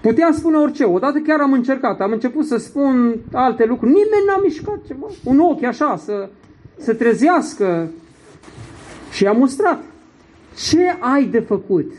Puteam 0.01 0.31
spune 0.31 0.57
orice. 0.57 0.83
Odată 0.83 1.19
chiar 1.19 1.39
am 1.39 1.53
încercat. 1.53 2.01
Am 2.01 2.11
început 2.11 2.45
să 2.45 2.57
spun 2.57 3.15
alte 3.33 3.65
lucruri. 3.65 3.91
Nimeni 3.91 4.25
n-a 4.27 4.39
mișcat 4.43 4.79
ceva. 4.87 5.07
Un 5.23 5.39
ochi 5.39 5.63
așa, 5.63 5.95
să, 5.97 6.29
să 6.77 6.93
trezească. 6.93 7.91
Și 9.11 9.27
am 9.27 9.37
mustrat. 9.37 9.83
Ce 10.69 10.97
ai 10.99 11.23
de 11.23 11.39
făcut? 11.39 11.91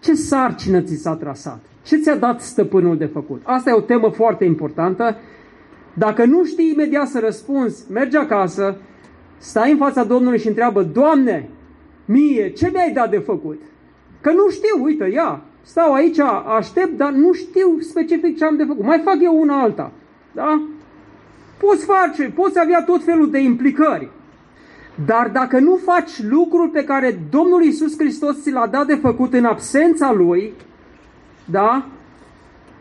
Ce 0.00 0.14
sarcină 0.14 0.80
ți 0.80 0.94
s-a 0.94 1.14
trasat? 1.14 1.60
Ce 1.82 1.96
ți-a 1.96 2.16
dat 2.16 2.40
stăpânul 2.40 2.96
de 2.96 3.06
făcut? 3.06 3.40
Asta 3.44 3.70
e 3.70 3.72
o 3.72 3.80
temă 3.80 4.08
foarte 4.08 4.44
importantă. 4.44 5.16
Dacă 5.94 6.24
nu 6.24 6.44
știi 6.44 6.70
imediat 6.70 7.08
să 7.08 7.18
răspunzi, 7.18 7.92
mergi 7.92 8.16
acasă, 8.16 8.76
stai 9.38 9.70
în 9.70 9.76
fața 9.76 10.04
Domnului 10.04 10.38
și 10.38 10.48
întreabă, 10.48 10.82
Doamne, 10.82 11.48
mie, 12.04 12.50
ce 12.50 12.70
mi-ai 12.72 12.92
dat 12.92 13.10
de 13.10 13.18
făcut? 13.18 13.60
Că 14.20 14.32
nu 14.32 14.48
știu, 14.50 14.82
uite, 14.82 15.04
ia, 15.04 15.42
stau 15.62 15.92
aici, 15.92 16.18
aștept, 16.56 16.96
dar 16.96 17.12
nu 17.12 17.32
știu 17.32 17.78
specific 17.80 18.36
ce 18.36 18.44
am 18.44 18.56
de 18.56 18.64
făcut. 18.64 18.84
Mai 18.84 19.00
fac 19.04 19.16
eu 19.20 19.40
una 19.40 19.60
alta, 19.60 19.92
da? 20.32 20.62
Poți 21.58 21.84
face, 21.84 22.32
poți 22.34 22.60
avea 22.60 22.82
tot 22.82 23.04
felul 23.04 23.30
de 23.30 23.38
implicări. 23.38 24.10
Dar 25.06 25.28
dacă 25.28 25.58
nu 25.58 25.76
faci 25.76 26.22
lucrul 26.22 26.68
pe 26.68 26.84
care 26.84 27.18
Domnul 27.30 27.62
Isus 27.62 27.98
Hristos 27.98 28.42
ți 28.42 28.50
l-a 28.50 28.66
dat 28.66 28.86
de 28.86 28.94
făcut 28.94 29.32
în 29.32 29.44
absența 29.44 30.12
Lui, 30.12 30.52
da? 31.44 31.86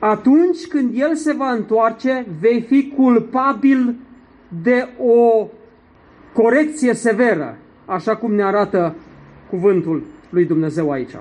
Atunci 0.06 0.68
când 0.68 0.92
El 1.00 1.16
se 1.16 1.34
va 1.34 1.52
întoarce, 1.52 2.26
vei 2.40 2.62
fi 2.62 2.94
culpabil 2.96 3.96
de 4.64 4.88
o 5.00 5.48
corecție 6.34 6.94
severă, 6.94 7.58
așa 7.86 8.16
cum 8.16 8.34
ne 8.34 8.44
arată 8.44 8.96
cuvântul 9.50 10.04
lui 10.30 10.46
Dumnezeu 10.46 10.92
aici. 10.92 11.16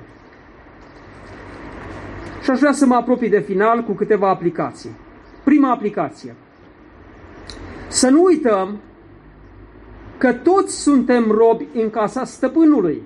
Și 2.42 2.50
aș 2.50 2.58
vrea 2.58 2.72
să 2.72 2.86
mă 2.86 2.94
apropii 2.94 3.28
de 3.28 3.40
final 3.40 3.82
cu 3.82 3.92
câteva 3.92 4.28
aplicații. 4.28 4.90
Prima 5.44 5.70
aplicație. 5.70 6.34
Să 7.88 8.08
nu 8.08 8.22
uităm 8.22 8.76
că 10.18 10.32
toți 10.32 10.80
suntem 10.80 11.30
robi 11.30 11.66
în 11.74 11.90
casa 11.90 12.24
stăpânului, 12.24 13.02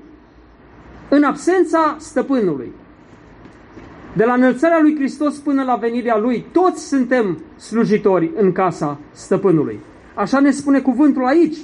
în 1.08 1.22
absența 1.22 1.96
stăpânului. 1.98 2.72
De 4.16 4.24
la 4.24 4.32
înălțarea 4.32 4.78
lui 4.80 4.94
Hristos 4.94 5.38
până 5.38 5.62
la 5.62 5.74
venirea 5.74 6.18
lui, 6.18 6.44
toți 6.52 6.88
suntem 6.88 7.38
slujitori 7.56 8.30
în 8.36 8.52
casa 8.52 8.98
stăpânului. 9.12 9.80
Așa 10.14 10.40
ne 10.40 10.50
spune 10.50 10.80
cuvântul 10.80 11.26
aici, 11.26 11.56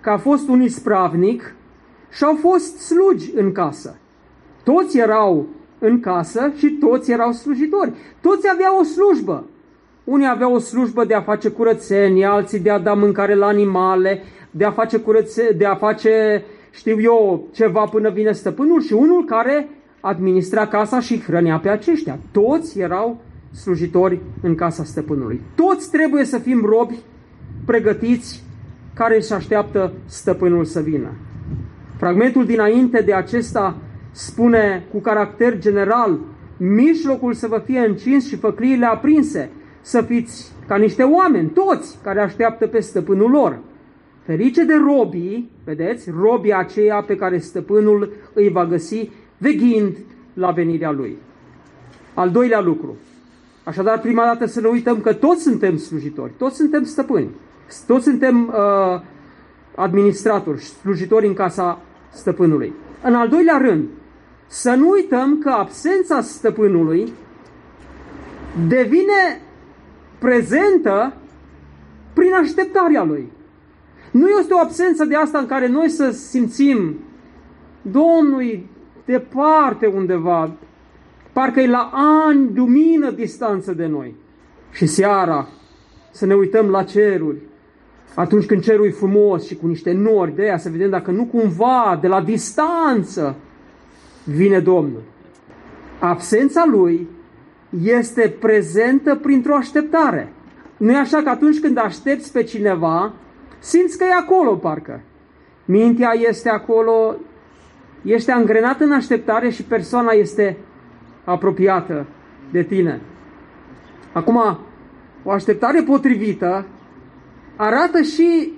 că 0.00 0.10
a 0.10 0.16
fost 0.16 0.48
un 0.48 0.62
ispravnic 0.62 1.54
și 2.10 2.24
au 2.24 2.34
fost 2.40 2.78
slugi 2.78 3.30
în 3.34 3.52
casă. 3.52 3.98
Toți 4.64 4.98
erau 4.98 5.46
în 5.78 6.00
casă 6.00 6.52
și 6.56 6.68
toți 6.68 7.10
erau 7.10 7.32
slujitori. 7.32 7.92
Toți 8.20 8.50
aveau 8.50 8.78
o 8.78 8.82
slujbă. 8.82 9.44
Unii 10.04 10.28
aveau 10.28 10.54
o 10.54 10.58
slujbă 10.58 11.04
de 11.04 11.14
a 11.14 11.20
face 11.20 11.48
curățenie, 11.48 12.26
alții 12.26 12.60
de 12.60 12.70
a 12.70 12.78
da 12.78 12.94
mâncare 12.94 13.34
la 13.34 13.46
animale, 13.46 14.22
de 14.50 14.64
a 14.64 14.70
face 14.70 14.98
curățe, 14.98 15.54
de 15.58 15.64
a 15.64 15.74
face, 15.74 16.44
știu 16.70 17.00
eu, 17.00 17.48
ceva 17.52 17.84
până 17.84 18.10
vine 18.10 18.32
stăpânul 18.32 18.82
și 18.82 18.92
unul 18.92 19.24
care 19.24 19.68
administra 20.00 20.66
casa 20.66 21.00
și 21.00 21.20
hrănea 21.20 21.58
pe 21.58 21.68
aceștia. 21.68 22.18
Toți 22.32 22.78
erau 22.78 23.20
slujitori 23.52 24.20
în 24.42 24.54
casa 24.54 24.84
stăpânului. 24.84 25.40
Toți 25.54 25.90
trebuie 25.90 26.24
să 26.24 26.38
fim 26.38 26.64
robi 26.64 26.98
pregătiți 27.64 28.42
care 28.94 29.16
își 29.16 29.32
așteaptă 29.32 29.92
stăpânul 30.06 30.64
să 30.64 30.80
vină. 30.80 31.08
Fragmentul 31.96 32.46
dinainte 32.46 33.00
de 33.00 33.14
acesta 33.14 33.76
spune 34.10 34.84
cu 34.92 35.00
caracter 35.00 35.58
general, 35.58 36.18
mijlocul 36.56 37.32
să 37.32 37.46
vă 37.46 37.62
fie 37.64 37.78
încins 37.78 38.28
și 38.28 38.36
făcliile 38.36 38.86
aprinse, 38.86 39.50
să 39.80 40.02
fiți 40.02 40.52
ca 40.66 40.76
niște 40.76 41.02
oameni, 41.02 41.48
toți 41.48 41.98
care 42.02 42.20
așteaptă 42.20 42.66
pe 42.66 42.80
stăpânul 42.80 43.30
lor. 43.30 43.58
Ferice 44.24 44.64
de 44.64 44.74
robii, 44.74 45.50
vedeți, 45.64 46.10
robii 46.20 46.54
aceia 46.54 47.04
pe 47.06 47.16
care 47.16 47.38
stăpânul 47.38 48.12
îi 48.34 48.48
va 48.48 48.66
găsi 48.66 49.10
veghind 49.38 49.96
la 50.34 50.50
venirea 50.50 50.90
lui. 50.90 51.16
Al 52.14 52.30
doilea 52.30 52.60
lucru. 52.60 52.96
Așadar, 53.64 54.00
prima 54.00 54.24
dată 54.24 54.46
să 54.46 54.60
ne 54.60 54.68
uităm 54.68 55.00
că 55.00 55.12
toți 55.12 55.42
suntem 55.42 55.76
slujitori, 55.76 56.32
toți 56.38 56.56
suntem 56.56 56.84
stăpâni, 56.84 57.30
toți 57.86 58.04
suntem 58.04 58.46
uh, 58.46 59.00
administratori, 59.74 60.60
slujitori 60.60 61.26
în 61.26 61.34
casa 61.34 61.80
stăpânului. 62.12 62.72
În 63.02 63.14
al 63.14 63.28
doilea 63.28 63.56
rând, 63.56 63.88
să 64.46 64.74
nu 64.74 64.88
uităm 64.88 65.38
că 65.38 65.48
absența 65.48 66.20
stăpânului 66.20 67.12
devine 68.68 69.40
prezentă 70.18 71.12
prin 72.12 72.32
așteptarea 72.32 73.04
lui. 73.04 73.32
Nu 74.10 74.28
este 74.28 74.54
o 74.54 74.58
absență 74.58 75.04
de 75.04 75.14
asta 75.14 75.38
în 75.38 75.46
care 75.46 75.68
noi 75.68 75.88
să 75.88 76.10
simțim 76.10 76.98
Domnul 77.82 78.60
departe 79.08 79.86
undeva, 79.86 80.50
parcă 81.32 81.60
e 81.60 81.66
la 81.66 81.90
ani 81.92 82.50
lumină 82.54 83.10
distanță 83.10 83.72
de 83.72 83.86
noi. 83.86 84.14
Și 84.72 84.86
seara 84.86 85.48
să 86.10 86.26
ne 86.26 86.34
uităm 86.34 86.66
la 86.70 86.82
ceruri, 86.82 87.38
atunci 88.14 88.46
când 88.46 88.62
cerul 88.62 88.86
e 88.86 88.90
frumos 88.90 89.46
și 89.46 89.56
cu 89.56 89.66
niște 89.66 89.92
nori 89.92 90.34
de 90.34 90.42
aia, 90.42 90.58
să 90.58 90.68
vedem 90.68 90.90
dacă 90.90 91.10
nu 91.10 91.24
cumva, 91.24 91.98
de 92.00 92.08
la 92.08 92.20
distanță, 92.20 93.36
vine 94.24 94.60
Domnul. 94.60 95.02
Absența 95.98 96.64
Lui 96.66 97.08
este 97.84 98.36
prezentă 98.40 99.14
printr-o 99.14 99.54
așteptare. 99.54 100.32
Nu 100.76 100.90
e 100.90 100.96
așa 100.96 101.22
că 101.22 101.28
atunci 101.28 101.60
când 101.60 101.78
aștepți 101.78 102.32
pe 102.32 102.42
cineva, 102.42 103.12
simți 103.58 103.98
că 103.98 104.04
e 104.04 104.12
acolo 104.12 104.54
parcă. 104.54 105.00
Mintea 105.64 106.12
este 106.28 106.48
acolo, 106.48 107.14
ești 108.04 108.30
angrenat 108.30 108.80
în 108.80 108.92
așteptare 108.92 109.50
și 109.50 109.62
persoana 109.62 110.10
este 110.10 110.56
apropiată 111.24 112.06
de 112.50 112.62
tine. 112.62 113.00
Acum, 114.12 114.58
o 115.24 115.30
așteptare 115.30 115.82
potrivită 115.82 116.66
arată 117.56 118.02
și 118.02 118.52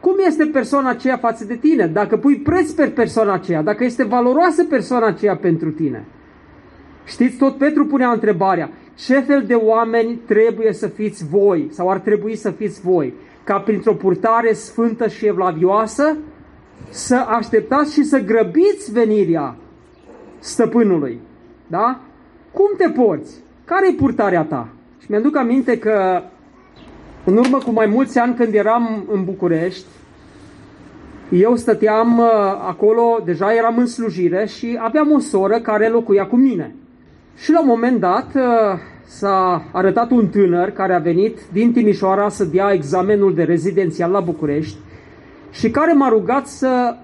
cum 0.00 0.14
este 0.26 0.44
persoana 0.44 0.88
aceea 0.88 1.16
față 1.16 1.44
de 1.44 1.54
tine, 1.56 1.86
dacă 1.86 2.16
pui 2.16 2.36
preț 2.36 2.70
pe 2.70 2.86
persoana 2.86 3.32
aceea, 3.32 3.62
dacă 3.62 3.84
este 3.84 4.04
valoroasă 4.04 4.64
persoana 4.64 5.06
aceea 5.06 5.36
pentru 5.36 5.70
tine. 5.70 6.04
Știți, 7.04 7.36
tot 7.36 7.58
Petru 7.58 7.86
punea 7.86 8.10
întrebarea, 8.10 8.70
ce 8.94 9.20
fel 9.20 9.44
de 9.46 9.54
oameni 9.54 10.20
trebuie 10.26 10.72
să 10.72 10.86
fiți 10.86 11.26
voi, 11.28 11.68
sau 11.70 11.90
ar 11.90 11.98
trebui 11.98 12.34
să 12.36 12.50
fiți 12.50 12.80
voi, 12.80 13.14
ca 13.44 13.58
printr-o 13.58 13.94
purtare 13.94 14.52
sfântă 14.52 15.08
și 15.08 15.26
evlavioasă, 15.26 16.16
să 16.90 17.16
așteptați 17.16 17.92
și 17.92 18.02
să 18.02 18.18
grăbiți 18.18 18.92
venirea 18.92 19.56
stăpânului. 20.38 21.20
Da? 21.66 22.00
Cum 22.52 22.70
te 22.76 22.88
porți? 22.88 23.34
Care 23.64 23.88
e 23.88 23.94
purtarea 23.94 24.42
ta? 24.42 24.68
Și 24.98 25.06
mi-aduc 25.10 25.36
aminte 25.36 25.78
că 25.78 26.22
în 27.24 27.36
urmă 27.36 27.58
cu 27.58 27.70
mai 27.70 27.86
mulți 27.86 28.18
ani 28.18 28.34
când 28.34 28.54
eram 28.54 29.04
în 29.12 29.24
București, 29.24 29.86
eu 31.30 31.56
stăteam 31.56 32.18
uh, 32.18 32.26
acolo, 32.68 33.20
deja 33.24 33.54
eram 33.54 33.78
în 33.78 33.86
slujire 33.86 34.46
și 34.46 34.78
aveam 34.80 35.12
o 35.12 35.18
soră 35.18 35.58
care 35.60 35.88
locuia 35.88 36.26
cu 36.26 36.36
mine. 36.36 36.74
Și 37.36 37.52
la 37.52 37.60
un 37.60 37.66
moment 37.66 38.00
dat 38.00 38.26
uh, 38.34 38.42
s-a 39.06 39.64
arătat 39.72 40.10
un 40.10 40.28
tânăr 40.28 40.70
care 40.70 40.94
a 40.94 40.98
venit 40.98 41.38
din 41.52 41.72
Timișoara 41.72 42.28
să 42.28 42.44
dea 42.44 42.72
examenul 42.72 43.34
de 43.34 43.42
rezidențial 43.42 44.10
la 44.10 44.20
București 44.20 44.76
și 45.54 45.70
care 45.70 45.92
m-a 45.92 46.08
rugat 46.08 46.46
să 46.46 46.96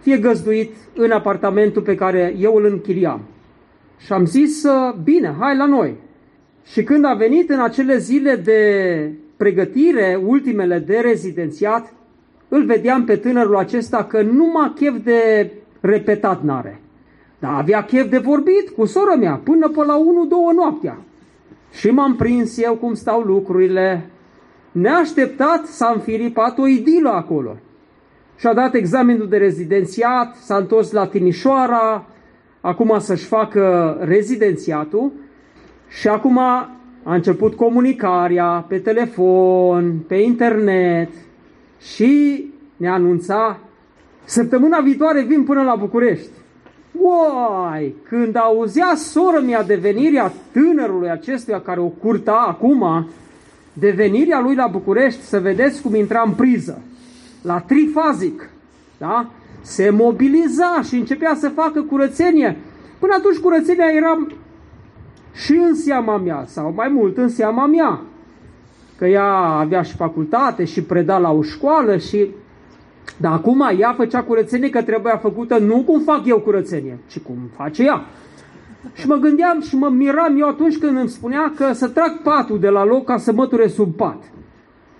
fie 0.00 0.16
găzduit 0.16 0.70
în 0.94 1.10
apartamentul 1.10 1.82
pe 1.82 1.94
care 1.94 2.34
eu 2.38 2.54
îl 2.54 2.64
închiriam. 2.64 3.20
Și 3.98 4.12
am 4.12 4.24
zis, 4.24 4.62
uh, 4.62 4.94
bine, 5.04 5.34
hai 5.40 5.56
la 5.56 5.66
noi. 5.66 5.96
Și 6.64 6.82
când 6.82 7.04
a 7.04 7.14
venit 7.14 7.50
în 7.50 7.60
acele 7.60 7.98
zile 7.98 8.36
de 8.36 9.10
pregătire, 9.36 10.20
ultimele 10.26 10.78
de 10.78 10.98
rezidențiat, 10.98 11.92
îl 12.48 12.64
vedeam 12.64 13.04
pe 13.04 13.16
tânărul 13.16 13.56
acesta 13.56 14.04
că 14.04 14.22
numai 14.22 14.72
chef 14.74 14.94
de 15.04 15.50
repetat 15.80 16.42
n-are. 16.42 16.80
Dar 17.38 17.54
avea 17.54 17.84
chef 17.84 18.08
de 18.08 18.18
vorbit 18.18 18.68
cu 18.76 18.84
sora 18.84 19.14
mea 19.14 19.40
până 19.44 19.68
pe 19.68 19.84
la 19.84 19.96
1-2 19.96 20.54
noaptea. 20.56 20.98
Și 21.72 21.90
m-am 21.90 22.16
prins 22.16 22.58
eu 22.58 22.74
cum 22.74 22.94
stau 22.94 23.20
lucrurile. 23.20 24.10
Neașteptat 24.72 25.66
s-a 25.66 25.92
înfiripat 25.94 26.58
o 26.58 26.66
idilă 26.66 27.08
acolo. 27.08 27.56
Și-a 28.36 28.54
dat 28.54 28.74
examenul 28.74 29.28
de 29.28 29.36
rezidențiat, 29.36 30.34
s-a 30.34 30.56
întors 30.56 30.92
la 30.92 31.06
Timișoara, 31.06 32.06
acum 32.60 32.96
să-și 32.98 33.24
facă 33.24 33.96
rezidențiatul 34.00 35.12
și 35.88 36.08
acum 36.08 36.38
a 36.38 37.14
început 37.14 37.54
comunicarea 37.54 38.64
pe 38.68 38.78
telefon, 38.78 39.98
pe 40.08 40.14
internet 40.14 41.10
și 41.80 42.44
ne 42.76 42.88
anunța 42.88 43.58
săptămâna 44.24 44.80
viitoare 44.80 45.22
vin 45.22 45.44
până 45.44 45.62
la 45.62 45.74
București. 45.74 46.30
Uai, 46.92 47.94
când 48.08 48.36
auzea 48.36 48.92
soră 48.96 49.40
mea 49.40 49.62
de 49.62 49.74
venirea 49.74 50.32
tânărului 50.52 51.10
acestuia 51.10 51.60
care 51.60 51.80
o 51.80 51.86
curta 51.86 52.44
acum, 52.48 53.08
de 53.72 53.90
venirea 53.90 54.40
lui 54.40 54.54
la 54.54 54.66
București, 54.66 55.20
să 55.20 55.40
vedeți 55.40 55.82
cum 55.82 55.94
intra 55.94 56.22
în 56.26 56.32
priză, 56.32 56.82
la 57.44 57.60
trifazic, 57.60 58.50
da? 58.98 59.30
se 59.60 59.90
mobiliza 59.90 60.80
și 60.82 60.94
începea 60.94 61.34
să 61.34 61.48
facă 61.48 61.82
curățenie. 61.82 62.56
Până 62.98 63.14
atunci 63.18 63.36
curățenia 63.36 63.86
era 63.94 64.26
și 65.32 65.52
în 65.52 65.74
seama 65.74 66.16
mea, 66.16 66.44
sau 66.46 66.72
mai 66.76 66.88
mult 66.88 67.16
în 67.16 67.28
seama 67.28 67.66
mea, 67.66 68.00
că 68.98 69.06
ea 69.06 69.32
avea 69.34 69.82
și 69.82 69.96
facultate 69.96 70.64
și 70.64 70.82
preda 70.82 71.18
la 71.18 71.30
o 71.32 71.42
școală 71.42 71.96
și 71.96 72.28
dar 73.16 73.32
acum 73.32 73.68
ea 73.78 73.92
făcea 73.92 74.22
curățenie 74.22 74.70
că 74.70 74.82
trebuia 74.82 75.16
făcută 75.16 75.58
nu 75.58 75.82
cum 75.82 76.00
fac 76.00 76.26
eu 76.26 76.38
curățenie, 76.38 76.98
ci 77.08 77.18
cum 77.18 77.36
face 77.56 77.84
ea. 77.84 78.04
Și 78.92 79.06
mă 79.06 79.16
gândeam 79.16 79.60
și 79.60 79.76
mă 79.76 79.88
miram 79.88 80.38
eu 80.38 80.48
atunci 80.48 80.78
când 80.78 80.98
îmi 80.98 81.08
spunea 81.08 81.52
că 81.56 81.72
să 81.72 81.88
trag 81.88 82.22
patul 82.22 82.58
de 82.58 82.68
la 82.68 82.84
loc 82.84 83.04
ca 83.04 83.16
să 83.16 83.32
măture 83.32 83.68
sub 83.68 83.94
pat. 83.94 84.22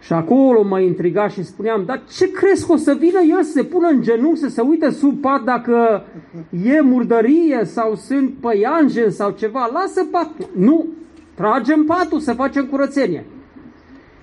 Și 0.04 0.12
acolo 0.12 0.62
mă 0.62 0.80
intriga 0.80 1.28
și 1.28 1.44
spuneam, 1.44 1.84
dar 1.84 2.02
ce 2.16 2.30
crezi 2.30 2.66
că 2.66 2.72
o 2.72 2.76
să 2.76 2.96
vină 2.98 3.20
el 3.20 3.42
să 3.42 3.50
se 3.50 3.64
pună 3.64 3.88
în 3.88 4.02
genunchi, 4.02 4.38
să 4.38 4.48
se 4.48 4.60
uite 4.60 4.90
sub 4.90 5.20
pat 5.20 5.42
dacă 5.42 6.04
e 6.64 6.80
murdărie 6.80 7.64
sau 7.64 7.94
sunt 7.94 8.34
păianjen 8.40 9.10
sau 9.10 9.30
ceva? 9.30 9.70
Lasă 9.72 10.04
patul. 10.04 10.48
Nu, 10.56 10.86
tragem 11.34 11.84
patul 11.84 12.20
să 12.20 12.32
facem 12.32 12.66
curățenie. 12.66 13.24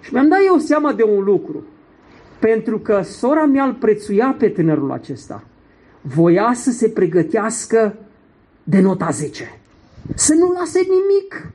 Și 0.02 0.14
mi-am 0.14 0.28
dat 0.28 0.40
eu 0.48 0.58
seama 0.58 0.94
de 0.94 1.04
un 1.04 1.24
lucru. 1.24 1.64
Pentru 2.40 2.80
că 2.80 3.02
sora 3.04 3.46
mea 3.46 3.64
îl 3.64 3.74
prețuia 3.74 4.36
pe 4.38 4.50
tânărul 4.50 4.92
acesta. 4.92 5.44
Voia 6.02 6.52
să 6.54 6.72
se 6.72 6.90
pregătească 6.90 7.96
de 8.64 8.80
nota 8.80 9.10
10. 9.10 9.60
Să 10.16 10.34
nu 10.34 10.52
lase 10.52 10.80
nimic. 10.80 11.52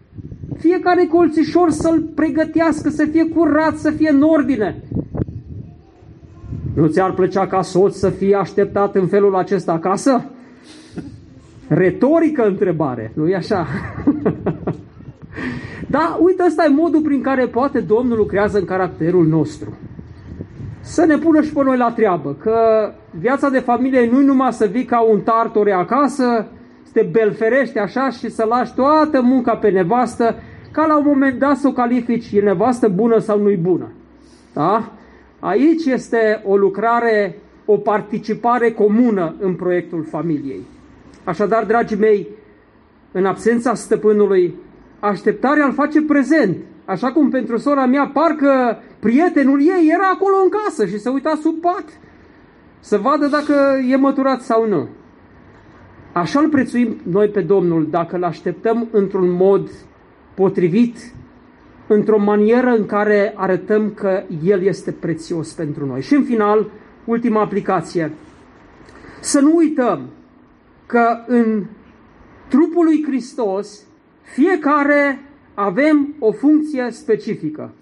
Fiecare 0.58 1.06
colțișor 1.06 1.70
să-l 1.70 2.00
pregătească, 2.14 2.88
să 2.88 3.04
fie 3.04 3.28
curat, 3.28 3.76
să 3.76 3.90
fie 3.90 4.10
în 4.10 4.22
ordine. 4.22 4.82
Nu 6.74 6.86
ți-ar 6.86 7.12
plăcea 7.12 7.46
ca 7.46 7.62
soț 7.62 7.94
să 7.94 8.10
fie 8.10 8.34
așteptat 8.34 8.94
în 8.94 9.06
felul 9.06 9.36
acesta 9.36 9.72
acasă? 9.72 10.24
Retorică 11.68 12.46
întrebare, 12.46 13.12
nu-i 13.14 13.34
așa? 13.34 13.66
da, 15.96 16.18
uite, 16.20 16.42
ăsta 16.46 16.64
e 16.64 16.68
modul 16.68 17.00
prin 17.00 17.22
care 17.22 17.46
poate 17.46 17.80
Domnul 17.80 18.16
lucrează 18.16 18.58
în 18.58 18.64
caracterul 18.64 19.26
nostru 19.26 19.76
să 20.86 21.04
ne 21.04 21.16
pună 21.16 21.42
și 21.42 21.52
pe 21.52 21.62
noi 21.62 21.76
la 21.76 21.90
treabă, 21.90 22.36
că 22.42 22.58
viața 23.18 23.48
de 23.48 23.58
familie 23.58 24.08
nu 24.10 24.20
numai 24.20 24.52
să 24.52 24.66
vii 24.66 24.84
ca 24.84 25.00
un 25.00 25.20
tartore 25.20 25.72
acasă, 25.72 26.46
să 26.82 26.90
te 26.92 27.02
belferești 27.02 27.78
așa 27.78 28.10
și 28.10 28.30
să 28.30 28.44
lași 28.48 28.74
toată 28.74 29.20
munca 29.22 29.56
pe 29.56 29.70
nevastă, 29.70 30.34
ca 30.76 30.86
la 30.86 30.96
un 30.96 31.04
moment 31.06 31.38
dat 31.38 31.56
să 31.56 31.68
o 31.68 31.72
califici, 31.72 32.32
e 32.32 32.40
nevastă 32.40 32.88
bună 32.88 33.18
sau 33.18 33.40
nu-i 33.40 33.56
bună. 33.56 33.92
Da? 34.52 34.92
Aici 35.40 35.84
este 35.84 36.42
o 36.44 36.56
lucrare, 36.56 37.38
o 37.64 37.76
participare 37.76 38.70
comună 38.70 39.34
în 39.40 39.54
proiectul 39.54 40.04
familiei. 40.10 40.60
Așadar, 41.24 41.64
dragii 41.64 41.96
mei, 41.96 42.28
în 43.12 43.26
absența 43.26 43.74
stăpânului, 43.74 44.54
așteptarea 45.00 45.64
îl 45.64 45.72
face 45.72 46.02
prezent. 46.02 46.56
Așa 46.84 47.12
cum 47.12 47.30
pentru 47.30 47.56
sora 47.56 47.86
mea, 47.86 48.10
parcă 48.12 48.78
prietenul 48.98 49.60
ei 49.60 49.90
era 49.94 50.10
acolo 50.12 50.34
în 50.42 50.48
casă 50.48 50.86
și 50.86 50.98
se 50.98 51.08
uita 51.08 51.38
sub 51.42 51.60
pat 51.60 51.84
să 52.80 52.98
vadă 52.98 53.26
dacă 53.26 53.54
e 53.88 53.96
măturat 53.96 54.40
sau 54.40 54.68
nu. 54.68 54.88
Așa 56.12 56.40
îl 56.40 56.48
prețuim 56.48 56.96
noi 57.02 57.28
pe 57.28 57.40
Domnul 57.40 57.86
dacă 57.90 58.16
îl 58.16 58.24
așteptăm 58.24 58.88
într-un 58.90 59.30
mod 59.30 59.70
potrivit, 60.36 60.96
într-o 61.86 62.18
manieră 62.18 62.70
în 62.70 62.86
care 62.86 63.32
arătăm 63.36 63.90
că 63.94 64.22
El 64.44 64.62
este 64.62 64.92
prețios 64.92 65.52
pentru 65.52 65.86
noi. 65.86 66.02
Și 66.02 66.14
în 66.14 66.22
final, 66.22 66.70
ultima 67.04 67.40
aplicație. 67.40 68.12
Să 69.20 69.40
nu 69.40 69.56
uităm 69.56 70.08
că 70.86 71.24
în 71.26 71.64
trupul 72.48 72.84
lui 72.84 73.04
Hristos 73.06 73.82
fiecare 74.22 75.20
avem 75.54 76.14
o 76.18 76.32
funcție 76.32 76.88
specifică. 76.90 77.72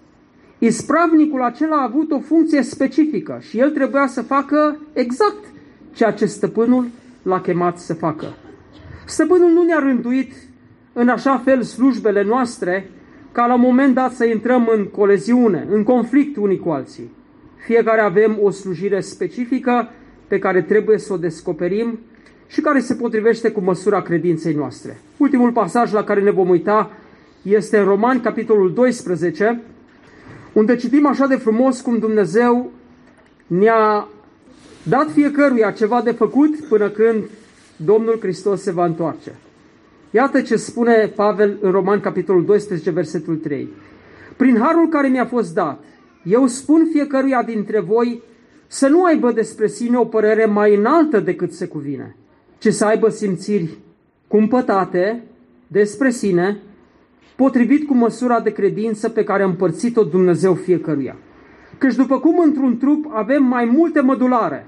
Ispravnicul 0.57 1.41
acela 1.41 1.75
a 1.75 1.83
avut 1.83 2.11
o 2.11 2.19
funcție 2.19 2.61
specifică 2.61 3.37
și 3.41 3.59
el 3.59 3.71
trebuia 3.71 4.07
să 4.07 4.21
facă 4.21 4.79
exact 4.93 5.45
ceea 5.93 6.11
ce 6.11 6.25
stăpânul 6.25 6.87
l-a 7.21 7.41
chemat 7.41 7.79
să 7.79 7.93
facă. 7.93 8.25
Stăpânul 9.05 9.51
nu 9.51 9.63
ne-a 9.63 9.79
rânduit 9.79 10.33
în 10.97 11.09
așa 11.09 11.37
fel 11.37 11.61
slujbele 11.61 12.23
noastre 12.23 12.89
ca 13.31 13.45
la 13.45 13.53
un 13.53 13.61
moment 13.61 13.93
dat 13.95 14.13
să 14.13 14.25
intrăm 14.25 14.69
în 14.75 14.85
coleziune, 14.85 15.67
în 15.69 15.83
conflict 15.83 16.37
unii 16.37 16.59
cu 16.59 16.69
alții. 16.69 17.11
Fiecare 17.65 18.01
avem 18.01 18.37
o 18.41 18.49
slujire 18.49 18.99
specifică 18.99 19.89
pe 20.27 20.39
care 20.39 20.61
trebuie 20.61 20.97
să 20.97 21.13
o 21.13 21.17
descoperim 21.17 21.99
și 22.47 22.61
care 22.61 22.79
se 22.79 22.95
potrivește 22.95 23.51
cu 23.51 23.59
măsura 23.59 24.01
credinței 24.01 24.53
noastre. 24.53 24.97
Ultimul 25.17 25.51
pasaj 25.51 25.91
la 25.91 26.03
care 26.03 26.21
ne 26.21 26.31
vom 26.31 26.49
uita 26.49 26.91
este 27.41 27.77
în 27.77 27.85
Romani, 27.85 28.21
capitolul 28.21 28.73
12, 28.73 29.61
unde 30.53 30.75
citim 30.75 31.05
așa 31.05 31.27
de 31.27 31.35
frumos 31.35 31.81
cum 31.81 31.97
Dumnezeu 31.97 32.71
ne-a 33.47 34.07
dat 34.83 35.11
fiecăruia 35.11 35.71
ceva 35.71 36.01
de 36.01 36.11
făcut 36.11 36.67
până 36.69 36.89
când 36.89 37.23
Domnul 37.75 38.17
Hristos 38.19 38.61
se 38.61 38.71
va 38.71 38.85
întoarce. 38.85 39.31
Iată 40.15 40.41
ce 40.41 40.55
spune 40.55 41.11
Pavel 41.15 41.57
în 41.61 41.71
Roman, 41.71 41.99
capitolul 41.99 42.45
12, 42.45 42.89
versetul 42.89 43.35
3. 43.35 43.69
Prin 44.37 44.57
harul 44.57 44.89
care 44.89 45.07
mi-a 45.07 45.25
fost 45.25 45.53
dat, 45.53 45.83
eu 46.23 46.47
spun 46.47 46.87
fiecăruia 46.91 47.43
dintre 47.43 47.79
voi 47.79 48.21
să 48.67 48.87
nu 48.87 49.03
aibă 49.03 49.31
despre 49.31 49.67
sine 49.67 49.97
o 49.97 50.05
părere 50.05 50.45
mai 50.45 50.75
înaltă 50.75 51.19
decât 51.19 51.53
se 51.53 51.67
cuvine, 51.67 52.15
ci 52.57 52.67
să 52.67 52.85
aibă 52.85 53.09
simțiri 53.09 53.77
cumpătate 54.27 55.23
despre 55.67 56.09
sine, 56.09 56.57
potrivit 57.35 57.87
cu 57.87 57.93
măsura 57.93 58.39
de 58.39 58.51
credință 58.51 59.09
pe 59.09 59.23
care 59.23 59.43
a 59.43 59.45
împărțit-o 59.45 60.03
Dumnezeu 60.03 60.53
fiecăruia. 60.53 61.15
Căci 61.77 61.95
după 61.95 62.19
cum 62.19 62.39
într-un 62.39 62.77
trup 62.77 63.05
avem 63.13 63.43
mai 63.43 63.65
multe 63.65 64.01
mădulare 64.01 64.67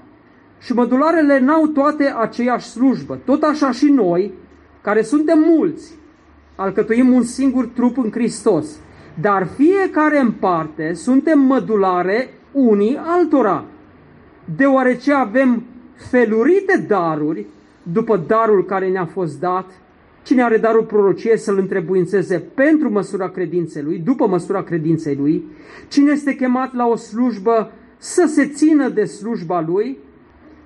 și 0.60 0.72
mădularele 0.72 1.38
n-au 1.38 1.66
toate 1.66 2.14
aceeași 2.16 2.66
slujbă, 2.66 3.18
tot 3.24 3.42
așa 3.42 3.70
și 3.72 3.90
noi, 3.90 4.32
care 4.80 5.02
suntem 5.02 5.38
mulți, 5.38 5.94
alcătuim 6.56 7.12
un 7.12 7.22
singur 7.22 7.66
trup 7.66 7.98
în 7.98 8.10
Hristos, 8.10 8.78
dar 9.20 9.46
fiecare 9.56 10.20
în 10.20 10.30
parte 10.30 10.92
suntem 10.94 11.40
mădulare 11.40 12.30
unii 12.52 12.98
altora, 13.06 13.64
deoarece 14.56 15.12
avem 15.12 15.62
felurite 16.10 16.84
daruri 16.88 17.46
după 17.82 18.16
darul 18.16 18.64
care 18.64 18.88
ne-a 18.88 19.06
fost 19.06 19.40
dat 19.40 19.66
Cine 20.28 20.42
are 20.42 20.56
darul 20.56 20.84
prorocie 20.84 21.36
să-l 21.36 21.58
întrebuințeze 21.58 22.38
pentru 22.38 22.90
măsura 22.90 23.28
credinței 23.28 23.82
lui, 23.82 23.98
după 23.98 24.26
măsura 24.26 24.62
credinței 24.62 25.16
lui. 25.16 25.44
Cine 25.88 26.10
este 26.10 26.34
chemat 26.34 26.74
la 26.74 26.86
o 26.86 26.96
slujbă 26.96 27.72
să 27.96 28.26
se 28.26 28.46
țină 28.46 28.88
de 28.88 29.04
slujba 29.04 29.60
lui. 29.60 29.98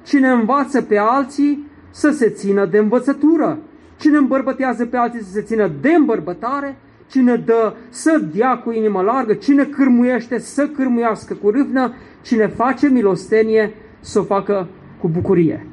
Cine 0.04 0.28
învață 0.28 0.82
pe 0.82 0.98
alții 0.98 1.66
să 1.90 2.10
se 2.10 2.28
țină 2.28 2.66
de 2.66 2.78
învățătură. 2.78 3.58
Cine 4.02 4.16
îmbărbătează 4.16 4.86
pe 4.86 4.96
alții 4.96 5.22
să 5.22 5.30
se 5.30 5.42
țină 5.42 5.70
de 5.80 5.92
îmbărbătare. 5.94 6.76
Cine 7.06 7.36
dă 7.36 7.74
să 7.88 8.18
dea 8.34 8.58
cu 8.58 8.70
inimă 8.72 9.02
largă. 9.02 9.34
Cine 9.34 9.64
cârmuiește 9.64 10.38
să 10.38 10.68
cârmuiască 10.68 11.34
cu 11.34 11.50
râvnă. 11.50 11.94
Cine 12.22 12.46
face 12.46 12.88
milostenie 12.88 13.74
să 14.00 14.18
o 14.18 14.22
facă 14.22 14.68
cu 15.00 15.08
bucurie. 15.08 15.66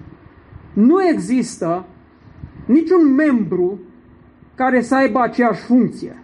Nu 0.74 1.04
există 1.04 1.86
niciun 2.66 3.14
membru 3.14 3.80
care 4.56 4.82
să 4.82 4.96
aibă 4.96 5.20
aceeași 5.22 5.62
funcție. 5.62 6.24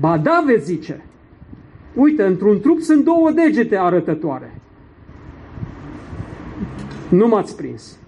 Ba 0.00 0.18
da, 0.18 0.42
veți 0.46 0.64
zice, 0.64 1.04
uite, 1.94 2.22
într-un 2.22 2.60
trup 2.60 2.80
sunt 2.80 3.04
două 3.04 3.30
degete 3.30 3.76
arătătoare. 3.76 4.60
Nu 7.08 7.28
m-ați 7.28 7.56
prins. 7.56 7.98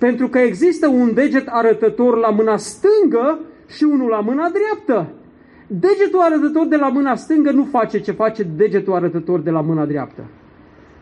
Pentru 0.00 0.28
că 0.28 0.38
există 0.38 0.88
un 0.88 1.14
deget 1.14 1.46
arătător 1.48 2.16
la 2.16 2.30
mâna 2.30 2.56
stângă 2.56 3.38
și 3.66 3.84
unul 3.84 4.08
la 4.08 4.20
mâna 4.20 4.50
dreaptă. 4.50 5.12
Degetul 5.66 6.20
arătător 6.20 6.66
de 6.66 6.76
la 6.76 6.88
mâna 6.88 7.14
stângă 7.14 7.50
nu 7.50 7.64
face 7.64 8.00
ce 8.00 8.12
face 8.12 8.42
degetul 8.42 8.94
arătător 8.94 9.40
de 9.40 9.50
la 9.50 9.60
mâna 9.60 9.86
dreaptă. 9.86 10.24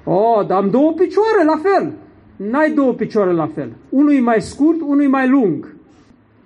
Oh, 0.05 0.46
dar 0.46 0.62
am 0.62 0.70
două 0.70 0.92
picioare 0.92 1.44
la 1.44 1.57
fel. 1.57 1.92
N-ai 2.36 2.70
două 2.70 2.92
picioare 2.92 3.32
la 3.32 3.46
fel. 3.46 3.72
Unul 3.88 4.12
e 4.12 4.20
mai 4.20 4.40
scurt, 4.40 4.80
unul 4.80 5.03
e 5.03 5.07
mai 5.07 5.28
lung. 5.28 5.74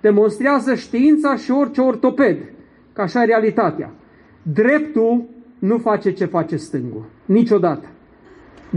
Demonstrează 0.01 0.75
știința 0.75 1.35
și 1.35 1.51
orice 1.51 1.81
ortoped. 1.81 2.37
Că 2.93 3.01
așa 3.01 3.21
e 3.21 3.25
realitatea. 3.25 3.93
Dreptul 4.41 5.23
nu 5.59 5.77
face 5.77 6.11
ce 6.11 6.25
face 6.25 6.55
stângul. 6.55 7.05
Niciodată. 7.25 7.87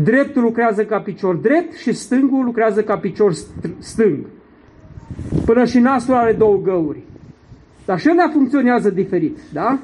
Dreptul 0.02 0.42
lucrează 0.42 0.84
ca 0.84 1.00
picior 1.00 1.34
drept 1.34 1.72
și 1.72 1.92
stângul 1.92 2.44
lucrează 2.44 2.82
ca 2.82 2.98
picior 2.98 3.32
stâng. 3.78 4.26
Până 5.44 5.64
și 5.64 5.78
nasul 5.78 6.14
are 6.14 6.32
două 6.32 6.56
găuri. 6.56 7.02
Dar 7.84 7.98
și 7.98 8.08
ăla 8.10 8.28
funcționează 8.32 8.90
diferit, 8.90 9.38
da? 9.52 9.78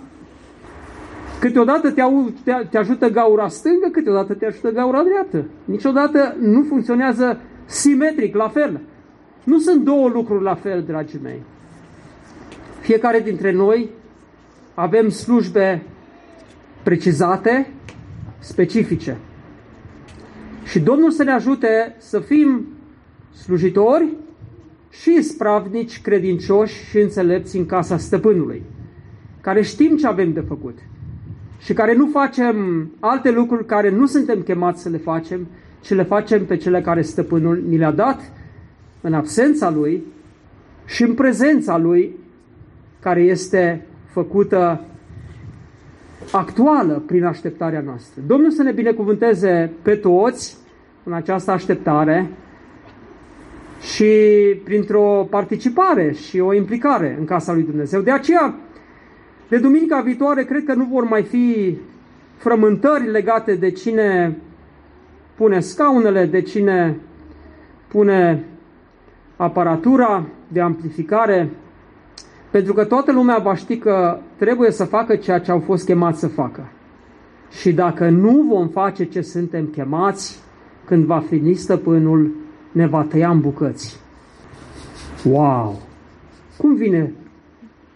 Câteodată 1.40 1.90
te, 1.90 2.00
au, 2.00 2.32
te, 2.44 2.52
te 2.70 2.78
ajută 2.78 3.08
gaura 3.08 3.48
stângă, 3.48 3.88
câteodată 3.92 4.34
te 4.34 4.46
ajută 4.46 4.70
gaura 4.70 5.02
dreaptă. 5.02 5.44
Niciodată 5.64 6.36
nu 6.40 6.62
funcționează 6.62 7.40
simetric, 7.64 8.34
la 8.34 8.48
fel. 8.48 8.80
Nu 9.44 9.58
sunt 9.58 9.84
două 9.84 10.08
lucruri 10.08 10.42
la 10.42 10.54
fel, 10.54 10.82
dragii 10.82 11.20
mei. 11.22 11.42
Fiecare 12.80 13.20
dintre 13.20 13.52
noi 13.52 13.90
avem 14.74 15.08
slujbe 15.08 15.82
precizate, 16.82 17.70
specifice. 18.38 19.16
Și 20.64 20.80
Domnul 20.80 21.10
să 21.10 21.22
ne 21.22 21.32
ajute 21.32 21.94
să 21.98 22.18
fim 22.18 22.66
slujitori 23.34 24.08
și 24.90 25.22
spravnici, 25.22 26.00
credincioși 26.00 26.84
și 26.84 26.98
înțelepți 26.98 27.56
în 27.56 27.66
casa 27.66 27.96
stăpânului, 27.96 28.62
care 29.40 29.62
știm 29.62 29.96
ce 29.96 30.06
avem 30.06 30.32
de 30.32 30.40
făcut 30.40 30.78
și 31.62 31.72
care 31.72 31.94
nu 31.94 32.06
facem 32.06 32.88
alte 33.00 33.30
lucruri 33.30 33.66
care 33.66 33.90
nu 33.90 34.06
suntem 34.06 34.40
chemați 34.40 34.82
să 34.82 34.88
le 34.88 34.96
facem, 34.96 35.46
ci 35.80 35.90
le 35.90 36.02
facem 36.02 36.46
pe 36.46 36.56
cele 36.56 36.80
care 36.80 37.02
stăpânul 37.02 37.64
ni 37.68 37.76
le-a 37.76 37.90
dat 37.90 38.32
în 39.00 39.14
absența 39.14 39.70
lui 39.70 40.04
și 40.84 41.02
în 41.02 41.14
prezența 41.14 41.78
lui, 41.78 42.16
care 43.00 43.20
este 43.22 43.86
făcută 44.06 44.84
actuală 46.32 47.02
prin 47.06 47.24
așteptarea 47.24 47.80
noastră. 47.80 48.22
Domnul 48.26 48.50
să 48.50 48.62
ne 48.62 48.72
binecuvânteze 48.72 49.72
pe 49.82 49.94
toți 49.94 50.56
în 51.04 51.12
această 51.12 51.50
așteptare 51.50 52.30
și 53.80 54.14
printr-o 54.64 55.26
participare 55.30 56.12
și 56.12 56.38
o 56.38 56.54
implicare 56.54 57.16
în 57.18 57.24
casa 57.24 57.52
lui 57.52 57.62
Dumnezeu. 57.62 58.00
De 58.00 58.10
aceea, 58.10 58.54
de 59.48 59.58
duminica 59.58 60.00
viitoare, 60.00 60.44
cred 60.44 60.64
că 60.64 60.74
nu 60.74 60.84
vor 60.84 61.04
mai 61.04 61.22
fi 61.22 61.76
frământări 62.36 63.10
legate 63.10 63.54
de 63.54 63.70
cine 63.70 64.36
pune 65.34 65.60
scaunele, 65.60 66.24
de 66.24 66.40
cine 66.40 66.96
pune 67.88 68.44
aparatura 69.36 70.26
de 70.48 70.60
amplificare, 70.60 71.50
pentru 72.52 72.72
că 72.72 72.84
toată 72.84 73.12
lumea 73.12 73.38
va 73.38 73.54
ști 73.54 73.76
că 73.76 74.18
trebuie 74.36 74.70
să 74.70 74.84
facă 74.84 75.16
ceea 75.16 75.38
ce 75.40 75.50
au 75.50 75.58
fost 75.58 75.84
chemați 75.84 76.18
să 76.18 76.28
facă. 76.28 76.68
Și 77.50 77.72
dacă 77.72 78.08
nu 78.08 78.46
vom 78.48 78.68
face 78.68 79.04
ce 79.04 79.20
suntem 79.20 79.66
chemați, 79.66 80.40
când 80.84 81.04
va 81.04 81.18
fi 81.28 81.54
stăpânul, 81.54 82.30
ne 82.72 82.86
va 82.86 83.02
tăia 83.02 83.30
în 83.30 83.40
bucăți. 83.40 84.00
Wow! 85.24 85.80
Cum 86.56 86.74
vine 86.74 87.12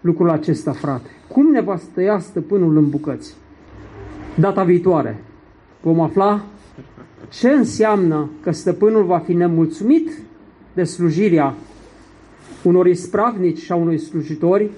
lucrul 0.00 0.30
acesta, 0.30 0.72
frate? 0.72 1.10
Cum 1.28 1.50
ne 1.50 1.60
va 1.60 1.78
tăia 1.94 2.18
stăpânul 2.18 2.76
în 2.76 2.88
bucăți? 2.88 3.34
Data 4.34 4.64
viitoare 4.64 5.22
vom 5.80 6.00
afla 6.00 6.44
ce 7.28 7.48
înseamnă 7.48 8.30
că 8.42 8.50
stăpânul 8.50 9.04
va 9.04 9.18
fi 9.18 9.32
nemulțumit 9.32 10.10
de 10.74 10.84
slujirea 10.84 11.54
unor 12.68 12.86
ispravnici 12.86 13.58
și 13.58 13.72
a 13.72 13.74
unui 13.74 13.98
slujitori 13.98 14.70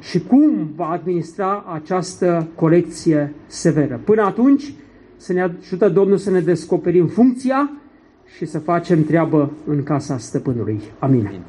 și 0.00 0.20
cum 0.20 0.70
va 0.76 0.88
administra 0.88 1.64
această 1.72 2.48
colecție 2.54 3.32
severă. 3.46 4.00
Până 4.04 4.22
atunci, 4.22 4.74
să 5.16 5.32
ne 5.32 5.42
ajută 5.42 5.88
Domnul 5.88 6.16
să 6.16 6.30
ne 6.30 6.40
descoperim 6.40 7.06
funcția 7.06 7.70
și 8.36 8.46
să 8.46 8.58
facem 8.58 9.04
treabă 9.04 9.50
în 9.66 9.82
casa 9.82 10.18
stăpânului. 10.18 10.80
Amin. 10.98 11.26
Amin. 11.26 11.40